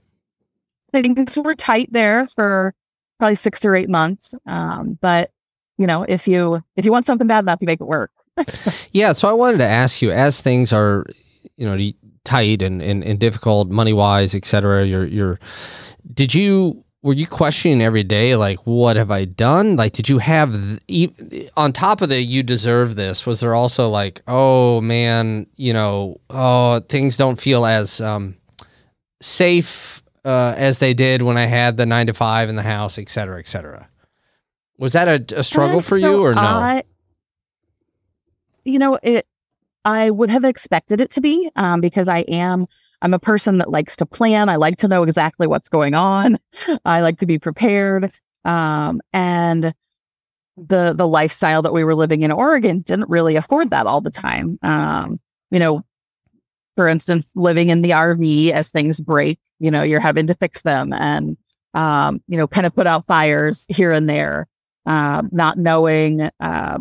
things 0.93 1.37
were 1.37 1.55
tight 1.55 1.93
there 1.93 2.27
for 2.27 2.75
probably 3.19 3.35
six 3.35 3.64
or 3.64 3.75
eight 3.75 3.89
months. 3.89 4.35
Um, 4.47 4.99
but 5.01 5.31
you 5.79 5.87
know, 5.87 6.05
if 6.09 6.27
you 6.27 6.62
if 6.77 6.85
you 6.85 6.93
want 6.93 7.07
something 7.07 7.27
bad 7.27 7.45
enough, 7.45 7.59
you 7.61 7.66
make 7.66 7.81
it 7.81 7.87
work. 7.87 8.11
Yeah, 8.93 9.12
so 9.12 9.29
I 9.29 9.33
wanted 9.33 9.59
to 9.59 9.66
ask 9.66 10.01
you, 10.01 10.11
as 10.11 10.41
things 10.41 10.72
are, 10.72 11.05
you 11.57 11.66
know, 11.66 11.93
tight 12.24 12.62
and, 12.62 12.83
and, 12.83 13.05
and 13.05 13.18
difficult 13.18 13.70
money 13.70 13.93
wise, 13.93 14.35
et 14.35 14.45
cetera, 14.45 14.85
you're 14.85 15.07
you're 15.07 15.39
did 16.12 16.35
you 16.35 16.85
were 17.03 17.12
you 17.12 17.27
questioning 17.27 17.81
every 17.83 18.03
day 18.03 18.37
like 18.37 18.59
what 18.66 18.97
have 18.97 19.11
I 19.11 19.24
done? 19.24 19.77
Like 19.77 19.93
did 19.93 20.09
you 20.09 20.18
have 20.18 20.81
on 21.57 21.72
top 21.72 22.01
of 22.03 22.09
the 22.09 22.20
you 22.20 22.43
deserve 22.43 22.97
this, 22.97 23.27
was 23.27 23.41
there 23.41 23.55
also 23.55 23.89
like, 23.89 24.22
oh 24.27 24.81
man, 24.81 25.47
you 25.57 25.72
know, 25.72 26.20
oh 26.31 26.81
things 26.81 27.16
don't 27.16 27.41
feel 27.41 27.64
as 27.64 28.01
um 28.01 28.37
safe 29.20 30.03
uh, 30.24 30.55
as 30.57 30.81
they 30.81 30.93
did 30.93 31.22
when 31.22 31.37
I 31.37 31.47
had 31.47 31.77
the 31.77 31.87
nine 31.87 32.09
to 32.09 32.14
five 32.14 32.49
in 32.49 32.57
the 32.57 32.62
house, 32.62 32.99
et 32.99 33.09
cetera, 33.09 33.39
et 33.39 33.47
cetera. 33.47 33.89
Was 34.79 34.93
that 34.93 35.33
a, 35.33 35.39
a 35.39 35.43
struggle 35.43 35.81
for 35.81 35.99
so 35.99 36.11
you 36.11 36.24
or 36.24 36.35
no? 36.35 36.41
I, 36.41 36.85
you 38.64 38.79
know, 38.79 38.99
it. 39.03 39.27
I 39.85 40.11
would 40.11 40.31
have 40.31 40.45
expected 40.45 41.01
it 41.01 41.11
to 41.12 41.20
be 41.20 41.51
um, 41.57 41.81
because 41.81 42.09
I 42.09 42.18
am. 42.20 42.66
I'm 43.03 43.14
a 43.14 43.18
person 43.18 43.59
that 43.59 43.70
likes 43.70 43.95
to 43.97 44.07
plan. 44.07 44.49
I 44.49 44.57
like 44.57 44.79
to 44.79 44.89
know 44.89 45.03
exactly 45.03 45.47
what's 45.47 45.68
going 45.68 45.95
on. 45.95 46.39
I 46.85 47.03
like 47.03 47.18
to 47.18 47.27
be 47.27 47.39
prepared. 47.39 48.12
Um, 48.45 49.01
and 49.12 49.74
the 50.57 50.95
the 50.95 51.07
lifestyle 51.07 51.62
that 51.62 51.72
we 51.72 51.85
were 51.85 51.95
living 51.95 52.22
in 52.22 52.33
Oregon 52.33 52.81
didn't 52.81 53.09
really 53.09 53.37
afford 53.37 53.70
that 53.70 53.87
all 53.87 54.01
the 54.01 54.11
time. 54.11 54.59
Um, 54.62 55.20
you 55.51 55.59
know, 55.59 55.85
for 56.77 56.89
instance, 56.89 57.31
living 57.35 57.70
in 57.70 57.83
the 57.83 57.91
RV 57.91 58.51
as 58.51 58.70
things 58.70 59.01
break, 59.01 59.39
you 59.59 59.70
know, 59.70 59.83
you're 59.83 60.01
having 60.01 60.27
to 60.27 60.35
fix 60.35 60.62
them 60.62 60.93
and 60.93 61.37
um, 61.74 62.22
you 62.27 62.37
know, 62.39 62.47
kind 62.47 62.66
of 62.66 62.74
put 62.74 62.87
out 62.87 63.07
fires 63.07 63.66
here 63.68 63.93
and 63.93 64.09
there 64.09 64.49
um, 64.87 65.28
not 65.32 65.59
knowing, 65.59 66.28
uh, 66.41 66.78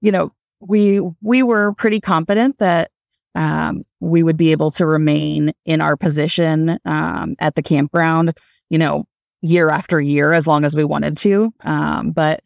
you 0.00 0.12
know, 0.12 0.32
we 0.60 1.00
we 1.22 1.42
were 1.42 1.72
pretty 1.74 2.00
confident 2.00 2.58
that 2.58 2.90
um, 3.34 3.82
we 4.00 4.22
would 4.22 4.36
be 4.36 4.52
able 4.52 4.70
to 4.72 4.86
remain 4.86 5.52
in 5.64 5.80
our 5.80 5.96
position 5.96 6.78
um, 6.84 7.34
at 7.40 7.54
the 7.54 7.62
campground, 7.62 8.36
you 8.70 8.78
know, 8.78 9.04
year 9.42 9.70
after 9.70 10.00
year 10.00 10.32
as 10.32 10.46
long 10.46 10.64
as 10.64 10.74
we 10.74 10.84
wanted 10.84 11.16
to. 11.18 11.52
Um, 11.60 12.12
but 12.12 12.40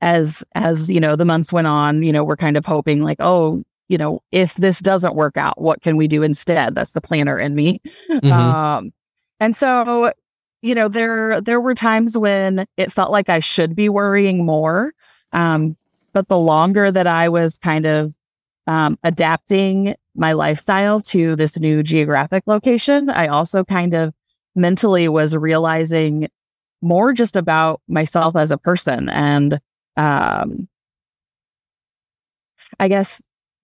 as 0.00 0.44
as 0.54 0.90
you 0.90 1.00
know, 1.00 1.16
the 1.16 1.24
months 1.24 1.52
went 1.52 1.66
on, 1.66 2.02
you 2.02 2.12
know, 2.12 2.24
we're 2.24 2.36
kind 2.36 2.56
of 2.56 2.66
hoping 2.66 3.02
like, 3.02 3.18
oh, 3.20 3.62
you 3.88 3.98
know, 3.98 4.20
if 4.32 4.54
this 4.54 4.80
doesn't 4.80 5.14
work 5.14 5.36
out, 5.36 5.60
what 5.60 5.80
can 5.80 5.96
we 5.96 6.08
do 6.08 6.22
instead? 6.22 6.74
That's 6.74 6.92
the 6.92 7.00
planner 7.00 7.38
in 7.38 7.54
me. 7.54 7.80
Mhm. 8.10 8.30
Um, 8.30 8.92
and 9.40 9.56
so, 9.56 10.12
you 10.62 10.74
know, 10.74 10.88
there 10.88 11.40
there 11.40 11.60
were 11.60 11.74
times 11.74 12.16
when 12.16 12.66
it 12.76 12.92
felt 12.92 13.10
like 13.10 13.28
I 13.28 13.38
should 13.40 13.74
be 13.76 13.88
worrying 13.88 14.44
more. 14.44 14.92
Um, 15.32 15.76
but 16.12 16.28
the 16.28 16.38
longer 16.38 16.90
that 16.90 17.06
I 17.06 17.28
was 17.28 17.58
kind 17.58 17.86
of 17.86 18.14
um, 18.66 18.98
adapting 19.04 19.94
my 20.14 20.32
lifestyle 20.32 21.00
to 21.00 21.36
this 21.36 21.58
new 21.58 21.82
geographic 21.82 22.44
location, 22.46 23.10
I 23.10 23.26
also 23.26 23.64
kind 23.64 23.94
of 23.94 24.14
mentally 24.54 25.08
was 25.08 25.36
realizing 25.36 26.28
more 26.82 27.12
just 27.12 27.36
about 27.36 27.80
myself 27.88 28.36
as 28.36 28.50
a 28.50 28.58
person 28.58 29.08
and 29.10 29.60
um, 29.96 30.68
I 32.80 32.88
guess 32.88 33.22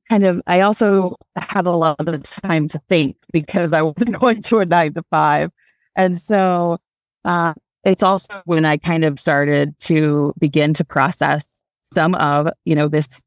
kind 0.08 0.24
of 0.24 0.42
I 0.46 0.60
also 0.60 1.16
had 1.36 1.66
a 1.66 1.70
lot 1.70 2.06
of 2.06 2.22
time 2.22 2.68
to 2.68 2.80
think 2.88 3.16
because 3.32 3.72
I 3.72 3.82
wasn't 3.82 4.12
going 4.20 4.42
to 4.42 4.58
a 4.58 4.66
nine 4.66 4.94
to 4.94 5.02
five. 5.10 5.50
And 5.96 6.20
so 6.20 6.78
uh, 7.24 7.54
it's 7.84 8.02
also 8.02 8.42
when 8.44 8.64
I 8.64 8.76
kind 8.76 9.04
of 9.04 9.18
started 9.18 9.78
to 9.80 10.32
begin 10.38 10.74
to 10.74 10.84
process 10.84 11.60
some 11.92 12.14
of, 12.16 12.48
you 12.64 12.74
know, 12.74 12.88
this 12.88 13.22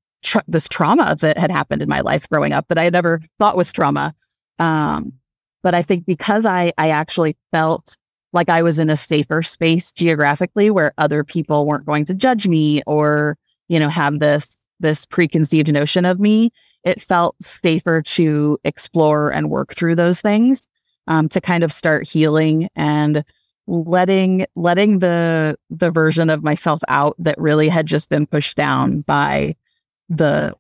this 0.47 0.67
trauma 0.67 1.15
that 1.21 1.37
had 1.37 1.51
happened 1.51 1.83
in 1.83 1.89
my 1.89 2.01
life 2.01 2.27
growing 2.29 2.51
up 2.51 2.67
that 2.67 2.79
I 2.79 2.83
had 2.85 2.93
never 2.93 3.21
thought 3.37 3.55
was 3.55 3.71
trauma. 3.71 4.15
Um, 4.57 5.13
but 5.61 5.75
I 5.75 5.83
think 5.83 6.05
because 6.05 6.45
I 6.45 6.73
I 6.77 6.89
actually 6.89 7.37
felt 7.51 7.95
like 8.33 8.49
I 8.49 8.63
was 8.63 8.79
in 8.79 8.89
a 8.89 8.97
safer 8.97 9.41
space 9.41 9.91
geographically 9.91 10.69
where 10.69 10.93
other 10.97 11.23
people 11.23 11.65
weren't 11.65 11.85
going 11.85 12.05
to 12.05 12.13
judge 12.13 12.47
me 12.47 12.81
or, 12.87 13.37
you 13.67 13.79
know, 13.79 13.89
have 13.89 14.19
this 14.19 14.65
this 14.79 15.05
preconceived 15.05 15.71
notion 15.71 16.05
of 16.05 16.19
me, 16.19 16.51
it 16.83 17.01
felt 17.01 17.35
safer 17.41 18.01
to 18.01 18.57
explore 18.63 19.31
and 19.31 19.49
work 19.49 19.73
through 19.73 19.95
those 19.95 20.21
things 20.21 20.67
um, 21.07 21.29
to 21.29 21.41
kind 21.41 21.63
of 21.63 21.71
start 21.73 22.07
healing 22.07 22.69
and 22.75 23.23
letting 23.67 24.45
letting 24.55 24.99
the 24.99 25.57
the 25.69 25.89
version 25.91 26.29
of 26.29 26.43
myself 26.43 26.81
out 26.87 27.15
that 27.17 27.35
really 27.39 27.67
had 27.67 27.85
just 27.87 28.09
been 28.09 28.25
pushed 28.27 28.55
down 28.55 29.01
by 29.01 29.55
the 30.09 30.53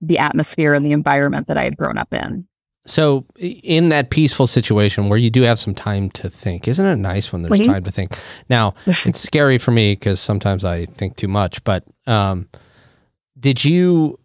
the 0.00 0.18
atmosphere 0.18 0.74
and 0.74 0.84
the 0.84 0.92
environment 0.92 1.46
that 1.46 1.56
I 1.56 1.64
had 1.64 1.76
grown 1.76 1.96
up 1.96 2.12
in. 2.12 2.46
So, 2.86 3.24
in 3.38 3.88
that 3.88 4.10
peaceful 4.10 4.46
situation 4.46 5.08
where 5.08 5.18
you 5.18 5.30
do 5.30 5.40
have 5.42 5.58
some 5.58 5.74
time 5.74 6.10
to 6.10 6.28
think, 6.28 6.68
isn't 6.68 6.84
it 6.84 6.96
nice 6.96 7.32
when 7.32 7.40
there's 7.42 7.58
Mhm. 7.60 7.66
time 7.66 7.84
to 7.84 7.90
think? 7.90 8.18
Now, 8.50 8.74
it's 9.06 9.18
scary 9.20 9.56
for 9.56 9.70
me 9.70 9.94
because 9.94 10.20
sometimes 10.20 10.66
I 10.66 10.84
think 10.84 11.16
too 11.16 11.28
much. 11.28 11.64
But 11.64 11.84
um, 12.06 12.48
did 13.40 13.64
you 13.64 14.18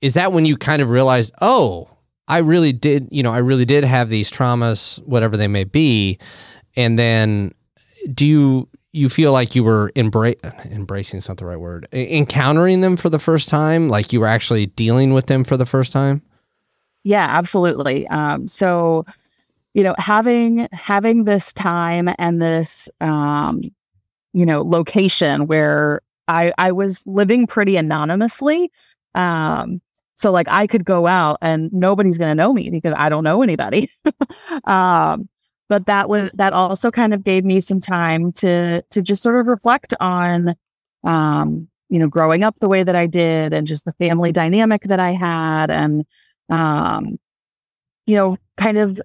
is 0.00 0.14
that 0.14 0.32
when 0.32 0.44
you 0.44 0.56
kind 0.56 0.82
of 0.82 0.90
realized, 0.90 1.32
oh, 1.40 1.88
I 2.28 2.38
really 2.38 2.72
did, 2.72 3.08
you 3.10 3.22
know, 3.22 3.32
I 3.32 3.38
really 3.38 3.64
did 3.64 3.84
have 3.84 4.08
these 4.08 4.30
traumas, 4.30 5.04
whatever 5.06 5.36
they 5.36 5.48
may 5.48 5.64
be, 5.64 6.18
and 6.76 6.98
then 6.98 7.52
do 8.14 8.26
you 8.26 8.68
you 8.94 9.08
feel 9.08 9.32
like 9.32 9.54
you 9.54 9.64
were 9.64 9.90
embra- 9.96 10.36
embracing 10.70 11.16
is 11.18 11.26
not 11.26 11.38
the 11.38 11.46
right 11.46 11.58
word 11.58 11.88
encountering 11.92 12.82
them 12.82 12.96
for 12.96 13.08
the 13.08 13.18
first 13.18 13.48
time? 13.48 13.88
Like 13.88 14.12
you 14.12 14.20
were 14.20 14.26
actually 14.26 14.66
dealing 14.66 15.14
with 15.14 15.26
them 15.26 15.44
for 15.44 15.56
the 15.56 15.66
first 15.66 15.92
time? 15.92 16.22
Yeah 17.04 17.26
absolutely. 17.30 18.06
Um, 18.08 18.46
so 18.46 19.04
you 19.74 19.82
know 19.82 19.94
having 19.98 20.68
having 20.72 21.24
this 21.24 21.52
time 21.52 22.08
and 22.18 22.40
this 22.40 22.88
um, 23.00 23.62
you 24.32 24.46
know 24.46 24.62
location 24.62 25.46
where 25.46 26.00
i 26.28 26.52
i 26.58 26.70
was 26.70 27.04
living 27.06 27.46
pretty 27.46 27.76
anonymously 27.76 28.70
um, 29.14 29.80
so 30.16 30.30
like 30.30 30.46
I 30.48 30.66
could 30.66 30.84
go 30.84 31.06
out 31.06 31.38
and 31.42 31.72
nobody's 31.72 32.18
going 32.18 32.30
to 32.30 32.34
know 32.34 32.52
me 32.52 32.70
because 32.70 32.94
I 32.96 33.08
don't 33.08 33.24
know 33.24 33.42
anybody. 33.42 33.90
um, 34.64 35.28
but 35.68 35.86
that 35.86 36.08
was 36.08 36.30
that 36.34 36.52
also 36.52 36.90
kind 36.90 37.14
of 37.14 37.24
gave 37.24 37.44
me 37.44 37.60
some 37.60 37.80
time 37.80 38.32
to 38.32 38.82
to 38.82 39.02
just 39.02 39.22
sort 39.22 39.36
of 39.36 39.46
reflect 39.46 39.94
on 40.00 40.54
um, 41.04 41.68
you 41.88 41.98
know 41.98 42.08
growing 42.08 42.44
up 42.44 42.58
the 42.60 42.68
way 42.68 42.82
that 42.82 42.94
I 42.94 43.06
did 43.06 43.52
and 43.52 43.66
just 43.66 43.84
the 43.84 43.94
family 43.94 44.32
dynamic 44.32 44.82
that 44.84 45.00
I 45.00 45.12
had 45.12 45.70
and 45.70 46.04
um, 46.50 47.18
you 48.06 48.16
know 48.16 48.36
kind 48.56 48.78
of 48.78 49.00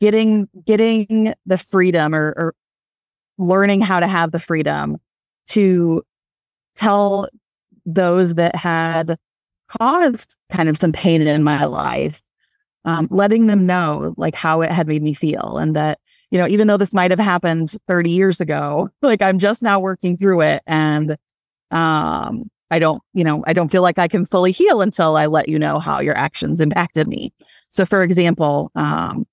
getting 0.00 0.48
getting 0.66 1.34
the 1.46 1.58
freedom 1.58 2.14
or, 2.14 2.34
or 2.36 2.54
learning 3.38 3.80
how 3.80 4.00
to 4.00 4.06
have 4.06 4.32
the 4.32 4.40
freedom 4.40 4.96
to 5.48 6.02
tell 6.74 7.28
those 7.86 8.34
that 8.34 8.54
had 8.54 9.16
caused 9.78 10.36
kind 10.50 10.68
of 10.68 10.76
some 10.76 10.92
pain 10.92 11.22
in 11.22 11.42
my 11.42 11.64
life, 11.64 12.22
um, 12.84 13.08
letting 13.10 13.46
them 13.46 13.66
know 13.66 14.14
like 14.16 14.34
how 14.34 14.60
it 14.62 14.70
had 14.70 14.88
made 14.88 15.02
me 15.02 15.14
feel 15.14 15.58
and 15.58 15.76
that, 15.76 15.98
you 16.30 16.38
know, 16.38 16.46
even 16.46 16.66
though 16.66 16.76
this 16.76 16.92
might 16.92 17.10
have 17.10 17.20
happened 17.20 17.76
30 17.86 18.10
years 18.10 18.40
ago, 18.40 18.88
like 19.02 19.22
I'm 19.22 19.38
just 19.38 19.62
now 19.62 19.78
working 19.78 20.16
through 20.16 20.42
it. 20.42 20.62
And 20.66 21.16
um, 21.70 22.50
I 22.70 22.78
don't, 22.78 23.02
you 23.14 23.24
know, 23.24 23.44
I 23.46 23.52
don't 23.52 23.70
feel 23.70 23.82
like 23.82 23.98
I 23.98 24.08
can 24.08 24.24
fully 24.24 24.52
heal 24.52 24.80
until 24.80 25.16
I 25.16 25.26
let 25.26 25.48
you 25.48 25.58
know 25.58 25.78
how 25.78 26.00
your 26.00 26.16
actions 26.16 26.60
impacted 26.60 27.08
me. 27.08 27.32
So, 27.70 27.84
for 27.84 28.02
example, 28.02 28.70
um, 28.74 29.26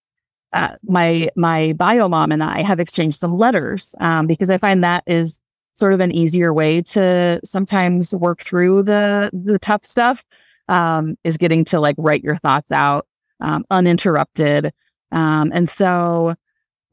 uh, 0.53 0.75
my 0.83 1.29
my 1.35 1.73
bio 1.73 2.07
mom 2.07 2.31
and 2.31 2.43
I 2.43 2.61
have 2.61 2.79
exchanged 2.79 3.19
some 3.19 3.38
letters 3.38 3.93
um, 3.99 4.27
because 4.27 4.49
I 4.49 4.57
find 4.57 4.83
that 4.83 5.03
is 5.05 5.39
sort 5.78 5.93
of 5.93 5.99
an 5.99 6.11
easier 6.11 6.53
way 6.53 6.82
to 6.82 7.39
sometimes 7.43 8.15
work 8.15 8.41
through 8.41 8.84
the 8.84 9.30
the 9.34 9.59
tough 9.59 9.86
stuff 9.86 10.25
um, 10.67 11.15
is 11.23 11.38
getting 11.38 11.63
to 11.65 11.80
like 11.80 11.95
write 11.97 12.23
your 12.23 12.36
thoughts 12.36 12.71
out 12.71 13.07
um, 13.39 13.63
uninterrupted. 13.71 14.73
Um, 15.11 15.51
and 15.53 15.69
so 15.69 16.36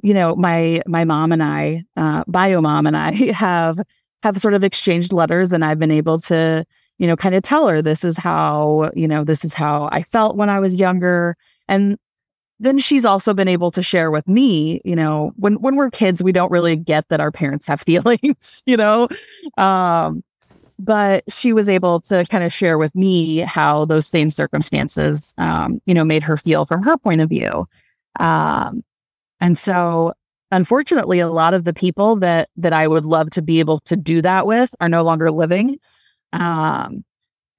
you 0.03 0.13
know 0.13 0.37
my 0.37 0.83
my 0.87 1.05
mom 1.05 1.33
and 1.33 1.43
i 1.43 1.83
uh, 1.97 2.23
bio 2.29 2.61
mom 2.61 2.87
and 2.87 2.97
i 2.97 3.13
have 3.33 3.81
have 4.23 4.39
sort 4.39 4.55
of 4.55 4.63
exchanged 4.63 5.13
letters 5.13 5.53
and 5.53 5.65
i've 5.65 5.79
been 5.79 5.91
able 5.91 6.19
to 6.21 6.65
you 6.99 7.07
know 7.07 7.17
kind 7.17 7.35
of 7.35 7.43
tell 7.43 7.67
her 7.67 7.81
this 7.81 8.05
is 8.05 8.17
how 8.17 8.91
you 8.95 9.09
know 9.09 9.25
this 9.25 9.45
is 9.45 9.55
how 9.55 9.89
i 9.93 10.03
felt 10.03 10.37
when 10.37 10.49
i 10.51 10.61
was 10.61 10.75
younger. 10.77 11.37
And 11.69 11.99
then 12.65 12.79
she's 12.79 13.05
also 13.05 13.35
been 13.35 13.49
able 13.49 13.71
to 13.71 13.83
share 13.83 14.11
with 14.11 14.27
me, 14.27 14.81
you 14.85 14.97
know, 14.97 15.33
when 15.37 15.55
when 15.55 15.77
we're 15.77 15.91
kids, 15.91 16.23
we 16.23 16.33
don't 16.33 16.51
really 16.51 16.77
get 16.77 17.09
that 17.09 17.21
our 17.21 17.31
parents 17.31 17.67
have 17.67 17.81
feelings, 17.87 18.63
you 18.67 18.77
know. 18.77 19.09
Um, 19.59 20.23
but 20.79 21.23
she 21.33 21.53
was 21.53 21.69
able 21.69 22.01
to 22.01 22.25
kind 22.27 22.43
of 22.43 22.53
share 22.53 22.79
with 22.79 22.95
me 22.95 23.39
how 23.39 23.85
those 23.85 24.07
same 24.07 24.29
circumstances, 24.29 25.33
um, 25.39 25.81
you 25.87 25.95
know, 25.95 26.05
made 26.05 26.23
her 26.23 26.37
feel 26.37 26.67
from 26.67 26.83
her 26.83 26.99
point 26.99 27.21
of 27.21 27.29
view. 27.29 27.67
Um, 28.19 28.83
and 29.41 29.57
so, 29.57 30.15
unfortunately, 30.51 31.21
a 31.21 31.29
lot 31.29 31.55
of 31.55 31.65
the 31.65 31.75
people 31.75 32.17
that 32.17 32.49
that 32.57 32.73
I 32.73 32.89
would 32.89 33.05
love 33.05 33.31
to 33.31 33.43
be 33.43 33.61
able 33.61 33.79
to 33.81 33.97
do 33.97 34.23
that 34.23 34.47
with 34.47 34.75
are 34.81 34.89
no 34.89 35.03
longer 35.03 35.31
living. 35.31 35.79
Um, 36.33 37.05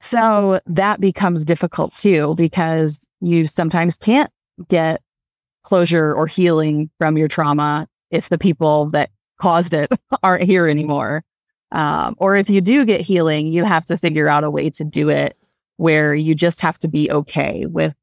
so 0.02 0.60
that 0.68 1.00
becomes 1.00 1.46
difficult 1.46 1.96
too 1.96 2.36
because 2.36 3.08
you 3.22 3.48
sometimes 3.48 3.98
can't 3.98 4.30
get 4.68 5.02
closure 5.64 6.14
or 6.14 6.28
healing 6.28 6.90
from 6.98 7.18
your 7.18 7.28
trauma 7.28 7.88
if 8.12 8.30
the 8.30 8.38
people 8.38 8.90
that 8.92 9.10
caused 9.42 9.74
it 9.74 9.92
aren't 10.24 10.44
here 10.44 10.68
anymore. 10.68 11.24
Um, 11.72 12.16
or 12.20 12.36
if 12.36 12.50
you 12.50 12.62
do 12.62 12.86
get 12.86 13.02
healing, 13.02 13.48
you 13.48 13.66
have 13.66 13.86
to 13.88 13.98
figure 13.98 14.30
out 14.30 14.44
a 14.44 14.52
way 14.52 14.70
to 14.72 14.84
do 14.84 15.10
it 15.10 15.38
where 15.78 16.16
you 16.16 16.36
just 16.36 16.62
have 16.62 16.80
to 16.80 16.88
be 16.88 17.12
okay 17.12 17.66
with 17.66 17.94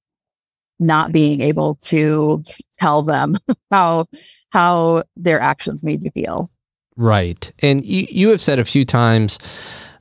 not 0.79 1.13
being 1.13 1.41
able 1.41 1.77
to 1.77 2.43
tell 2.79 3.03
them 3.03 3.39
how 3.71 4.07
how 4.51 5.05
their 5.17 5.41
actions 5.41 5.83
made 5.83 6.03
you 6.03 6.11
feel. 6.11 6.51
Right. 6.97 7.51
And 7.61 7.85
you, 7.85 8.07
you 8.11 8.29
have 8.29 8.41
said 8.41 8.59
a 8.59 8.67
few 8.67 8.85
times, 8.85 9.39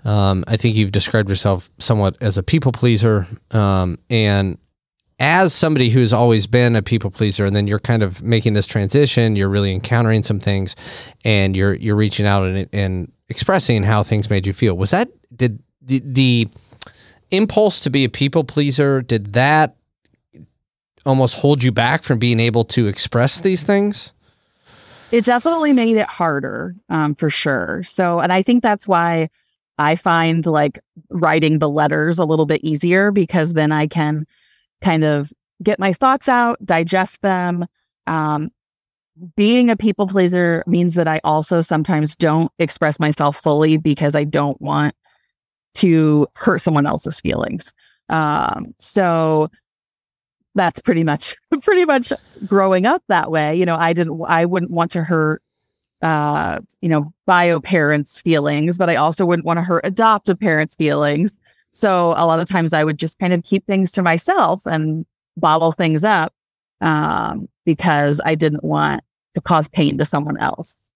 um, 0.03 0.43
I 0.47 0.57
think 0.57 0.75
you've 0.75 0.91
described 0.91 1.29
yourself 1.29 1.69
somewhat 1.77 2.17
as 2.19 2.37
a 2.37 2.43
people 2.43 2.73
pleaser. 2.73 3.27
Um, 3.51 3.97
and 4.09 4.57
as 5.21 5.53
somebody 5.53 5.89
who's 5.89 6.11
always 6.11 6.47
been 6.47 6.75
a 6.75 6.81
people 6.81 7.11
pleaser 7.11 7.45
and 7.45 7.55
then 7.55 7.67
you're 7.67 7.79
kind 7.79 8.01
of 8.01 8.23
making 8.23 8.53
this 8.53 8.65
transition 8.65 9.35
you're 9.35 9.47
really 9.47 9.71
encountering 9.71 10.23
some 10.23 10.39
things 10.39 10.75
and 11.23 11.55
you're 11.55 11.75
you're 11.75 11.95
reaching 11.95 12.25
out 12.25 12.43
and, 12.43 12.67
and 12.73 13.11
expressing 13.31 13.81
how 13.81 14.03
things 14.03 14.29
made 14.29 14.45
you 14.45 14.53
feel. 14.53 14.75
Was 14.75 14.91
that 14.91 15.09
did 15.35 15.59
the, 15.81 16.01
the 16.05 16.49
impulse 17.31 17.79
to 17.79 17.89
be 17.89 18.03
a 18.03 18.09
people 18.09 18.43
pleaser 18.43 19.01
did 19.01 19.33
that 19.33 19.77
almost 21.05 21.35
hold 21.35 21.63
you 21.63 21.71
back 21.71 22.03
from 22.03 22.19
being 22.19 22.39
able 22.39 22.65
to 22.65 22.87
express 22.87 23.41
these 23.41 23.63
things? 23.63 24.13
It 25.11 25.25
definitely 25.25 25.73
made 25.73 25.97
it 25.97 26.07
harder 26.07 26.75
um, 26.89 27.15
for 27.15 27.29
sure. 27.29 27.83
So 27.83 28.19
and 28.19 28.33
i 28.33 28.41
think 28.41 28.63
that's 28.63 28.87
why 28.87 29.29
i 29.77 29.95
find 29.95 30.45
like 30.45 30.79
writing 31.09 31.59
the 31.59 31.69
letters 31.69 32.19
a 32.19 32.25
little 32.25 32.45
bit 32.45 32.61
easier 32.63 33.11
because 33.11 33.53
then 33.53 33.71
i 33.71 33.87
can 33.87 34.25
kind 34.81 35.03
of 35.03 35.31
get 35.63 35.79
my 35.79 35.93
thoughts 35.93 36.27
out, 36.27 36.63
digest 36.65 37.21
them. 37.21 37.65
Um, 38.07 38.49
being 39.35 39.69
a 39.69 39.75
people 39.75 40.07
pleaser 40.07 40.63
means 40.65 40.95
that 40.95 41.07
I 41.07 41.21
also 41.23 41.61
sometimes 41.61 42.15
don't 42.15 42.51
express 42.59 42.99
myself 42.99 43.37
fully 43.37 43.77
because 43.77 44.15
I 44.15 44.23
don't 44.23 44.59
want 44.61 44.95
to 45.75 46.27
hurt 46.33 46.61
someone 46.61 46.85
else's 46.85 47.19
feelings. 47.21 47.73
Um, 48.09 48.73
so 48.79 49.49
that's 50.55 50.81
pretty 50.81 51.03
much 51.03 51.35
pretty 51.61 51.85
much 51.85 52.11
growing 52.45 52.85
up 52.85 53.03
that 53.07 53.31
way. 53.31 53.55
You 53.55 53.65
know, 53.65 53.75
I 53.75 53.93
didn't 53.93 54.21
I 54.27 54.45
wouldn't 54.45 54.71
want 54.71 54.91
to 54.91 55.03
hurt 55.03 55.41
uh, 56.01 56.59
you 56.81 56.89
know, 56.89 57.13
bio 57.27 57.59
parents' 57.59 58.21
feelings, 58.21 58.77
but 58.77 58.89
I 58.89 58.95
also 58.95 59.25
wouldn't 59.25 59.45
want 59.45 59.57
to 59.57 59.63
hurt 59.63 59.85
adoptive 59.85 60.39
parents' 60.39 60.75
feelings. 60.75 61.39
So 61.71 62.13
a 62.17 62.25
lot 62.25 62.39
of 62.39 62.47
times 62.47 62.73
I 62.73 62.83
would 62.83 62.97
just 62.97 63.19
kind 63.19 63.33
of 63.33 63.43
keep 63.43 63.65
things 63.65 63.91
to 63.91 64.01
myself 64.01 64.65
and 64.65 65.05
bottle 65.37 65.71
things 65.71 66.03
up 66.03 66.33
um, 66.81 67.47
because 67.65 68.19
I 68.25 68.35
didn't 68.35 68.63
want 68.63 69.03
to 69.33 69.41
cause 69.41 69.67
pain 69.67 69.97
to 69.97 70.05
someone 70.05 70.37
else, 70.37 70.91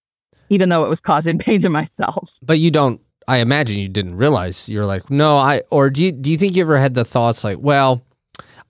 even 0.50 0.68
though 0.68 0.84
it 0.84 0.88
was 0.88 1.00
causing 1.00 1.38
pain 1.46 1.60
to 1.60 1.70
myself. 1.70 2.38
But 2.42 2.58
you 2.58 2.70
don't. 2.70 3.00
I 3.28 3.38
imagine 3.38 3.78
you 3.78 3.88
didn't 3.88 4.16
realize 4.16 4.68
you're 4.68 4.86
like, 4.86 5.10
no, 5.10 5.36
I. 5.38 5.62
Or 5.70 5.90
do 5.90 6.04
you 6.04 6.12
do 6.12 6.30
you 6.30 6.36
think 6.36 6.54
you 6.54 6.62
ever 6.62 6.78
had 6.78 6.94
the 6.94 7.04
thoughts 7.04 7.42
like, 7.42 7.58
well, 7.60 8.02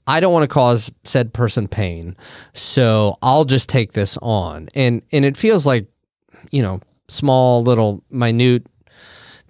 I 0.06 0.20
don't 0.20 0.32
want 0.32 0.44
to 0.44 0.54
cause 0.54 0.90
said 1.04 1.34
person 1.34 1.68
pain, 1.68 2.16
so 2.54 3.18
I'll 3.22 3.44
just 3.44 3.68
take 3.68 3.92
this 3.92 4.16
on, 4.22 4.68
and 4.74 5.02
and 5.12 5.24
it 5.24 5.36
feels 5.36 5.66
like, 5.66 5.88
you 6.52 6.62
know, 6.62 6.80
small 7.08 7.62
little 7.62 8.02
minute 8.10 8.66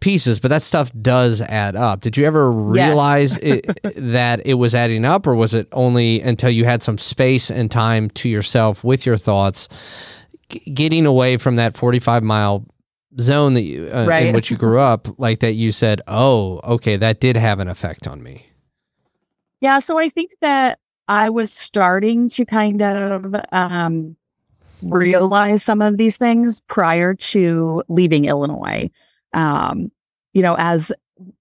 pieces, 0.01 0.41
but 0.41 0.49
that 0.49 0.63
stuff 0.63 0.91
does 1.01 1.41
add 1.43 1.77
up. 1.77 2.01
Did 2.01 2.17
you 2.17 2.25
ever 2.25 2.51
realize 2.51 3.37
it, 3.43 3.67
that 3.97 4.45
it 4.45 4.55
was 4.55 4.75
adding 4.75 5.05
up, 5.05 5.27
or 5.27 5.35
was 5.35 5.55
it 5.55 5.69
only 5.73 6.21
until 6.21 6.51
you 6.51 6.65
had 6.65 6.83
some 6.83 6.99
space 6.99 7.51
and 7.51 7.71
time 7.71 8.11
to 8.11 8.29
yourself 8.29 8.85
with 8.85 9.07
your 9.07 9.17
thoughts, 9.17 9.69
g- 10.49 10.61
getting 10.73 11.07
away 11.07 11.37
from 11.37 11.57
that 11.57 11.77
45 11.77 12.23
mile 12.23 12.67
zone 13.21 13.55
that 13.55 13.63
you, 13.63 13.89
uh, 13.93 14.05
right. 14.07 14.27
in 14.27 14.35
which 14.35 14.51
you 14.51 14.57
grew 14.57 14.79
up, 14.79 15.09
like 15.19 15.41
that 15.41 15.53
you 15.53 15.73
said, 15.73 16.01
oh, 16.07 16.61
okay, 16.65 16.97
that 16.97 17.21
did 17.21 17.37
have 17.37 17.61
an 17.61 17.69
effect 17.69 18.07
on 18.07 18.23
me? 18.23 18.47
Yeah. 19.61 19.79
So 19.79 19.99
I 19.99 20.09
think 20.09 20.33
that 20.43 20.79
I 21.09 21.31
was 21.31 21.53
starting 21.53 22.29
to 22.31 22.45
kind 22.45 22.83
of 22.83 23.35
um, 23.53 24.17
realize 24.83 25.63
some 25.63 25.81
of 25.81 25.97
these 25.97 26.17
things 26.17 26.61
prior 26.63 27.15
to 27.15 27.83
leaving 27.89 28.27
Illinois 28.27 28.91
um, 29.33 29.91
you 30.33 30.43
know, 30.43 30.55
as 30.59 30.93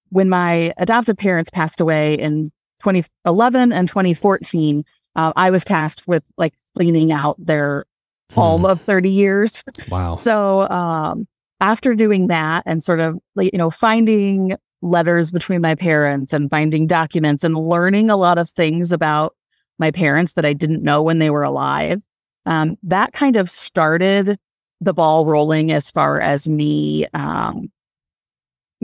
when 0.10 0.30
my 0.30 0.74
adoptive 0.78 1.18
parents 1.18 1.50
passed 1.50 1.82
away 1.82 2.16
in 2.16 2.52
2011 2.80 3.72
and 3.72 3.88
2014, 3.88 4.84
uh, 5.16 5.34
I 5.36 5.50
was 5.50 5.66
tasked 5.66 6.08
with 6.08 6.24
like 6.38 6.54
cleaning 6.76 7.12
out 7.12 7.36
their 7.44 7.86
hmm. 8.32 8.40
home 8.40 8.66
of 8.66 8.82
30 8.82 9.10
years. 9.10 9.64
Wow. 9.90 10.16
So 10.16 10.70
um, 10.70 11.28
after 11.62 11.96
doing 11.96 12.28
that 12.28 12.64
and 12.66 12.84
sort 12.84 13.00
of, 13.00 13.20
like 13.36 13.52
you 13.52 13.58
know, 13.58 13.70
finding 13.70 14.56
letters 14.82 15.32
between 15.32 15.62
my 15.62 15.76
parents 15.76 16.32
and 16.34 16.50
finding 16.50 16.88
documents 16.88 17.44
and 17.44 17.58
learning 17.58 18.10
a 18.10 18.16
lot 18.16 18.38
of 18.38 18.50
things 18.50 18.92
about 18.92 19.36
my 19.80 19.92
parents 19.92 20.34
that 20.34 20.46
I 20.46 20.54
didn't 20.54 20.84
know 20.84 21.02
when 21.02 21.20
they 21.20 21.30
were 21.30 21.44
alive. 21.44 22.02
Um, 22.46 22.78
that 22.84 23.14
kind 23.14 23.36
of 23.36 23.50
started 23.50 24.38
the 24.82 24.94
ball 24.94 25.26
rolling 25.26 25.72
as 25.72 25.90
far 25.90 26.20
as 26.20 26.48
me, 26.48 27.08
um, 27.14 27.72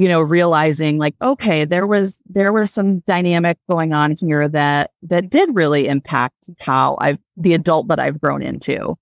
you 0.02 0.08
know, 0.08 0.20
realizing 0.20 0.97
like, 0.97 1.14
okay, 1.22 1.64
there 1.64 1.86
was 1.86 2.18
there 2.28 2.52
was 2.52 2.72
some 2.72 3.02
dynamic 3.02 3.60
going 3.70 3.93
on 3.93 4.16
here 4.20 4.49
that 4.49 4.89
that 5.04 5.30
did 5.30 5.54
really 5.54 5.88
impact 5.88 6.49
how 6.60 6.97
I've 6.99 7.20
the 7.38 7.54
adult 7.54 7.88
that 7.89 7.99
I've 7.99 8.20
grown 8.20 8.41
into. 8.41 8.95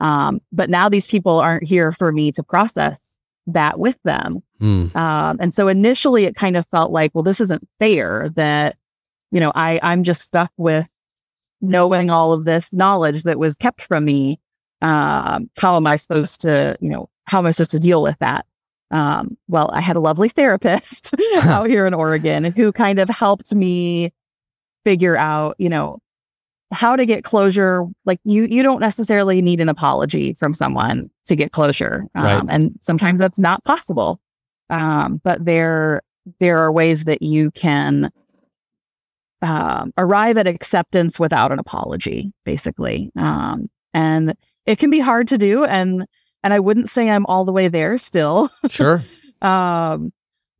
Um, 0.00 0.40
but 0.52 0.70
now 0.70 0.88
these 0.88 1.06
people 1.06 1.40
aren't 1.40 1.64
here 1.64 1.92
for 1.92 2.10
me 2.10 2.32
to 2.32 2.42
process 2.42 3.18
that 3.48 3.78
with 3.78 3.98
them. 4.04 4.42
Mm. 4.58 4.96
Um, 4.96 5.36
and 5.40 5.52
so 5.52 5.68
initially 5.68 6.24
it 6.24 6.36
kind 6.36 6.56
of 6.56 6.66
felt 6.68 6.90
like, 6.90 7.10
well, 7.12 7.22
this 7.22 7.42
isn't 7.42 7.68
fair 7.78 8.30
that, 8.36 8.78
you 9.32 9.40
know, 9.40 9.52
I, 9.54 9.78
I'm 9.82 10.04
just 10.04 10.22
stuck 10.22 10.52
with 10.56 10.88
knowing 11.60 12.08
all 12.08 12.32
of 12.32 12.46
this 12.46 12.72
knowledge 12.72 13.24
that 13.24 13.38
was 13.38 13.56
kept 13.56 13.82
from 13.82 14.06
me. 14.06 14.40
Um, 14.80 15.50
how 15.58 15.76
am 15.76 15.86
I 15.86 15.96
supposed 15.96 16.40
to, 16.40 16.78
you 16.80 16.88
know, 16.88 17.10
how 17.24 17.40
am 17.40 17.46
I 17.46 17.50
supposed 17.50 17.72
to 17.72 17.78
deal 17.78 18.00
with 18.00 18.18
that? 18.20 18.46
Um, 18.90 19.36
well, 19.48 19.70
I 19.72 19.80
had 19.80 19.96
a 19.96 20.00
lovely 20.00 20.28
therapist 20.28 21.14
out 21.42 21.68
here 21.68 21.86
in 21.86 21.94
Oregon 21.94 22.44
who 22.44 22.72
kind 22.72 22.98
of 22.98 23.08
helped 23.08 23.54
me 23.54 24.12
figure 24.84 25.16
out, 25.16 25.56
you 25.58 25.68
know, 25.68 25.98
how 26.72 26.96
to 26.96 27.06
get 27.06 27.24
closure. 27.24 27.84
Like 28.04 28.20
you 28.24 28.44
you 28.44 28.62
don't 28.62 28.80
necessarily 28.80 29.42
need 29.42 29.60
an 29.60 29.68
apology 29.68 30.34
from 30.34 30.52
someone 30.52 31.10
to 31.26 31.36
get 31.36 31.52
closure 31.52 32.06
um, 32.14 32.24
right. 32.24 32.44
and 32.48 32.72
sometimes 32.80 33.20
that's 33.20 33.38
not 33.38 33.64
possible. 33.64 34.20
Um, 34.70 35.20
but 35.22 35.44
there 35.44 36.02
there 36.40 36.58
are 36.58 36.72
ways 36.72 37.04
that 37.04 37.22
you 37.22 37.50
can 37.52 38.10
um, 39.42 39.92
arrive 39.96 40.36
at 40.38 40.46
acceptance 40.46 41.20
without 41.20 41.52
an 41.52 41.58
apology 41.58 42.32
basically. 42.44 43.10
Um, 43.16 43.68
and 43.94 44.34
it 44.66 44.78
can 44.78 44.90
be 44.90 44.98
hard 44.98 45.28
to 45.28 45.38
do 45.38 45.64
and 45.64 46.06
and 46.46 46.54
i 46.54 46.60
wouldn't 46.60 46.88
say 46.88 47.10
i'm 47.10 47.26
all 47.26 47.44
the 47.44 47.52
way 47.52 47.68
there 47.68 47.98
still 47.98 48.50
sure 48.68 49.02
um, 49.42 50.12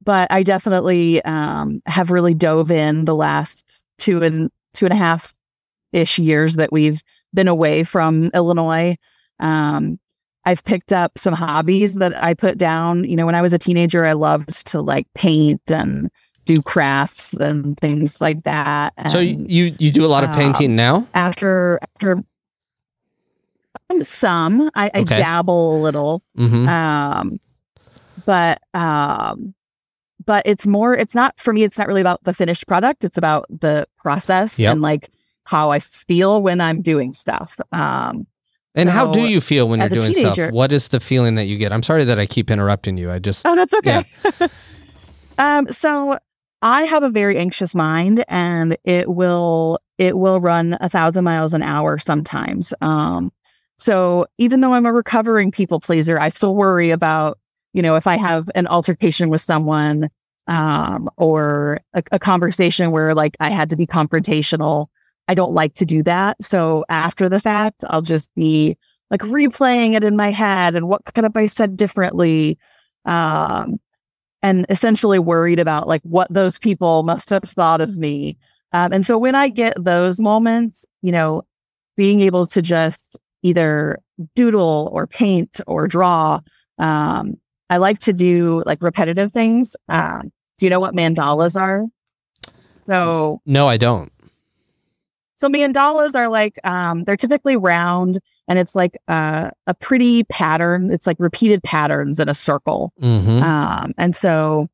but 0.03 0.31
i 0.31 0.43
definitely 0.43 1.23
um, 1.25 1.81
have 1.87 2.11
really 2.11 2.35
dove 2.35 2.71
in 2.71 3.05
the 3.05 3.15
last 3.15 3.81
two 3.99 4.23
and 4.23 4.51
two 4.75 4.85
and 4.85 4.93
a 4.93 4.97
half 4.97 5.33
ish 5.93 6.19
years 6.19 6.57
that 6.57 6.73
we've 6.73 7.03
been 7.35 7.49
away 7.49 7.85
from 7.85 8.31
Illinois. 8.35 8.97
Um, 9.41 9.99
I've 10.45 10.65
picked 10.65 10.93
up 10.93 11.19
some 11.19 11.35
hobbies 11.35 11.95
that 11.95 12.15
I 12.23 12.35
put 12.35 12.59
down. 12.59 13.05
You 13.05 13.17
know, 13.17 13.27
when 13.27 13.35
I 13.35 13.43
was 13.43 13.53
a 13.53 13.59
teenager, 13.59 14.05
I 14.05 14.13
loved 14.13 14.67
to 14.69 14.81
like 14.81 15.07
paint 15.15 15.63
and 15.69 16.09
do 16.45 16.63
crafts 16.63 17.33
and 17.35 17.77
things 17.79 18.21
like 18.21 18.45
that. 18.45 18.93
And, 18.97 19.11
so 19.11 19.19
you 19.19 19.75
you 19.79 19.91
do 19.91 20.05
a 20.05 20.09
lot 20.09 20.23
of 20.23 20.31
painting 20.37 20.71
um, 20.71 20.77
now? 20.77 21.07
After 21.15 21.81
after 21.83 22.23
some, 24.03 24.71
I, 24.75 24.91
I 24.95 25.03
dabble 25.03 25.77
a 25.77 25.81
little. 25.81 26.23
Mm-hmm. 26.37 26.69
Um, 26.69 27.41
but 28.25 28.61
um, 28.75 29.55
but 30.25 30.43
it's 30.47 30.67
more. 30.67 30.95
It's 30.95 31.15
not 31.15 31.39
for 31.39 31.53
me. 31.53 31.63
It's 31.63 31.79
not 31.79 31.89
really 31.89 32.01
about 32.01 32.23
the 32.25 32.35
finished 32.35 32.67
product. 32.67 33.05
It's 33.05 33.17
about 33.17 33.47
the 33.49 33.87
process 33.97 34.59
yep. 34.59 34.73
and 34.73 34.83
like 34.83 35.11
how 35.45 35.71
I 35.71 35.79
feel 35.79 36.43
when 36.43 36.61
I'm 36.61 36.83
doing 36.83 37.13
stuff. 37.13 37.59
Um, 37.73 38.27
and 38.75 38.91
so 38.91 38.95
how 38.95 39.07
do 39.11 39.21
you 39.21 39.41
feel 39.41 39.69
when 39.69 39.81
you're 39.81 39.89
doing 39.89 40.13
teenager, 40.13 40.33
stuff? 40.35 40.53
What 40.53 40.73
is 40.73 40.89
the 40.89 41.01
feeling 41.01 41.37
that 41.37 41.45
you 41.45 41.57
get? 41.57 41.73
I'm 41.73 41.83
sorry 41.83 42.05
that 42.05 42.19
I 42.19 42.27
keep 42.27 42.51
interrupting 42.51 42.99
you. 42.99 43.11
I 43.11 43.19
just 43.19 43.47
oh, 43.47 43.55
that's 43.55 43.73
okay. 43.75 44.05
Yeah. 44.41 44.49
um, 45.39 45.73
so 45.73 46.19
I 46.61 46.83
have 46.83 47.03
a 47.03 47.09
very 47.09 47.39
anxious 47.39 47.75
mind, 47.75 48.25
and 48.29 48.77
it 48.85 49.09
will 49.09 49.79
it 49.97 50.19
will 50.19 50.41
run 50.41 50.77
a 50.81 50.91
thousand 50.91 51.25
miles 51.25 51.55
an 51.55 51.63
hour 51.63 51.99
sometimes. 51.99 52.75
Um, 52.83 53.33
so 53.79 54.27
even 54.39 54.61
though 54.61 54.73
I'm 54.73 54.87
a 54.87 54.93
recovering 54.93 55.51
people 55.51 55.81
pleaser, 55.81 56.19
I 56.19 56.29
still 56.31 56.55
worry 56.55 56.91
about 56.91 57.39
you 57.73 57.83
know 57.83 57.97
if 57.97 58.07
I 58.07 58.17
have 58.17 58.49
an 58.55 58.67
altercation 58.67 59.29
with 59.29 59.41
someone 59.41 60.11
um, 60.49 61.11
or 61.17 61.81
a, 61.95 62.03
a 62.13 62.19
conversation 62.19 62.91
where 62.91 63.15
like 63.15 63.37
I 63.41 63.51
had 63.51 63.71
to 63.71 63.77
be 63.77 63.87
confrontational 63.87 64.89
I 65.29 65.35
don't 65.35 65.53
like 65.53 65.75
to 65.75 65.85
do 65.85 66.03
that. 66.05 66.37
So 66.43 66.85
after 66.89 67.29
the 67.29 67.41
fact, 67.41 67.85
I'll 67.89 68.03
just 68.03 68.33
be 68.35 68.77
like 69.11 69.21
replaying 69.21 69.95
it 69.95 70.05
in 70.05 70.17
my 70.17 70.31
head 70.31 70.75
and 70.75 70.89
what 70.89 71.05
could 71.05 71.25
have 71.25 71.37
I 71.37 71.47
said 71.47 71.77
differently? 71.77 72.59
Um, 73.05 73.81
and 74.43 74.67
essentially 74.69 75.19
worried 75.19 75.59
about 75.59 75.89
like 75.89 76.03
what 76.03 76.33
those 76.33 76.59
people 76.59 77.03
must 77.03 77.31
have 77.31 77.45
thought 77.45 77.81
of 77.81 77.97
me. 77.97 78.37
Um, 78.73 78.93
and 78.93 79.07
so 79.07 79.19
when 79.19 79.35
I 79.35 79.49
get 79.49 79.75
those 79.83 80.21
moments, 80.21 80.85
you 81.03 81.11
know, 81.11 81.43
being 81.97 82.21
able 82.21 82.47
to 82.47 82.63
just 82.63 83.19
either 83.43 83.99
doodle 84.35 84.91
or 84.93 85.07
paint 85.07 85.61
or 85.67 85.87
draw, 85.87 86.41
um, 86.79 87.37
I 87.71 87.79
like 87.79 87.99
to 88.01 88.13
do 88.13 88.63
like 88.67 88.83
repetitive 88.83 89.33
things. 89.33 89.77
Um, 89.89 90.33
do 90.59 90.67
you 90.67 90.71
know 90.71 90.81
what 90.81 90.95
mandalas 90.95 91.61
are? 91.61 91.85
So 92.87 93.41
no, 93.47 93.69
I 93.69 93.77
don't. 93.77 94.13
So 95.37 95.49
mandalas 95.49 96.15
are 96.15 96.29
like 96.29 96.59
um, 96.65 97.05
they're 97.05 97.17
typically 97.17 97.57
round, 97.57 98.19
and 98.49 98.59
it's 98.59 98.75
like 98.75 98.97
uh, 99.09 99.51
a 99.67 99.75
pretty 99.75 100.25
pattern. 100.25 100.91
It's 100.91 101.07
like 101.07 101.17
repeated 101.19 101.63
patterns 101.63 102.21
in 102.21 102.29
a 102.29 102.35
circle, 102.35 102.93
mm-hmm. 103.01 103.43
um, 103.43 103.93
and 103.99 104.17
so 104.17 104.69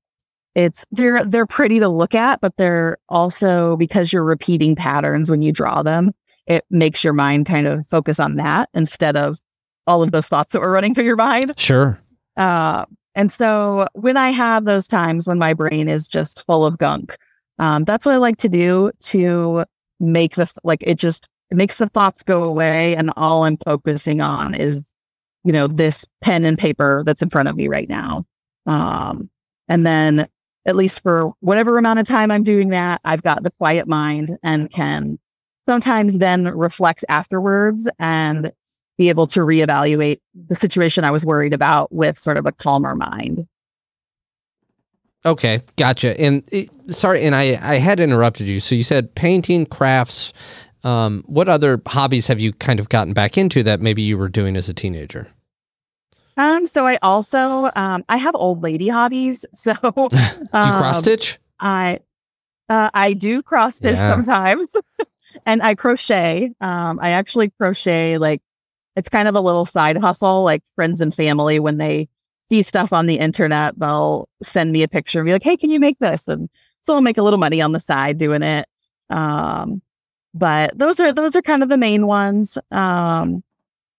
it's 0.55 0.85
they're 0.93 1.25
they're 1.25 1.47
pretty 1.47 1.81
to 1.81 1.89
look 1.89 2.15
at, 2.15 2.41
but 2.41 2.57
they're 2.59 2.99
also 3.09 3.77
because 3.77 4.13
you're 4.13 4.23
repeating 4.23 4.77
patterns 4.77 5.31
when 5.31 5.43
you 5.43 5.53
draw 5.53 5.83
them. 5.83 6.13
It 6.47 6.65
makes 6.71 7.05
your 7.05 7.13
mind 7.13 7.47
kind 7.47 7.67
of 7.67 7.87
focus 7.89 8.19
on 8.19 8.37
that 8.37 8.69
instead 8.75 9.17
of 9.17 9.39
all 9.87 10.03
of 10.03 10.13
those 10.13 10.27
thoughts 10.27 10.53
that 10.53 10.61
were 10.61 10.71
running 10.71 10.95
through 10.95 11.05
your 11.05 11.17
mind. 11.17 11.55
Sure. 11.57 11.99
Uh, 12.37 12.85
and 13.15 13.31
so 13.31 13.87
when 13.95 14.17
I 14.17 14.31
have 14.31 14.65
those 14.65 14.89
times 14.89 15.27
when 15.27 15.39
my 15.39 15.53
brain 15.55 15.89
is 15.89 16.09
just 16.09 16.45
full 16.47 16.65
of 16.65 16.79
gunk, 16.79 17.17
um, 17.59 17.85
that's 17.85 18.07
what 18.07 18.15
I 18.15 18.19
like 18.19 18.39
to 18.39 18.49
do 18.49 18.91
to 19.01 19.65
make 20.03 20.35
this 20.35 20.55
like 20.65 20.83
it 20.83 20.99
just 20.99 21.29
it 21.51 21.57
makes 21.57 21.79
the 21.79 21.89
thoughts 21.89 22.23
go 22.23 22.43
away 22.43 22.95
and 22.97 23.13
all 23.17 23.45
i'm 23.45 23.57
focusing 23.59 24.21
on 24.21 24.53
is 24.55 24.93
you 25.45 25.53
know 25.53 25.67
this 25.69 26.05
pen 26.21 26.45
and 26.45 26.59
paper 26.59 27.03
that's 27.07 27.23
in 27.23 27.31
front 27.31 27.49
of 27.49 27.57
me 27.57 27.69
right 27.69 27.89
now 27.89 28.25
um 28.67 29.31
and 29.69 29.87
then 29.87 30.27
at 30.67 30.77
least 30.77 31.01
for 31.03 31.33
whatever 31.41 31.79
amount 31.79 32.01
of 32.01 32.07
time 32.07 32.31
i'm 32.31 32.43
doing 32.43 32.71
that 32.71 33.01
i've 33.05 33.23
got 33.23 33.45
the 33.45 33.53
quiet 33.53 33.87
mind 33.87 34.37
and 34.43 34.71
can 34.71 35.19
sometimes 35.67 36.19
then 36.19 36.45
reflect 36.57 37.05
afterwards 37.09 37.89
and 37.99 38.53
be 38.99 39.09
able 39.09 39.27
to 39.27 39.41
reevaluate 39.41 40.21
the 40.49 40.55
situation 40.55 41.05
i 41.05 41.11
was 41.11 41.25
worried 41.25 41.55
about 41.55 41.93
with 41.93 42.19
sort 42.19 42.37
of 42.37 42.47
a 42.47 42.53
calmer 42.53 42.95
mind 42.95 43.47
Okay, 45.25 45.61
gotcha. 45.77 46.21
And 46.21 46.43
eh, 46.53 46.67
sorry, 46.89 47.23
and 47.23 47.35
I 47.35 47.59
I 47.63 47.79
had 47.79 48.01
interrupted 48.01 48.47
you. 48.47 48.61
So 48.61 48.75
you 48.75 48.85
said 48.85 49.15
painting, 49.15 49.67
crafts. 49.67 50.33
Um, 50.85 51.23
what 51.27 51.49
other 51.49 51.81
hobbies 51.87 52.27
have 52.27 52.41
you 52.41 52.53
kind 52.55 52.81
of 52.81 52.89
gotten 52.89 53.13
back 53.13 53.39
into 53.39 53.63
that 53.63 53.81
maybe 53.81 54.03
you 54.03 54.19
were 54.19 54.29
doing 54.29 54.57
as 54.57 54.69
a 54.69 54.75
teenager? 54.75 55.29
Um, 56.37 56.67
so 56.67 56.87
I 56.87 56.99
also 57.03 57.71
um 57.77 58.05
I 58.09 58.17
have 58.17 58.35
old 58.35 58.63
lady 58.63 58.89
hobbies. 58.89 59.45
So 59.55 59.73
um, 59.85 60.09
you 60.11 60.49
cross 60.53 60.99
stitch? 60.99 61.39
I 61.61 62.01
uh, 62.69 62.91
I 62.95 63.13
do 63.13 63.43
cross 63.43 63.77
stitch 63.77 63.97
yeah. 63.97 64.09
sometimes, 64.09 64.67
and 65.47 65.63
I 65.63 65.75
crochet. 65.75 66.53
Um, 66.61 66.99
I 67.03 67.11
actually 67.11 67.51
crochet 67.51 68.19
like 68.19 68.43
it's 68.97 69.09
kind 69.09 69.29
of 69.29 69.35
a 69.35 69.41
little 69.41 69.65
side 69.65 69.97
hustle, 69.97 70.45
like 70.45 70.63
friends 70.75 71.01
and 71.01 71.15
family 71.15 71.59
when 71.59 71.79
they 71.79 72.09
see 72.49 72.63
stuff 72.63 72.93
on 72.93 73.07
the 73.07 73.19
internet, 73.19 73.79
they'll 73.79 74.29
send 74.43 74.73
me 74.73 74.83
a 74.83 74.89
picture 74.89 75.21
and 75.21 75.27
be 75.27 75.33
like, 75.33 75.43
hey, 75.43 75.57
can 75.57 75.71
you 75.71 75.81
make 75.81 75.99
this? 76.01 76.29
And 76.29 76.51
so 76.83 76.95
I'll 76.95 77.01
make 77.01 77.17
a 77.17 77.23
little 77.23 77.39
money 77.39 77.63
on 77.63 77.73
the 77.73 77.81
side 77.81 78.19
doing 78.19 78.43
it. 78.43 78.69
Um, 79.09 79.81
but 80.35 80.77
those 80.77 81.01
are 81.01 81.13
those 81.13 81.37
are 81.37 81.43
kind 81.43 81.63
of 81.63 81.69
the 81.69 81.77
main 81.77 82.07
ones. 82.07 82.59
Um, 82.71 83.43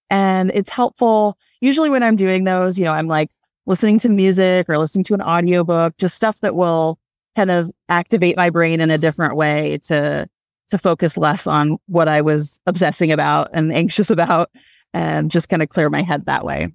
and 0.09 0.51
it's 0.53 0.69
helpful. 0.69 1.37
Usually 1.61 1.89
when 1.89 2.03
I'm 2.03 2.15
doing 2.15 2.43
those, 2.43 2.77
you 2.77 2.85
know, 2.85 2.91
I'm 2.91 3.07
like 3.07 3.31
listening 3.65 3.97
to 3.99 4.09
music 4.09 4.67
or 4.69 4.77
listening 4.77 5.03
to 5.05 5.13
an 5.13 5.21
audiobook, 5.21 5.97
just 5.97 6.15
stuff 6.15 6.39
that 6.41 6.55
will 6.55 6.99
kind 7.35 7.49
of 7.49 7.71
activate 7.89 8.37
my 8.37 8.49
brain 8.49 8.79
in 8.81 8.91
a 8.91 8.97
different 8.97 9.35
way 9.35 9.79
to 9.85 10.27
to 10.69 10.77
focus 10.77 11.17
less 11.17 11.47
on 11.47 11.77
what 11.87 12.07
I 12.07 12.21
was 12.21 12.59
obsessing 12.65 13.11
about 13.11 13.49
and 13.53 13.73
anxious 13.73 14.09
about 14.09 14.49
and 14.93 15.31
just 15.31 15.49
kind 15.49 15.61
of 15.61 15.69
clear 15.69 15.89
my 15.89 16.01
head 16.01 16.25
that 16.25 16.45
way. 16.45 16.71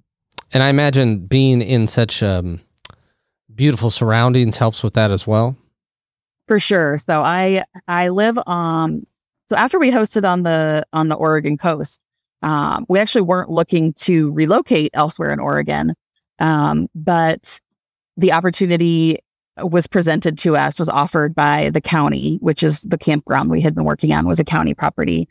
And 0.51 0.63
I 0.63 0.69
imagine 0.69 1.25
being 1.25 1.61
in 1.61 1.87
such 1.87 2.23
um, 2.23 2.59
beautiful 3.53 3.89
surroundings 3.89 4.57
helps 4.57 4.83
with 4.83 4.93
that 4.93 5.11
as 5.11 5.27
well. 5.27 5.55
For 6.47 6.59
sure. 6.59 6.97
So 6.97 7.21
I 7.21 7.63
I 7.87 8.09
live 8.09 8.39
um 8.47 9.05
so 9.49 9.55
after 9.55 9.79
we 9.79 9.91
hosted 9.91 10.27
on 10.27 10.43
the 10.43 10.85
on 10.93 11.09
the 11.09 11.15
Oregon 11.15 11.57
coast, 11.57 12.01
um, 12.41 12.85
we 12.87 12.99
actually 12.99 13.21
weren't 13.21 13.49
looking 13.49 13.93
to 13.93 14.31
relocate 14.31 14.91
elsewhere 14.93 15.33
in 15.33 15.39
Oregon, 15.39 15.93
um, 16.39 16.87
but 16.95 17.59
the 18.15 18.31
opportunity 18.31 19.19
was 19.63 19.87
presented 19.87 20.37
to 20.39 20.55
us 20.55 20.79
was 20.79 20.89
offered 20.89 21.35
by 21.35 21.69
the 21.71 21.81
county, 21.81 22.37
which 22.41 22.63
is 22.63 22.81
the 22.81 22.97
campground 22.97 23.49
we 23.49 23.61
had 23.61 23.75
been 23.75 23.85
working 23.85 24.13
on 24.13 24.27
was 24.27 24.39
a 24.39 24.45
county 24.45 24.73
property. 24.73 25.27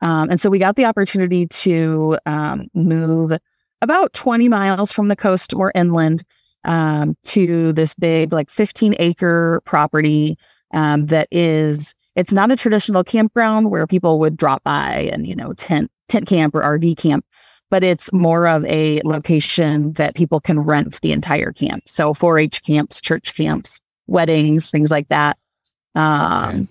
Um, 0.00 0.30
and 0.30 0.40
so 0.40 0.50
we 0.50 0.58
got 0.58 0.76
the 0.76 0.84
opportunity 0.84 1.46
to 1.46 2.18
um, 2.26 2.68
move 2.74 3.32
about 3.80 4.12
20 4.12 4.48
miles 4.48 4.92
from 4.92 5.08
the 5.08 5.16
coast 5.16 5.54
or 5.54 5.72
inland 5.74 6.22
um, 6.64 7.16
to 7.24 7.72
this 7.72 7.94
big, 7.94 8.32
like 8.32 8.50
15 8.50 8.94
acre 8.98 9.60
property 9.64 10.36
um, 10.72 11.06
that 11.06 11.28
is, 11.30 11.94
it's 12.16 12.32
not 12.32 12.50
a 12.50 12.56
traditional 12.56 13.04
campground 13.04 13.70
where 13.70 13.86
people 13.86 14.18
would 14.18 14.36
drop 14.36 14.62
by 14.64 15.10
and, 15.12 15.26
you 15.26 15.34
know, 15.34 15.52
tent, 15.54 15.90
tent 16.08 16.26
camp 16.26 16.54
or 16.54 16.62
RV 16.62 16.96
camp, 16.96 17.24
but 17.72 17.82
it's 17.82 18.12
more 18.12 18.46
of 18.46 18.66
a 18.66 19.00
location 19.02 19.94
that 19.94 20.14
people 20.14 20.40
can 20.40 20.60
rent 20.60 21.00
the 21.00 21.10
entire 21.10 21.52
camp. 21.52 21.82
So 21.86 22.12
4 22.12 22.38
H 22.38 22.62
camps, 22.62 23.00
church 23.00 23.34
camps, 23.34 23.80
weddings, 24.06 24.70
things 24.70 24.90
like 24.90 25.08
that. 25.08 25.38
Um, 25.94 26.48
okay. 26.48 26.66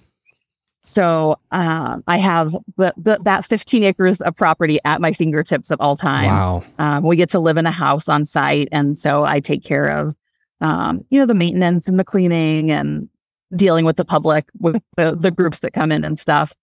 So 0.84 1.40
um, 1.50 2.04
I 2.06 2.18
have 2.18 2.52
the, 2.78 2.94
the, 2.98 3.20
that 3.24 3.46
15 3.46 3.84
acres 3.84 4.22
of 4.22 4.36
property 4.36 4.78
at 4.86 5.02
my 5.02 5.12
fingertips 5.12 5.72
at 5.72 5.82
all 5.82 5.98
time. 5.98 6.28
Wow. 6.28 6.64
Um, 6.78 7.04
we 7.04 7.16
get 7.16 7.30
to 7.30 7.40
live 7.40 7.58
in 7.58 7.66
a 7.66 7.72
house 7.72 8.08
on 8.08 8.24
site. 8.24 8.70
And 8.72 8.96
so 8.96 9.24
I 9.24 9.40
take 9.40 9.64
care 9.64 9.88
of, 9.88 10.16
um, 10.62 11.04
you 11.10 11.20
know, 11.20 11.26
the 11.26 11.34
maintenance 11.34 11.88
and 11.88 12.00
the 12.00 12.04
cleaning 12.04 12.70
and 12.70 13.10
dealing 13.56 13.86
with 13.86 13.96
the 13.96 14.06
public, 14.06 14.46
with 14.60 14.80
the, 14.98 15.16
the 15.16 15.32
groups 15.32 15.60
that 15.62 15.74
come 15.74 15.92
in 15.92 16.06
and 16.06 16.20
stuff. 16.20 16.54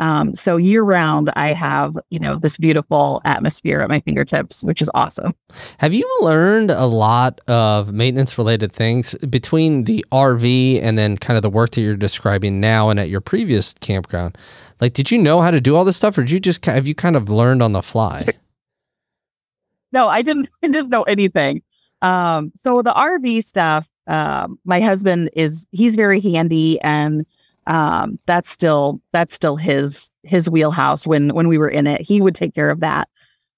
Um, 0.00 0.34
so 0.34 0.56
year 0.56 0.82
round, 0.82 1.30
I 1.36 1.52
have 1.52 1.96
you 2.10 2.18
know 2.18 2.36
this 2.36 2.58
beautiful 2.58 3.20
atmosphere 3.24 3.80
at 3.80 3.88
my 3.88 4.00
fingertips, 4.00 4.64
which 4.64 4.82
is 4.82 4.90
awesome. 4.94 5.34
Have 5.78 5.94
you 5.94 6.08
learned 6.20 6.70
a 6.70 6.86
lot 6.86 7.40
of 7.48 7.92
maintenance 7.92 8.36
related 8.36 8.72
things 8.72 9.14
between 9.30 9.84
the 9.84 10.04
RV 10.10 10.82
and 10.82 10.98
then 10.98 11.16
kind 11.16 11.36
of 11.36 11.42
the 11.42 11.50
work 11.50 11.70
that 11.72 11.80
you're 11.80 11.96
describing 11.96 12.60
now 12.60 12.90
and 12.90 12.98
at 12.98 13.08
your 13.08 13.20
previous 13.20 13.74
campground? 13.74 14.36
Like, 14.80 14.94
did 14.94 15.10
you 15.10 15.18
know 15.18 15.40
how 15.40 15.50
to 15.52 15.60
do 15.60 15.76
all 15.76 15.84
this 15.84 15.96
stuff, 15.96 16.18
or 16.18 16.22
did 16.22 16.32
you 16.32 16.40
just 16.40 16.64
have 16.66 16.86
you 16.86 16.94
kind 16.94 17.16
of 17.16 17.28
learned 17.28 17.62
on 17.62 17.72
the 17.72 17.82
fly? 17.82 18.26
No, 19.92 20.08
I 20.08 20.22
didn't. 20.22 20.48
I 20.62 20.66
didn't 20.66 20.90
know 20.90 21.04
anything. 21.04 21.62
Um, 22.02 22.52
so 22.60 22.82
the 22.82 22.92
RV 22.92 23.44
stuff, 23.44 23.88
um, 24.08 24.58
my 24.64 24.80
husband 24.80 25.30
is 25.34 25.64
he's 25.70 25.96
very 25.96 26.20
handy 26.20 26.80
and 26.82 27.24
um, 27.66 28.18
that's 28.26 28.50
still 28.50 29.00
that's 29.12 29.34
still 29.34 29.56
his 29.56 30.10
his 30.22 30.48
wheelhouse 30.48 31.06
when 31.06 31.30
when 31.34 31.48
we 31.48 31.58
were 31.58 31.68
in 31.68 31.86
it. 31.86 32.00
He 32.00 32.20
would 32.20 32.34
take 32.34 32.54
care 32.54 32.70
of 32.70 32.80
that. 32.80 33.08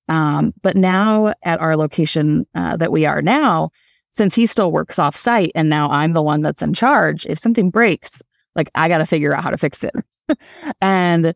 Um, 0.08 0.54
but 0.62 0.76
now 0.76 1.32
at 1.42 1.60
our 1.60 1.76
location 1.76 2.46
uh, 2.54 2.76
that 2.76 2.92
we 2.92 3.06
are 3.06 3.22
now 3.22 3.70
since 4.16 4.34
he 4.34 4.46
still 4.46 4.72
works 4.72 4.98
off 4.98 5.14
site 5.14 5.52
and 5.54 5.68
now 5.68 5.88
i'm 5.90 6.12
the 6.12 6.22
one 6.22 6.40
that's 6.40 6.62
in 6.62 6.72
charge 6.72 7.26
if 7.26 7.38
something 7.38 7.70
breaks 7.70 8.22
like 8.54 8.70
i 8.74 8.88
got 8.88 8.98
to 8.98 9.04
figure 9.04 9.34
out 9.34 9.44
how 9.44 9.50
to 9.50 9.58
fix 9.58 9.84
it. 9.84 9.94
And 10.80 11.34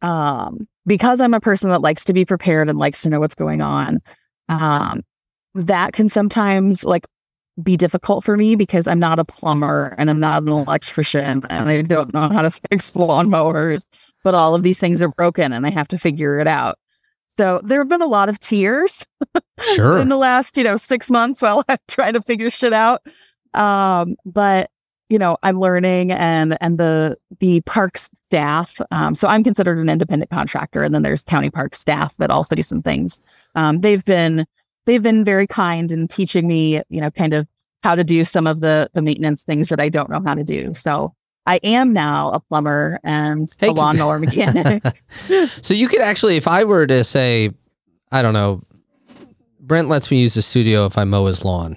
um, 0.00 0.66
because 0.86 1.20
i'm 1.20 1.34
a 1.34 1.40
person 1.40 1.70
that 1.70 1.82
likes 1.82 2.04
to 2.04 2.12
be 2.12 2.24
prepared 2.24 2.68
and 2.68 2.78
likes 2.78 3.02
to 3.02 3.10
know 3.10 3.20
what's 3.20 3.34
going 3.34 3.60
on 3.60 4.00
um, 4.48 5.02
that 5.54 5.92
can 5.92 6.08
sometimes 6.08 6.84
like 6.84 7.06
be 7.62 7.76
difficult 7.76 8.24
for 8.24 8.36
me 8.36 8.56
because 8.56 8.88
I'm 8.88 8.98
not 8.98 9.18
a 9.18 9.24
plumber 9.24 9.94
and 9.96 10.10
I'm 10.10 10.20
not 10.20 10.42
an 10.42 10.48
electrician 10.48 11.42
and 11.48 11.68
I 11.68 11.82
don't 11.82 12.12
know 12.12 12.28
how 12.28 12.42
to 12.42 12.50
fix 12.70 12.94
lawnmowers, 12.94 13.84
but 14.22 14.34
all 14.34 14.54
of 14.54 14.62
these 14.62 14.80
things 14.80 15.02
are 15.02 15.08
broken 15.08 15.52
and 15.52 15.66
I 15.66 15.70
have 15.70 15.88
to 15.88 15.98
figure 15.98 16.38
it 16.38 16.48
out. 16.48 16.78
So 17.36 17.60
there 17.64 17.80
have 17.80 17.88
been 17.88 18.02
a 18.02 18.06
lot 18.06 18.28
of 18.28 18.38
tears 18.40 19.06
sure. 19.74 19.98
in 19.98 20.08
the 20.08 20.16
last, 20.16 20.56
you 20.56 20.64
know, 20.64 20.76
six 20.76 21.10
months 21.10 21.42
while 21.42 21.64
I'm 21.68 21.78
trying 21.88 22.14
to 22.14 22.22
figure 22.22 22.50
shit 22.50 22.72
out. 22.72 23.02
Um, 23.54 24.16
but 24.24 24.70
you 25.10 25.18
know, 25.18 25.36
I'm 25.42 25.60
learning 25.60 26.12
and 26.12 26.56
and 26.60 26.78
the 26.78 27.16
the 27.38 27.60
parks 27.62 28.10
staff. 28.24 28.80
Um, 28.90 29.14
so 29.14 29.28
I'm 29.28 29.44
considered 29.44 29.78
an 29.78 29.88
independent 29.88 30.30
contractor, 30.30 30.82
and 30.82 30.94
then 30.94 31.02
there's 31.02 31.22
county 31.22 31.50
park 31.50 31.74
staff 31.74 32.16
that 32.16 32.30
also 32.30 32.56
do 32.56 32.62
some 32.62 32.82
things. 32.82 33.20
Um, 33.54 33.80
they've 33.80 34.04
been 34.04 34.46
they've 34.84 35.02
been 35.02 35.24
very 35.24 35.46
kind 35.46 35.90
in 35.90 36.08
teaching 36.08 36.46
me, 36.46 36.82
you 36.88 37.00
know, 37.00 37.10
kind 37.10 37.34
of 37.34 37.46
how 37.82 37.94
to 37.94 38.04
do 38.04 38.24
some 38.24 38.46
of 38.46 38.60
the 38.60 38.90
the 38.94 39.02
maintenance 39.02 39.42
things 39.42 39.68
that 39.68 39.80
I 39.80 39.88
don't 39.88 40.10
know 40.10 40.22
how 40.24 40.34
to 40.34 40.44
do. 40.44 40.72
So 40.74 41.14
I 41.46 41.56
am 41.62 41.92
now 41.92 42.30
a 42.30 42.40
plumber 42.40 42.98
and 43.04 43.48
hey, 43.58 43.68
a 43.68 43.72
lawnmower 43.72 44.18
mechanic. 44.20 44.82
so 45.62 45.74
you 45.74 45.88
could 45.88 46.00
actually, 46.00 46.36
if 46.36 46.48
I 46.48 46.64
were 46.64 46.86
to 46.86 47.04
say, 47.04 47.50
I 48.10 48.22
don't 48.22 48.32
know, 48.32 48.62
Brent 49.60 49.88
lets 49.88 50.10
me 50.10 50.20
use 50.20 50.34
the 50.34 50.42
studio 50.42 50.86
if 50.86 50.98
I 50.98 51.04
mow 51.04 51.26
his 51.26 51.44
lawn. 51.44 51.76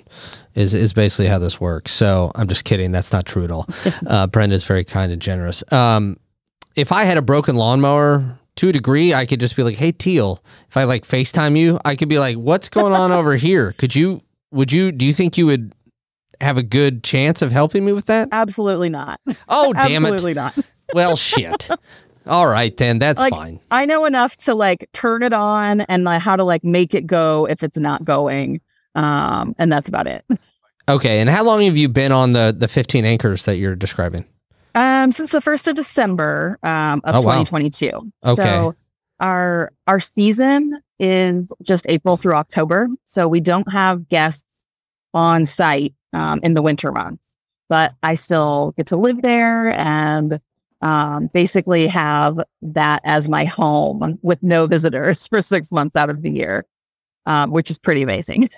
Is, 0.55 0.73
is 0.73 0.91
basically 0.91 1.27
how 1.27 1.37
this 1.37 1.61
works. 1.61 1.91
So 1.91 2.31
I'm 2.33 2.47
just 2.47 2.65
kidding. 2.65 2.91
That's 2.91 3.13
not 3.13 3.27
true 3.27 3.43
at 3.43 3.51
all. 3.51 3.67
Uh, 4.07 4.25
Brent 4.25 4.53
is 4.53 4.63
very 4.63 4.83
kind 4.83 5.11
and 5.11 5.21
generous. 5.21 5.63
Um, 5.71 6.17
if 6.75 6.91
I 6.91 7.03
had 7.03 7.17
a 7.17 7.21
broken 7.21 7.57
lawnmower, 7.57 8.36
to 8.57 8.69
a 8.69 8.71
degree, 8.71 9.13
I 9.13 9.25
could 9.25 9.39
just 9.39 9.55
be 9.55 9.63
like, 9.63 9.75
"Hey, 9.75 9.91
Teale," 9.91 10.43
if 10.69 10.77
I 10.77 10.83
like 10.83 11.05
FaceTime 11.05 11.57
you, 11.57 11.79
I 11.85 11.95
could 11.95 12.09
be 12.09 12.19
like, 12.19 12.37
"What's 12.37 12.69
going 12.69 12.93
on 12.93 13.11
over 13.11 13.35
here?" 13.37 13.73
Could 13.73 13.95
you? 13.95 14.21
Would 14.51 14.71
you? 14.71 14.91
Do 14.91 15.05
you 15.05 15.13
think 15.13 15.37
you 15.37 15.45
would 15.45 15.73
have 16.41 16.57
a 16.57 16.63
good 16.63 17.03
chance 17.03 17.41
of 17.41 17.51
helping 17.51 17.85
me 17.85 17.93
with 17.93 18.05
that? 18.05 18.29
Absolutely 18.31 18.89
not. 18.89 19.19
Oh, 19.49 19.73
damn 19.83 20.05
it! 20.05 20.13
Absolutely 20.13 20.33
not. 20.33 20.57
well, 20.93 21.15
shit. 21.15 21.69
All 22.25 22.47
right, 22.47 22.75
then 22.75 22.99
that's 22.99 23.19
like, 23.19 23.31
fine. 23.31 23.59
I 23.71 23.85
know 23.85 24.05
enough 24.05 24.35
to 24.37 24.53
like 24.53 24.89
turn 24.93 25.23
it 25.23 25.33
on 25.33 25.81
and 25.81 26.03
like 26.03 26.21
how 26.21 26.35
to 26.35 26.43
like 26.43 26.63
make 26.63 26.93
it 26.93 27.07
go 27.07 27.47
if 27.49 27.63
it's 27.63 27.77
not 27.77 28.03
going, 28.03 28.59
um, 28.95 29.55
and 29.57 29.71
that's 29.71 29.87
about 29.87 30.07
it. 30.07 30.25
Okay, 30.89 31.19
and 31.19 31.29
how 31.29 31.43
long 31.43 31.61
have 31.63 31.77
you 31.77 31.89
been 31.89 32.11
on 32.11 32.33
the 32.33 32.55
the 32.57 32.67
15 32.67 33.05
anchors 33.05 33.45
that 33.45 33.57
you're 33.57 33.75
describing? 33.75 34.25
Um, 34.77 35.11
since 35.11 35.31
the 35.31 35.41
first 35.41 35.67
of 35.67 35.73
December 35.75 36.59
um, 36.61 37.01
of 37.03 37.15
oh, 37.15 37.21
2022. 37.21 37.89
Wow. 37.93 38.31
Okay. 38.31 38.43
So 38.43 38.75
our 39.19 39.71
our 39.87 39.99
season 39.99 40.79
is 40.99 41.51
just 41.63 41.87
April 41.89 42.15
through 42.15 42.35
October, 42.35 42.87
so 43.05 43.27
we 43.27 43.39
don't 43.39 43.71
have 43.71 44.07
guests 44.07 44.63
on 45.15 45.47
site 45.47 45.95
um, 46.13 46.39
in 46.43 46.53
the 46.53 46.61
winter 46.61 46.91
months. 46.91 47.35
But 47.69 47.95
I 48.03 48.13
still 48.13 48.75
get 48.77 48.85
to 48.87 48.97
live 48.97 49.23
there 49.23 49.71
and 49.71 50.39
um, 50.83 51.31
basically 51.33 51.87
have 51.87 52.39
that 52.61 53.01
as 53.03 53.29
my 53.29 53.45
home 53.45 54.19
with 54.21 54.43
no 54.43 54.67
visitors 54.67 55.27
for 55.29 55.41
six 55.41 55.71
months 55.71 55.95
out 55.95 56.11
of 56.11 56.21
the 56.21 56.29
year, 56.29 56.67
um, 57.25 57.49
which 57.49 57.71
is 57.71 57.79
pretty 57.79 58.03
amazing. 58.03 58.51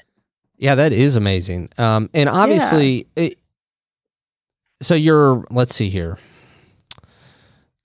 Yeah, 0.58 0.76
that 0.76 0.92
is 0.92 1.16
amazing. 1.16 1.70
Um, 1.78 2.10
and 2.14 2.28
obviously, 2.28 3.08
yeah. 3.16 3.24
it, 3.24 3.39
so 4.82 4.96
you're 4.96 5.46
let's 5.50 5.76
see 5.76 5.90
here. 5.90 6.18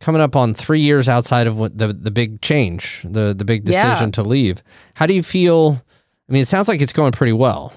Coming 0.00 0.20
up 0.20 0.36
on 0.36 0.54
three 0.54 0.80
years 0.80 1.08
outside 1.08 1.46
of 1.46 1.58
what 1.58 1.76
the 1.78 1.92
the 1.92 2.10
big 2.10 2.40
change 2.40 3.02
the 3.04 3.34
the 3.36 3.44
big 3.44 3.64
decision 3.64 4.08
yeah. 4.08 4.12
to 4.12 4.22
leave. 4.22 4.62
How 4.94 5.06
do 5.06 5.14
you 5.14 5.22
feel? 5.22 5.82
I 6.28 6.32
mean 6.32 6.42
it 6.42 6.48
sounds 6.48 6.68
like 6.68 6.80
it's 6.80 6.92
going 6.92 7.12
pretty 7.12 7.32
well. 7.32 7.72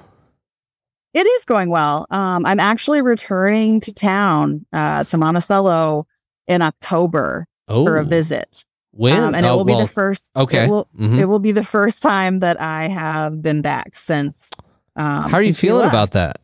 It 1.13 1.25
is 1.25 1.45
going 1.45 1.69
well. 1.69 2.05
Um, 2.11 2.45
i'm 2.45 2.59
actually 2.59 3.01
returning 3.01 3.79
to 3.81 3.93
town 3.93 4.65
uh, 4.73 5.03
to 5.05 5.17
monticello 5.17 6.05
in 6.47 6.61
october 6.61 7.47
oh. 7.67 7.85
for 7.85 7.97
a 7.97 8.01
oh. 8.01 8.05
visit. 8.05 8.65
When? 8.91 9.21
Um, 9.21 9.35
and 9.35 9.45
oh, 9.45 9.49
it 9.49 9.51
will 9.57 9.65
well, 9.65 9.77
be 9.77 9.83
the 9.83 9.93
first 9.93 10.31
okay. 10.35 10.65
it 10.65 10.69
will, 10.69 10.87
mm-hmm. 10.99 11.19
it 11.19 11.25
will, 11.25 11.37
be 11.37 11.51
the 11.51 11.63
first 11.63 12.01
time 12.01 12.39
that 12.39 12.59
i 12.59 12.87
have 12.87 13.43
been 13.43 13.61
back 13.61 13.95
since 13.95 14.49
um, 14.95 15.29
how 15.29 15.37
are 15.37 15.43
you 15.43 15.53
feeling 15.53 15.87
about 15.87 16.11
that 16.11 16.39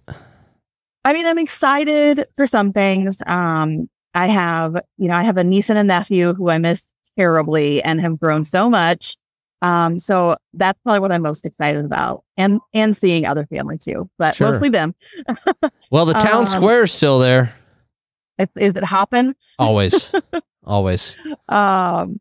I 1.06 1.14
mean, 1.14 1.26
I'm 1.26 1.38
excited 1.38 2.26
for 2.36 2.46
some 2.46 2.72
things. 2.72 3.22
Um, 3.28 3.90
I 4.14 4.28
have, 4.28 4.76
you 4.98 5.08
know, 5.08 5.16
I 5.16 5.24
have 5.24 5.38
a 5.38 5.44
niece 5.44 5.70
and 5.70 5.80
a 5.80 5.84
nephew 5.84 6.34
who 6.34 6.50
I 6.50 6.58
miss 6.58 6.94
terribly 7.18 7.82
and 7.84 8.00
have 8.02 8.20
grown 8.20 8.44
so 8.44 8.70
much. 8.70 9.18
Um, 9.62 9.98
so 9.98 10.36
that's 10.54 10.80
probably 10.84 11.00
what 11.00 11.12
I'm 11.12 11.22
most 11.22 11.46
excited 11.46 11.86
about, 11.86 12.26
and 12.36 12.60
and 12.74 12.96
seeing 12.98 13.26
other 13.26 13.46
family 13.46 13.78
too, 13.78 14.10
but 14.18 14.36
sure. 14.36 14.52
mostly 14.52 14.68
them. 14.68 14.94
well, 15.90 16.06
the 16.06 16.14
town 16.16 16.42
um, 16.42 16.48
square 16.48 16.84
is 16.84 16.92
still 16.92 17.18
there. 17.18 17.56
It's, 18.38 18.52
is 18.58 18.76
it 18.76 18.84
hopping? 18.84 19.36
Always, 19.58 20.12
always. 20.66 21.16
Um, 21.48 22.20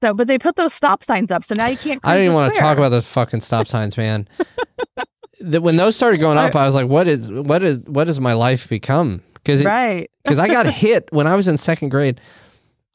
so, 0.00 0.14
but 0.14 0.28
they 0.28 0.38
put 0.38 0.54
those 0.54 0.72
stop 0.72 1.02
signs 1.02 1.32
up, 1.32 1.42
so 1.42 1.56
now 1.56 1.66
you 1.66 1.76
can't. 1.76 2.00
I 2.04 2.14
don't 2.14 2.22
even 2.22 2.34
want 2.34 2.54
to 2.54 2.60
talk 2.60 2.78
about 2.78 2.90
those 2.90 3.10
fucking 3.10 3.40
stop 3.40 3.66
signs, 3.66 3.96
man 3.96 4.28
that 5.40 5.62
when 5.62 5.76
those 5.76 5.96
started 5.96 6.18
going 6.18 6.38
up, 6.38 6.54
I 6.54 6.66
was 6.66 6.74
like, 6.74 6.88
what 6.88 7.08
is 7.08 7.30
what 7.30 7.62
is 7.62 7.80
what 7.80 8.06
has 8.06 8.20
my 8.20 8.34
life 8.34 8.68
become? 8.68 9.22
Because 9.34 9.64
right, 9.64 10.10
because 10.22 10.38
I 10.38 10.48
got 10.48 10.66
hit 10.72 11.08
when 11.10 11.26
I 11.26 11.34
was 11.34 11.48
in 11.48 11.56
second 11.56 11.88
grade. 11.90 12.20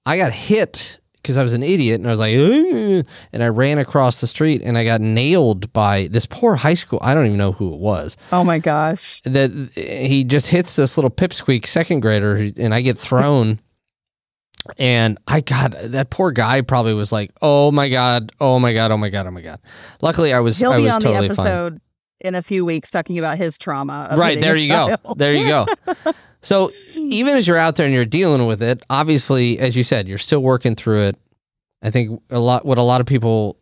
I 0.05 0.17
got 0.17 0.31
hit 0.31 0.99
because 1.15 1.37
I 1.39 1.43
was 1.43 1.53
an 1.53 1.63
idiot 1.63 1.99
and 1.99 2.07
I 2.07 2.11
was 2.11 2.19
like, 2.19 2.35
Ugh! 2.35 3.05
and 3.33 3.43
I 3.43 3.47
ran 3.47 3.79
across 3.79 4.21
the 4.21 4.27
street 4.27 4.61
and 4.63 4.77
I 4.77 4.85
got 4.85 5.01
nailed 5.01 5.73
by 5.73 6.07
this 6.11 6.27
poor 6.27 6.55
high 6.55 6.75
school. 6.75 6.99
I 7.01 7.15
don't 7.15 7.25
even 7.25 7.37
know 7.37 7.51
who 7.51 7.73
it 7.73 7.79
was. 7.79 8.15
Oh 8.31 8.43
my 8.43 8.59
gosh! 8.59 9.21
That 9.21 9.51
he 9.73 10.23
just 10.23 10.49
hits 10.49 10.75
this 10.75 10.97
little 10.97 11.09
pipsqueak 11.11 11.65
second 11.65 12.01
grader 12.01 12.51
and 12.57 12.73
I 12.73 12.81
get 12.81 12.97
thrown. 12.97 13.59
and 14.79 15.19
I 15.27 15.41
got 15.41 15.75
that 15.79 16.09
poor 16.09 16.31
guy 16.31 16.61
probably 16.61 16.93
was 16.93 17.11
like, 17.11 17.31
"Oh 17.41 17.71
my 17.71 17.89
god, 17.89 18.31
oh 18.39 18.59
my 18.59 18.73
god, 18.73 18.91
oh 18.91 18.97
my 18.97 19.09
god, 19.09 19.27
oh 19.27 19.31
my 19.31 19.41
god." 19.41 19.59
Luckily, 20.01 20.33
I 20.33 20.39
was 20.39 20.57
He'll 20.59 20.71
I 20.71 20.77
was 20.77 20.93
on 20.93 21.01
totally 21.01 21.27
the 21.27 21.33
episode 21.33 21.73
fine 21.73 21.81
in 22.21 22.35
a 22.35 22.41
few 22.41 22.65
weeks 22.65 22.89
talking 22.91 23.19
about 23.19 23.37
his 23.37 23.57
trauma. 23.57 24.07
of 24.11 24.19
right 24.19 24.39
there 24.39 24.55
you 24.55 24.69
go. 24.69 24.97
there 25.15 25.33
you 25.33 25.47
go. 25.47 25.65
So 26.41 26.71
even 26.95 27.35
as 27.35 27.47
you're 27.47 27.57
out 27.57 27.75
there 27.75 27.85
and 27.85 27.95
you're 27.95 28.05
dealing 28.05 28.45
with 28.45 28.61
it 28.61 28.83
obviously 28.89 29.59
as 29.59 29.75
you 29.75 29.83
said 29.83 30.07
you're 30.07 30.17
still 30.17 30.41
working 30.41 30.75
through 30.75 31.07
it. 31.07 31.17
I 31.81 31.89
think 31.91 32.21
a 32.29 32.39
lot 32.39 32.65
what 32.65 32.77
a 32.77 32.83
lot 32.83 33.01
of 33.01 33.07
people 33.07 33.57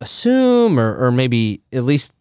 assume 0.00 0.78
or, 0.78 1.06
or 1.06 1.10
maybe 1.12 1.62
at 1.72 1.84
least 1.84 2.12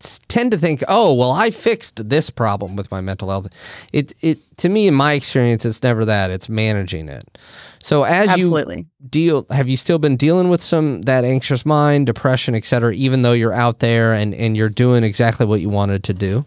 tend 0.00 0.50
to 0.50 0.58
think 0.58 0.82
oh 0.88 1.12
well 1.12 1.32
i 1.32 1.50
fixed 1.50 2.08
this 2.08 2.30
problem 2.30 2.76
with 2.76 2.90
my 2.90 3.00
mental 3.00 3.30
health 3.30 3.48
it 3.92 4.12
it 4.22 4.38
to 4.56 4.68
me 4.68 4.86
in 4.86 4.94
my 4.94 5.12
experience 5.14 5.64
it's 5.64 5.82
never 5.82 6.04
that 6.04 6.30
it's 6.30 6.48
managing 6.48 7.08
it 7.08 7.36
so 7.80 8.04
as 8.04 8.36
you 8.36 8.84
deal 9.10 9.44
have 9.50 9.68
you 9.68 9.76
still 9.76 9.98
been 9.98 10.16
dealing 10.16 10.48
with 10.48 10.62
some 10.62 11.02
that 11.02 11.24
anxious 11.24 11.66
mind 11.66 12.06
depression 12.06 12.54
et 12.54 12.64
cetera 12.64 12.92
even 12.94 13.22
though 13.22 13.32
you're 13.32 13.52
out 13.52 13.80
there 13.80 14.12
and 14.12 14.34
and 14.34 14.56
you're 14.56 14.68
doing 14.68 15.02
exactly 15.02 15.44
what 15.44 15.60
you 15.60 15.68
wanted 15.68 16.04
to 16.04 16.14
do 16.14 16.44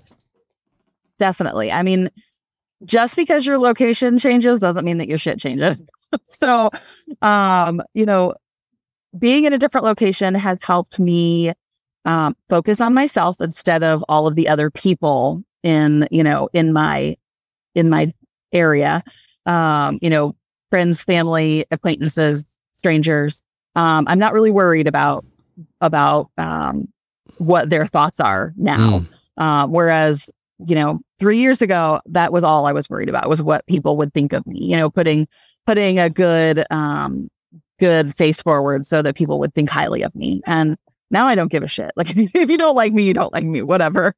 Definitely. 1.21 1.71
I 1.71 1.83
mean, 1.83 2.09
just 2.83 3.15
because 3.15 3.45
your 3.45 3.59
location 3.59 4.17
changes 4.17 4.59
doesn't 4.59 4.83
mean 4.83 4.97
that 4.97 5.07
your 5.07 5.19
shit 5.19 5.37
changes. 5.37 5.79
so, 6.23 6.71
um, 7.21 7.79
you 7.93 8.07
know, 8.07 8.33
being 9.19 9.43
in 9.43 9.53
a 9.53 9.59
different 9.59 9.85
location 9.85 10.33
has 10.33 10.63
helped 10.63 10.97
me 10.97 11.53
um, 12.05 12.35
focus 12.49 12.81
on 12.81 12.93
myself 12.93 13.37
instead 13.39 13.83
of 13.83 14.03
all 14.09 14.27
of 14.27 14.35
the 14.35 14.47
other 14.47 14.69
people 14.69 15.43
in, 15.63 16.07
you 16.11 16.23
know, 16.23 16.49
in 16.53 16.73
my 16.73 17.15
in 17.75 17.89
my 17.89 18.13
area. 18.51 19.03
Um, 19.45 19.99
you 20.01 20.09
know, 20.09 20.35
friends, 20.69 21.03
family, 21.03 21.65
acquaintances, 21.71 22.55
strangers. 22.73 23.43
Um, 23.75 24.05
I'm 24.07 24.19
not 24.19 24.33
really 24.33 24.51
worried 24.51 24.87
about 24.87 25.25
about 25.81 26.29
um, 26.37 26.87
what 27.37 27.69
their 27.69 27.85
thoughts 27.85 28.19
are 28.19 28.53
now. 28.57 28.99
Mm. 28.99 29.07
Uh, 29.37 29.67
whereas, 29.67 30.29
you 30.65 30.75
know, 30.75 30.99
three 31.19 31.39
years 31.39 31.61
ago, 31.61 31.99
that 32.05 32.31
was 32.31 32.43
all 32.43 32.65
I 32.65 32.73
was 32.73 32.89
worried 32.89 33.09
about 33.09 33.29
was 33.29 33.41
what 33.41 33.65
people 33.67 33.97
would 33.97 34.13
think 34.13 34.33
of 34.33 34.45
me. 34.45 34.59
You 34.59 34.77
know, 34.77 34.89
putting 34.89 35.27
putting 35.65 35.99
a 35.99 36.09
good 36.09 36.65
um, 36.71 37.29
good 37.79 38.13
face 38.15 38.41
forward 38.41 38.85
so 38.85 39.01
that 39.01 39.15
people 39.15 39.39
would 39.39 39.53
think 39.53 39.69
highly 39.69 40.01
of 40.03 40.15
me. 40.15 40.41
And 40.45 40.77
now 41.11 41.27
I 41.27 41.35
don't 41.35 41.51
give 41.51 41.63
a 41.63 41.67
shit. 41.67 41.91
Like 41.95 42.09
if 42.15 42.49
you 42.49 42.57
don't 42.57 42.75
like 42.75 42.93
me, 42.93 43.03
you 43.03 43.13
don't 43.13 43.33
like 43.33 43.43
me. 43.43 43.61
Whatever. 43.61 44.15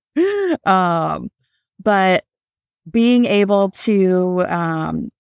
Um, 0.66 1.30
but 1.82 2.26
being 2.90 3.26
able 3.26 3.70
to 3.72 4.46
um, 4.48 5.12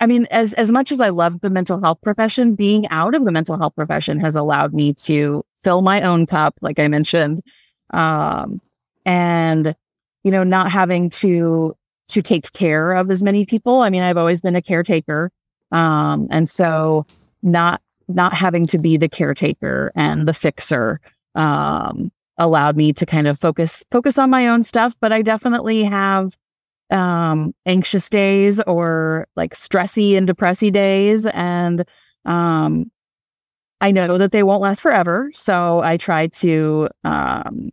I 0.00 0.06
mean, 0.06 0.26
as 0.30 0.54
as 0.54 0.72
much 0.72 0.90
as 0.92 1.00
I 1.00 1.10
love 1.10 1.40
the 1.42 1.50
mental 1.50 1.80
health 1.80 1.98
profession, 2.02 2.54
being 2.54 2.88
out 2.88 3.14
of 3.14 3.24
the 3.24 3.30
mental 3.30 3.58
health 3.58 3.74
profession 3.76 4.18
has 4.20 4.34
allowed 4.34 4.72
me 4.72 4.94
to 4.94 5.44
fill 5.58 5.82
my 5.82 6.00
own 6.00 6.24
cup, 6.24 6.54
like 6.62 6.78
I 6.78 6.88
mentioned, 6.88 7.42
um, 7.90 8.62
and 9.04 9.76
you 10.24 10.30
know, 10.30 10.42
not 10.42 10.70
having 10.70 11.10
to 11.10 11.76
to 12.08 12.22
take 12.22 12.50
care 12.52 12.92
of 12.92 13.10
as 13.10 13.22
many 13.22 13.44
people. 13.44 13.82
I 13.82 13.90
mean, 13.90 14.02
I've 14.02 14.16
always 14.16 14.40
been 14.40 14.56
a 14.56 14.62
caretaker, 14.62 15.30
um, 15.70 16.28
and 16.30 16.48
so 16.48 17.04
not 17.42 17.82
not 18.08 18.32
having 18.32 18.66
to 18.68 18.78
be 18.78 18.96
the 18.96 19.08
caretaker 19.08 19.92
and 19.94 20.26
the 20.26 20.34
fixer 20.34 20.98
um, 21.34 22.10
allowed 22.38 22.76
me 22.76 22.92
to 22.94 23.06
kind 23.06 23.26
of 23.28 23.38
focus 23.38 23.84
focus 23.90 24.18
on 24.18 24.30
my 24.30 24.48
own 24.48 24.62
stuff. 24.62 24.94
But 25.00 25.12
I 25.12 25.22
definitely 25.22 25.84
have 25.84 26.36
um 26.90 27.54
anxious 27.66 28.10
days 28.10 28.60
or 28.62 29.28
like 29.36 29.54
stressy 29.54 30.16
and 30.16 30.26
depressy 30.28 30.72
days 30.72 31.24
and 31.26 31.84
um 32.24 32.90
I 33.80 33.92
know 33.92 34.18
that 34.18 34.32
they 34.32 34.42
won't 34.42 34.60
last 34.60 34.80
forever 34.80 35.30
so 35.32 35.80
I 35.84 35.96
try 35.96 36.26
to 36.26 36.88
um 37.04 37.70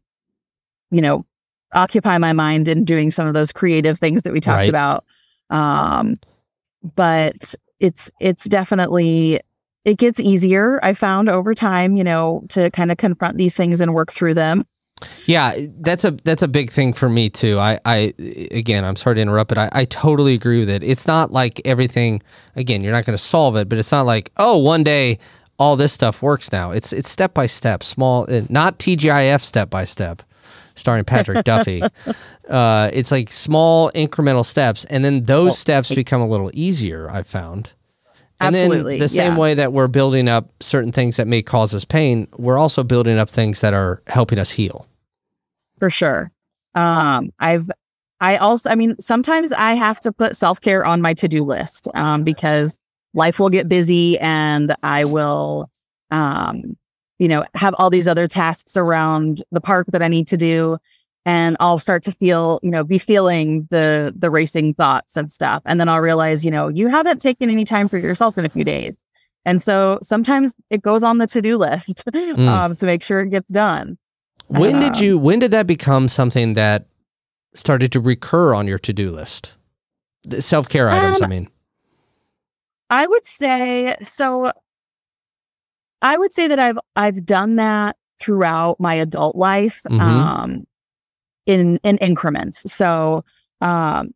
you 0.92 1.02
know 1.02 1.26
occupy 1.74 2.20
my 2.20 2.32
mind 2.32 2.68
in 2.68 2.86
doing 2.86 3.10
some 3.10 3.26
of 3.28 3.34
those 3.34 3.52
creative 3.52 3.98
things 3.98 4.22
that 4.22 4.34
we 4.34 4.40
talked 4.40 4.58
Right. 4.58 4.70
about 4.70 5.04
um 5.50 6.16
but 6.96 7.56
it's 7.80 8.12
it's 8.20 8.46
definitely 8.46 9.40
it 9.88 9.98
gets 9.98 10.20
easier 10.20 10.80
I 10.84 10.94
found 10.94 11.30
over 11.30 11.56
time 11.56 11.96
you 11.96 12.04
know 12.04 12.44
to 12.50 12.70
kind 12.72 12.92
of 12.92 12.98
confront 12.98 13.38
these 13.38 13.56
things 13.56 13.82
and 13.82 13.94
work 13.94 14.12
through 14.12 14.36
them 14.36 14.66
Yeah, 15.26 15.54
that's 15.80 16.04
a 16.06 16.12
that's 16.24 16.42
a 16.42 16.48
big 16.48 16.72
thing 16.72 16.94
for 16.94 17.08
me 17.10 17.30
too. 17.30 17.60
I 17.60 17.80
I 17.86 18.14
again, 18.52 18.84
I'm 18.84 18.96
sorry 18.96 19.16
to 19.16 19.22
interrupt, 19.22 19.50
but 19.50 19.58
I, 19.58 19.70
I 19.72 19.86
totally 19.86 20.34
agree 20.34 20.60
with 20.60 20.70
it. 20.72 20.84
It's 20.84 21.06
not 21.06 21.32
like 21.32 21.62
everything. 21.66 22.22
Again, 22.56 22.84
you're 22.84 22.94
not 22.94 23.06
going 23.06 23.18
to 23.18 23.24
solve 23.24 23.56
it, 23.58 23.70
but 23.70 23.78
it's 23.78 23.92
not 23.92 24.08
like 24.08 24.32
oh, 24.38 24.58
one 24.58 24.84
day 24.84 25.20
all 25.60 25.76
this 25.76 25.94
stuff 25.94 26.22
works 26.22 26.52
now. 26.52 26.72
It's 26.72 26.94
it's 26.94 27.10
step 27.10 27.34
by 27.34 27.46
step, 27.46 27.84
small, 27.84 28.26
uh, 28.30 28.42
not 28.50 28.80
TGIF 28.80 29.42
step 29.42 29.70
by 29.70 29.86
step, 29.86 30.24
starring 30.76 31.04
Patrick 31.04 31.46
Duffy. 31.50 31.82
Uh, 32.50 32.90
it's 32.94 33.12
like 33.12 33.32
small 33.32 33.92
incremental 33.92 34.46
steps, 34.46 34.86
and 34.86 35.04
then 35.04 35.26
those 35.26 35.58
steps 35.58 35.94
become 35.94 36.22
a 36.22 36.28
little 36.28 36.52
easier. 36.54 37.10
I've 37.10 37.28
found. 37.28 37.74
And 38.40 38.56
Absolutely, 38.56 38.94
then 38.94 39.00
the 39.00 39.10
same 39.10 39.34
yeah. 39.34 39.38
way 39.40 39.54
that 39.56 39.74
we're 39.74 39.88
building 39.88 40.28
up 40.28 40.52
certain 40.62 40.92
things 40.92 41.18
that 41.18 41.28
may 41.28 41.42
cause 41.42 41.74
us 41.74 41.86
pain, 41.86 42.28
we're 42.38 42.58
also 42.58 42.84
building 42.84 43.18
up 43.18 43.30
things 43.30 43.62
that 43.62 43.74
are 43.74 44.02
helping 44.08 44.38
us 44.38 44.52
heal. 44.52 44.86
for 45.80 45.90
sure. 45.90 46.32
Um, 46.76 47.32
I've, 47.40 47.70
I 48.20 48.38
also, 48.38 48.70
I 48.70 48.76
mean, 48.76 48.96
sometimes 49.00 49.52
I 49.52 49.74
have 49.74 50.00
to 50.02 50.12
put 50.12 50.36
self 50.36 50.62
care 50.62 50.86
on 50.86 51.02
my 51.02 51.14
to 51.16 51.28
do 51.28 51.44
list 51.44 51.88
um, 51.96 52.24
because 52.24 52.78
life 53.14 53.40
will 53.40 53.50
get 53.50 53.68
busy 53.68 54.18
and 54.20 54.76
I 54.84 55.06
will, 55.06 55.70
um, 56.12 56.78
you 57.20 57.28
know, 57.28 57.44
have 57.56 57.74
all 57.80 57.90
these 57.90 58.08
other 58.08 58.28
tasks 58.28 58.78
around 58.78 59.44
the 59.52 59.62
park 59.62 59.88
that 59.92 60.04
I 60.04 60.08
need 60.08 60.28
to 60.28 60.38
do. 60.38 60.78
And 61.28 61.58
I'll 61.60 61.78
start 61.78 62.04
to 62.04 62.14
feel, 62.14 62.58
you 62.64 62.72
know, 62.72 62.86
be 62.86 62.98
feeling 62.98 63.68
the 63.70 64.14
the 64.18 64.30
racing 64.30 64.74
thoughts 64.76 65.18
and 65.18 65.30
stuff. 65.30 65.62
And 65.66 65.78
then 65.78 65.90
I'll 65.90 66.00
realize, 66.00 66.46
you 66.46 66.50
know, 66.52 66.70
you 66.70 66.88
haven't 66.88 67.20
taken 67.22 67.50
any 67.50 67.66
time 67.66 67.90
for 67.90 67.98
yourself 67.98 68.38
in 68.38 68.46
a 68.46 68.50
few 68.50 68.64
days. 68.64 68.98
And 69.44 69.62
so 69.62 70.00
sometimes 70.02 70.56
it 70.70 70.82
goes 70.82 71.04
on 71.04 71.18
the 71.18 71.28
to 71.28 71.42
do 71.42 71.58
list 71.58 72.04
um, 72.38 72.76
to 72.78 72.86
make 72.86 73.04
sure 73.04 73.20
it 73.22 73.30
gets 73.30 73.50
done. 73.50 73.98
When 74.48 74.80
did 74.80 74.96
Um, 74.96 75.04
you 75.04 75.18
when 75.18 75.40
did 75.40 75.52
that 75.52 75.68
become 75.68 76.08
something 76.08 76.54
that 76.54 76.86
started 77.54 77.92
to 77.92 78.00
recur 78.00 78.54
on 78.54 78.66
your 78.66 78.80
to-do 78.80 79.12
list? 79.12 79.52
The 80.24 80.42
self-care 80.42 80.90
items, 80.90 81.22
I 81.22 81.26
Um, 81.26 81.30
mean. 81.30 81.50
I 82.90 83.06
would 83.06 83.26
say 83.26 83.98
so. 84.02 84.54
I 86.02 86.18
would 86.18 86.34
say 86.34 86.48
that 86.48 86.60
I've 86.60 86.80
I've 86.96 87.26
done 87.26 87.56
that 87.58 87.98
throughout 88.22 88.80
my 88.80 88.94
adult 88.94 89.36
life, 89.36 89.82
Mhm. 89.90 90.00
um, 90.00 90.68
in 91.48 91.80
in 91.84 91.98
increments. 91.98 92.72
So, 92.72 93.24
um, 93.62 94.14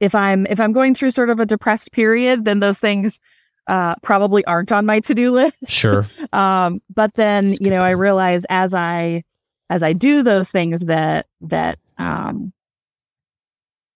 if 0.00 0.14
I'm 0.14 0.46
if 0.46 0.58
I'm 0.58 0.72
going 0.72 0.94
through 0.94 1.10
sort 1.10 1.30
of 1.30 1.38
a 1.38 1.46
depressed 1.46 1.92
period, 1.92 2.44
then 2.44 2.58
those 2.58 2.80
things 2.80 3.20
uh, 3.68 3.94
probably 4.02 4.44
aren't 4.46 4.72
on 4.72 4.86
my 4.86 4.98
to 5.00 5.14
do 5.14 5.30
list. 5.32 5.54
Sure. 5.66 6.08
Um, 6.32 6.80
but 6.92 7.14
then 7.14 7.50
That's 7.50 7.60
you 7.60 7.70
know, 7.70 7.82
I 7.82 7.90
realize 7.90 8.44
as 8.50 8.74
I 8.74 9.22
as 9.68 9.84
I 9.84 9.92
do 9.92 10.22
those 10.22 10.50
things 10.50 10.80
that 10.86 11.26
that 11.42 11.78
um, 11.98 12.52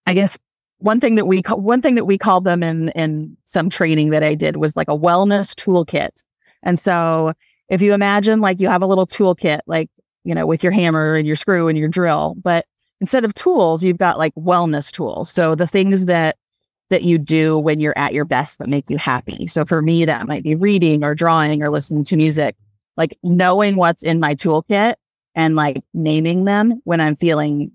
I 0.05 0.13
guess 0.13 0.37
one 0.77 0.99
thing 0.99 1.15
that 1.15 1.25
we 1.25 1.41
one 1.49 1.81
thing 1.81 1.95
that 1.95 2.05
we 2.05 2.17
called 2.17 2.45
them 2.45 2.63
in 2.63 2.89
in 2.89 3.35
some 3.45 3.69
training 3.69 4.11
that 4.11 4.23
I 4.23 4.35
did 4.35 4.57
was 4.57 4.75
like 4.75 4.87
a 4.87 4.97
wellness 4.97 5.53
toolkit. 5.55 6.23
And 6.63 6.79
so 6.79 7.33
if 7.69 7.81
you 7.81 7.93
imagine 7.93 8.41
like 8.41 8.59
you 8.59 8.69
have 8.69 8.83
a 8.83 8.87
little 8.87 9.07
toolkit, 9.07 9.59
like 9.65 9.89
you 10.23 10.35
know, 10.35 10.45
with 10.45 10.63
your 10.63 10.71
hammer 10.71 11.15
and 11.15 11.27
your 11.27 11.35
screw 11.35 11.67
and 11.67 11.77
your 11.77 11.87
drill, 11.87 12.35
but 12.41 12.65
instead 13.01 13.25
of 13.25 13.33
tools, 13.33 13.83
you've 13.83 13.97
got 13.97 14.17
like 14.17 14.33
wellness 14.35 14.91
tools. 14.91 15.29
So 15.29 15.55
the 15.55 15.67
things 15.67 16.05
that 16.05 16.37
that 16.89 17.03
you 17.03 17.17
do 17.17 17.57
when 17.57 17.79
you're 17.79 17.97
at 17.97 18.13
your 18.13 18.25
best 18.25 18.59
that 18.59 18.69
make 18.69 18.89
you 18.91 18.97
happy. 18.97 19.47
So 19.47 19.65
for 19.65 19.81
me, 19.81 20.05
that 20.05 20.27
might 20.27 20.43
be 20.43 20.53
reading 20.53 21.03
or 21.03 21.15
drawing 21.15 21.63
or 21.63 21.69
listening 21.69 22.03
to 22.05 22.15
music. 22.15 22.55
Like 22.95 23.17
knowing 23.23 23.75
what's 23.75 24.03
in 24.03 24.19
my 24.19 24.35
toolkit 24.35 24.93
and 25.33 25.55
like 25.55 25.83
naming 25.95 26.45
them 26.45 26.81
when 26.83 27.01
I'm 27.01 27.15
feeling 27.15 27.71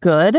good 0.00 0.38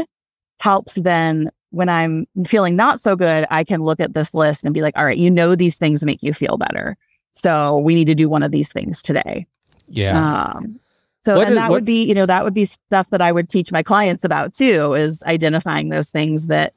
helps 0.60 0.96
then 0.96 1.52
when 1.72 1.90
I'm 1.90 2.28
feeling 2.46 2.76
not 2.76 3.02
so 3.02 3.16
good, 3.16 3.46
I 3.50 3.64
can 3.64 3.82
look 3.82 4.00
at 4.00 4.14
this 4.14 4.36
list 4.36 4.64
and 4.64 4.76
be 4.76 4.82
like, 4.82 4.96
all 4.96 5.06
right, 5.06 5.18
you 5.18 5.32
know, 5.32 5.56
these 5.56 5.76
things 5.76 6.06
make 6.06 6.22
you 6.22 6.32
feel 6.32 6.56
better. 6.56 6.96
So 7.34 7.80
we 7.80 7.96
need 7.96 8.06
to 8.06 8.16
do 8.16 8.30
one 8.30 8.44
of 8.44 8.52
these 8.52 8.72
things 8.72 9.02
today. 9.02 9.48
Yeah. 9.88 10.54
Um, 10.56 10.80
so, 11.26 11.36
What 11.36 11.44
and 11.48 11.52
is- 11.54 11.58
that 11.58 11.70
what- 11.70 11.78
would 11.78 11.86
be, 11.86 12.04
you 12.04 12.14
know, 12.14 12.26
that 12.26 12.44
would 12.44 12.54
be 12.54 12.66
stuff 12.66 13.10
that 13.12 13.22
I 13.22 13.32
would 13.32 13.50
teach 13.50 13.72
my 13.72 13.84
clients 13.84 14.24
about 14.24 14.54
too, 14.54 14.94
is 14.94 15.24
identifying 15.24 15.90
those 15.90 16.10
things 16.10 16.48
that 16.48 16.74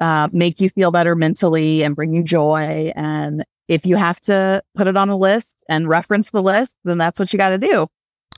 uh, 0.00 0.28
make 0.32 0.60
you 0.60 0.68
feel 0.70 0.90
better 0.90 1.14
mentally 1.14 1.82
and 1.84 1.94
bring 1.94 2.12
you 2.14 2.22
joy. 2.22 2.92
And 2.96 3.44
if 3.68 3.86
you 3.86 3.96
have 3.96 4.20
to 4.22 4.62
put 4.74 4.86
it 4.88 4.96
on 4.96 5.08
a 5.08 5.16
list 5.16 5.64
and 5.68 5.88
reference 5.88 6.30
the 6.30 6.42
list, 6.42 6.76
then 6.84 6.98
that's 6.98 7.18
what 7.20 7.32
you 7.32 7.36
got 7.38 7.50
to 7.50 7.58
do. 7.58 7.86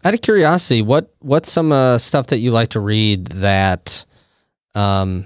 Out 0.05 0.15
of 0.15 0.21
curiosity, 0.21 0.83
what 0.83 1.15
what's 1.21 1.51
some 1.51 1.73
uh, 1.73 1.97
stuff 1.99 2.27
that 2.29 2.39
you 2.39 2.51
like 2.51 2.69
to 2.71 2.81
read 2.81 3.27
that 3.29 4.05
um 4.75 5.25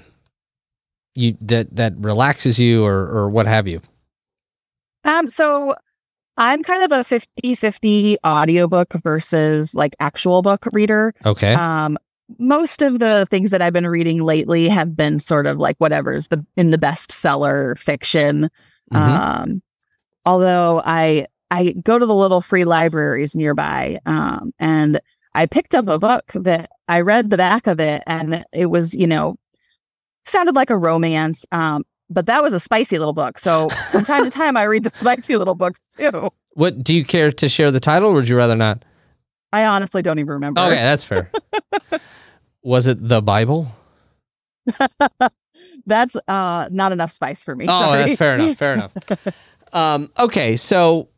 you 1.17 1.37
that 1.41 1.75
that 1.75 1.95
relaxes 1.99 2.59
you 2.59 2.85
or 2.85 3.09
or 3.09 3.29
what 3.29 3.47
have 3.47 3.67
you? 3.67 3.83
Um, 5.05 5.27
so 5.27 5.75
I'm 6.41 6.63
kind 6.63 6.83
of 6.83 6.91
a 6.91 7.05
50 7.05 7.55
50 7.55 8.17
audiobook 8.27 8.95
versus 9.03 9.75
like 9.75 9.95
actual 10.01 10.41
book 10.41 10.67
reader. 10.73 11.15
Okay. 11.27 11.53
Um, 11.53 11.99
most 12.39 12.81
of 12.81 12.99
the 12.99 13.27
things 13.31 13.51
that 13.51 13.61
I've 13.61 13.75
been 13.75 13.87
reading 13.87 14.23
lately 14.23 14.69
have 14.69 14.97
been 14.97 15.19
sort 15.19 15.47
of 15.47 15.59
like 15.59 15.77
whatever's 15.79 16.29
the 16.29 16.45
in 16.57 16.71
the 16.71 16.79
bestseller 16.79 17.77
fiction. 17.77 18.49
Mhm. 18.91 18.97
Um, 18.97 19.63
although 20.25 20.81
I 20.85 21.27
I 21.51 21.73
go 21.73 21.99
to 21.99 22.07
the 22.07 22.15
little 22.15 22.41
free 22.41 22.65
libraries 22.65 23.37
nearby, 23.37 23.99
um, 24.07 24.55
and 24.59 24.99
I 25.35 25.45
picked 25.45 25.75
up 25.75 25.89
a 25.89 25.99
book 25.99 26.25
that 26.35 26.71
I 26.89 27.03
read 27.03 27.29
the 27.29 27.37
back 27.37 27.67
of 27.67 27.81
it, 27.81 28.03
and 28.07 28.47
it 28.53 28.67
was 28.67 28.95
you 28.95 29.07
know 29.07 29.37
sounded 30.25 30.55
like 30.55 30.71
a 30.71 30.79
romance. 30.79 31.45
Um, 31.53 31.85
but 32.11 32.27
that 32.27 32.43
was 32.43 32.53
a 32.53 32.61
spicy 32.61 32.99
little 32.99 33.15
book. 33.15 33.39
So 33.39 33.69
from 33.91 34.05
time 34.05 34.25
to 34.25 34.31
time, 34.31 34.57
I 34.57 34.65
read 34.65 34.85
the 34.85 34.91
spicy 34.95 35.37
little 35.37 35.55
books 35.55 35.81
too. 35.97 36.31
What 36.55 36.83
do 36.83 36.95
you 36.95 37.05
care 37.05 37.31
to 37.33 37.49
share 37.49 37.71
the 37.71 37.81
title, 37.81 38.11
or 38.11 38.15
would 38.15 38.29
you 38.29 38.37
rather 38.37 38.57
not? 38.57 38.85
I 39.53 39.65
honestly 39.65 40.03
don't 40.03 40.19
even 40.19 40.33
remember. 40.35 40.61
Okay, 40.61 40.75
that's 40.75 41.05
fair. 41.05 41.31
Was 42.63 42.87
it 42.87 43.09
the 43.09 43.23
Bible? 43.23 43.69
That's 45.87 46.15
uh 46.29 46.69
not 46.71 46.93
enough 46.93 47.11
spice 47.11 47.43
for 47.43 47.57
me. 47.57 47.65
Oh, 47.67 47.81
Sorry. 47.81 48.03
that's 48.03 48.17
fair 48.17 48.35
enough. 48.35 48.59
Fair 48.59 48.75
enough. 48.75 48.93
Um, 49.73 50.11
okay, 50.19 50.57
so 50.57 51.09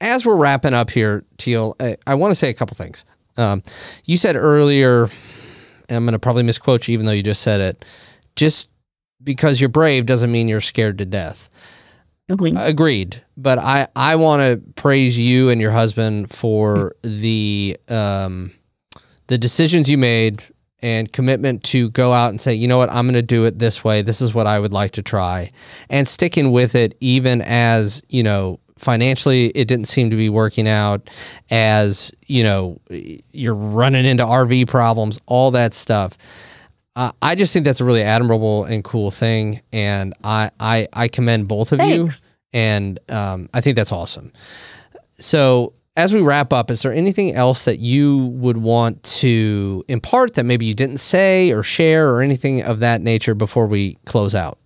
as 0.00 0.24
we're 0.24 0.36
wrapping 0.36 0.74
up 0.74 0.90
here, 0.90 1.24
Teale, 1.38 1.74
I, 1.80 1.96
I 2.06 2.14
want 2.14 2.30
to 2.30 2.34
say 2.36 2.50
a 2.50 2.54
couple 2.54 2.76
things. 2.76 3.04
Um, 3.36 3.62
you 4.04 4.16
said 4.16 4.36
earlier, 4.36 5.04
and 5.88 5.96
I'm 5.96 6.04
going 6.04 6.12
to 6.12 6.18
probably 6.18 6.44
misquote 6.44 6.86
you, 6.86 6.92
even 6.94 7.06
though 7.06 7.12
you 7.12 7.22
just 7.22 7.42
said 7.42 7.60
it. 7.60 7.84
Just 8.36 8.68
because 9.24 9.60
you're 9.60 9.68
brave 9.68 10.06
doesn't 10.06 10.30
mean 10.30 10.48
you're 10.48 10.60
scared 10.60 10.98
to 10.98 11.06
death. 11.06 11.50
Mhm. 12.30 12.56
Agreed. 12.66 13.22
But 13.36 13.58
I, 13.58 13.88
I 13.96 14.16
want 14.16 14.40
to 14.40 14.60
praise 14.76 15.18
you 15.18 15.50
and 15.50 15.60
your 15.60 15.72
husband 15.72 16.30
for 16.32 16.94
the 17.02 17.76
um, 17.88 18.52
the 19.26 19.36
decisions 19.36 19.88
you 19.88 19.98
made 19.98 20.42
and 20.80 21.10
commitment 21.12 21.62
to 21.64 21.90
go 21.90 22.12
out 22.12 22.30
and 22.30 22.40
say, 22.40 22.54
you 22.54 22.68
know 22.68 22.78
what, 22.78 22.90
I'm 22.92 23.06
going 23.06 23.14
to 23.14 23.22
do 23.22 23.46
it 23.46 23.58
this 23.58 23.82
way. 23.82 24.02
This 24.02 24.20
is 24.20 24.34
what 24.34 24.46
I 24.46 24.58
would 24.58 24.72
like 24.72 24.92
to 24.92 25.02
try, 25.02 25.50
and 25.90 26.06
sticking 26.06 26.52
with 26.52 26.74
it 26.74 26.96
even 27.00 27.42
as 27.42 28.02
you 28.08 28.22
know 28.22 28.58
financially 28.76 29.46
it 29.48 29.66
didn't 29.68 29.86
seem 29.86 30.10
to 30.10 30.16
be 30.16 30.28
working 30.28 30.68
out 30.68 31.08
as 31.50 32.12
you 32.26 32.42
know 32.42 32.78
you're 32.90 33.54
running 33.54 34.04
into 34.04 34.24
rv 34.24 34.66
problems 34.66 35.18
all 35.26 35.52
that 35.52 35.72
stuff 35.72 36.18
uh, 36.96 37.12
i 37.22 37.34
just 37.34 37.52
think 37.52 37.64
that's 37.64 37.80
a 37.80 37.84
really 37.84 38.02
admirable 38.02 38.64
and 38.64 38.84
cool 38.84 39.10
thing 39.10 39.60
and 39.72 40.14
i 40.24 40.50
i, 40.60 40.88
I 40.92 41.08
commend 41.08 41.48
both 41.48 41.72
of 41.72 41.80
you 41.80 42.08
Thanks. 42.08 42.28
and 42.54 42.98
um, 43.08 43.48
I 43.52 43.60
think 43.60 43.74
that's 43.76 43.90
awesome. 43.92 44.32
So, 45.18 45.74
as 45.96 46.14
we 46.14 46.22
wrap 46.22 46.52
up, 46.52 46.70
is 46.70 46.82
there 46.82 46.92
anything 46.92 47.34
else 47.34 47.64
that 47.66 47.78
you 47.78 48.26
would 48.28 48.56
want 48.56 49.02
to 49.04 49.84
impart 49.88 50.34
that 50.34 50.44
maybe 50.44 50.64
you 50.64 50.74
didn't 50.74 50.98
say 50.98 51.52
or 51.52 51.62
share 51.62 52.10
or 52.10 52.22
anything 52.22 52.62
of 52.62 52.80
that 52.80 53.00
nature 53.00 53.34
before 53.34 53.66
we 53.66 53.98
close 54.06 54.34
out? 54.34 54.58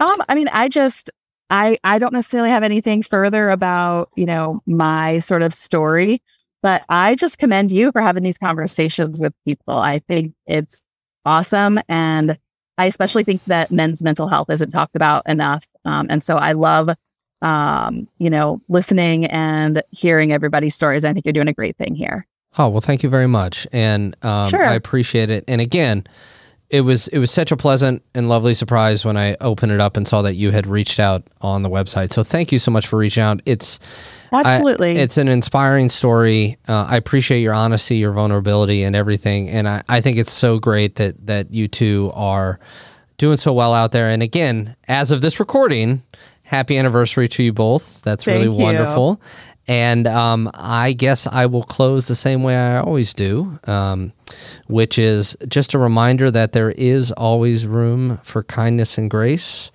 Um, 0.00 0.16
I 0.28 0.34
mean, 0.34 0.48
I 0.48 0.68
just 0.68 1.10
I 1.50 1.78
I 1.84 1.98
don't 1.98 2.12
necessarily 2.12 2.50
have 2.50 2.62
anything 2.62 3.02
further 3.02 3.48
about, 3.50 4.10
you 4.16 4.26
know, 4.26 4.60
my 4.66 5.18
sort 5.18 5.42
of 5.42 5.52
story, 5.54 6.22
but 6.64 6.82
I 6.88 7.14
just 7.14 7.38
commend 7.38 7.70
you 7.70 7.92
for 7.92 8.00
having 8.00 8.22
these 8.22 8.38
conversations 8.38 9.20
with 9.20 9.34
people. 9.44 9.76
I 9.76 9.98
think 9.98 10.32
it's 10.46 10.82
awesome 11.26 11.78
and 11.90 12.38
I 12.78 12.86
especially 12.86 13.22
think 13.22 13.44
that 13.44 13.70
men's 13.70 14.02
mental 14.02 14.28
health 14.28 14.48
isn't 14.48 14.70
talked 14.70 14.96
about 14.96 15.28
enough. 15.28 15.68
Um, 15.84 16.06
and 16.08 16.22
so 16.24 16.36
I 16.36 16.52
love 16.52 16.88
um, 17.42 18.08
you 18.18 18.30
know, 18.30 18.62
listening 18.68 19.26
and 19.26 19.82
hearing 19.90 20.32
everybody's 20.32 20.74
stories. 20.74 21.04
I 21.04 21.12
think 21.12 21.26
you're 21.26 21.34
doing 21.34 21.48
a 21.48 21.52
great 21.52 21.76
thing 21.76 21.94
here. 21.94 22.26
Oh 22.56 22.70
well, 22.70 22.80
thank 22.80 23.02
you 23.02 23.10
very 23.10 23.26
much, 23.26 23.66
and 23.70 24.16
um, 24.24 24.48
Sure. 24.48 24.64
I 24.64 24.74
appreciate 24.74 25.28
it. 25.28 25.44
And 25.46 25.60
again, 25.60 26.06
it 26.70 26.80
was 26.80 27.08
it 27.08 27.18
was 27.18 27.30
such 27.30 27.52
a 27.52 27.56
pleasant 27.56 28.02
and 28.14 28.28
lovely 28.28 28.54
surprise 28.54 29.04
when 29.04 29.16
I 29.16 29.36
opened 29.40 29.72
it 29.72 29.80
up 29.80 29.96
and 29.96 30.08
saw 30.08 30.22
that 30.22 30.34
you 30.34 30.52
had 30.52 30.66
reached 30.66 30.98
out 30.98 31.24
on 31.42 31.62
the 31.62 31.68
website. 31.68 32.12
So 32.12 32.22
thank 32.22 32.50
you 32.50 32.58
so 32.58 32.70
much 32.70 32.86
for 32.86 32.96
reaching 32.96 33.22
out. 33.22 33.40
It's 33.44 33.78
Absolutely. 34.34 34.96
It's 34.96 35.16
an 35.16 35.28
inspiring 35.28 35.88
story. 35.88 36.56
Uh, 36.68 36.86
I 36.88 36.96
appreciate 36.96 37.40
your 37.40 37.54
honesty, 37.54 37.96
your 37.96 38.12
vulnerability, 38.12 38.82
and 38.82 38.96
everything. 38.96 39.48
And 39.50 39.68
I, 39.68 39.82
I 39.88 40.00
think 40.00 40.18
it's 40.18 40.32
so 40.32 40.58
great 40.58 40.96
that 40.96 41.26
that 41.26 41.52
you 41.52 41.68
two 41.68 42.10
are 42.14 42.58
doing 43.16 43.36
so 43.36 43.52
well 43.52 43.72
out 43.72 43.92
there. 43.92 44.08
And 44.08 44.22
again, 44.22 44.76
as 44.88 45.10
of 45.10 45.20
this 45.20 45.38
recording, 45.38 46.02
happy 46.42 46.76
anniversary 46.76 47.28
to 47.28 47.42
you 47.42 47.52
both. 47.52 48.02
That's 48.02 48.26
really 48.26 48.46
Thank 48.46 48.58
you. 48.58 48.62
wonderful. 48.62 49.20
And 49.66 50.06
um, 50.06 50.50
I 50.52 50.92
guess 50.92 51.26
I 51.26 51.46
will 51.46 51.62
close 51.62 52.06
the 52.06 52.14
same 52.14 52.42
way 52.42 52.54
I 52.54 52.78
always 52.80 53.14
do, 53.14 53.58
um, 53.66 54.12
which 54.66 54.98
is 54.98 55.36
just 55.48 55.72
a 55.72 55.78
reminder 55.78 56.30
that 56.30 56.52
there 56.52 56.72
is 56.72 57.12
always 57.12 57.66
room 57.66 58.18
for 58.22 58.42
kindness 58.42 58.98
and 58.98 59.10
grace 59.10 59.70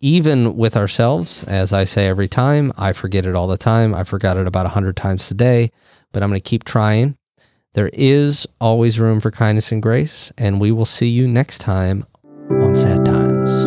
even 0.00 0.56
with 0.56 0.76
ourselves, 0.76 1.44
as 1.44 1.72
I 1.72 1.84
say 1.84 2.06
every 2.06 2.28
time, 2.28 2.72
I 2.76 2.92
forget 2.92 3.26
it 3.26 3.34
all 3.34 3.48
the 3.48 3.56
time. 3.56 3.94
I 3.94 4.04
forgot 4.04 4.36
it 4.36 4.46
about 4.46 4.66
a 4.66 4.70
hundred 4.70 4.96
times 4.96 5.26
today, 5.26 5.70
but 6.12 6.22
I'm 6.22 6.30
going 6.30 6.40
to 6.40 6.48
keep 6.48 6.64
trying. 6.64 7.16
There 7.74 7.90
is 7.92 8.46
always 8.60 9.00
room 9.00 9.20
for 9.20 9.30
kindness 9.30 9.72
and 9.72 9.82
grace, 9.82 10.32
and 10.38 10.60
we 10.60 10.72
will 10.72 10.84
see 10.84 11.08
you 11.08 11.26
next 11.26 11.58
time 11.58 12.06
on 12.50 12.74
Sad 12.74 13.04
Times. 13.04 13.66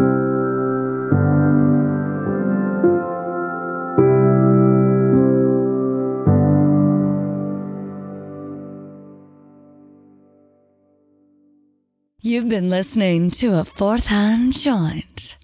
You've 12.23 12.49
been 12.49 12.69
listening 12.69 13.31
to 13.31 13.59
a 13.59 13.63
fourth 13.63 14.07
hand 14.07 14.53
joint. 14.53 15.37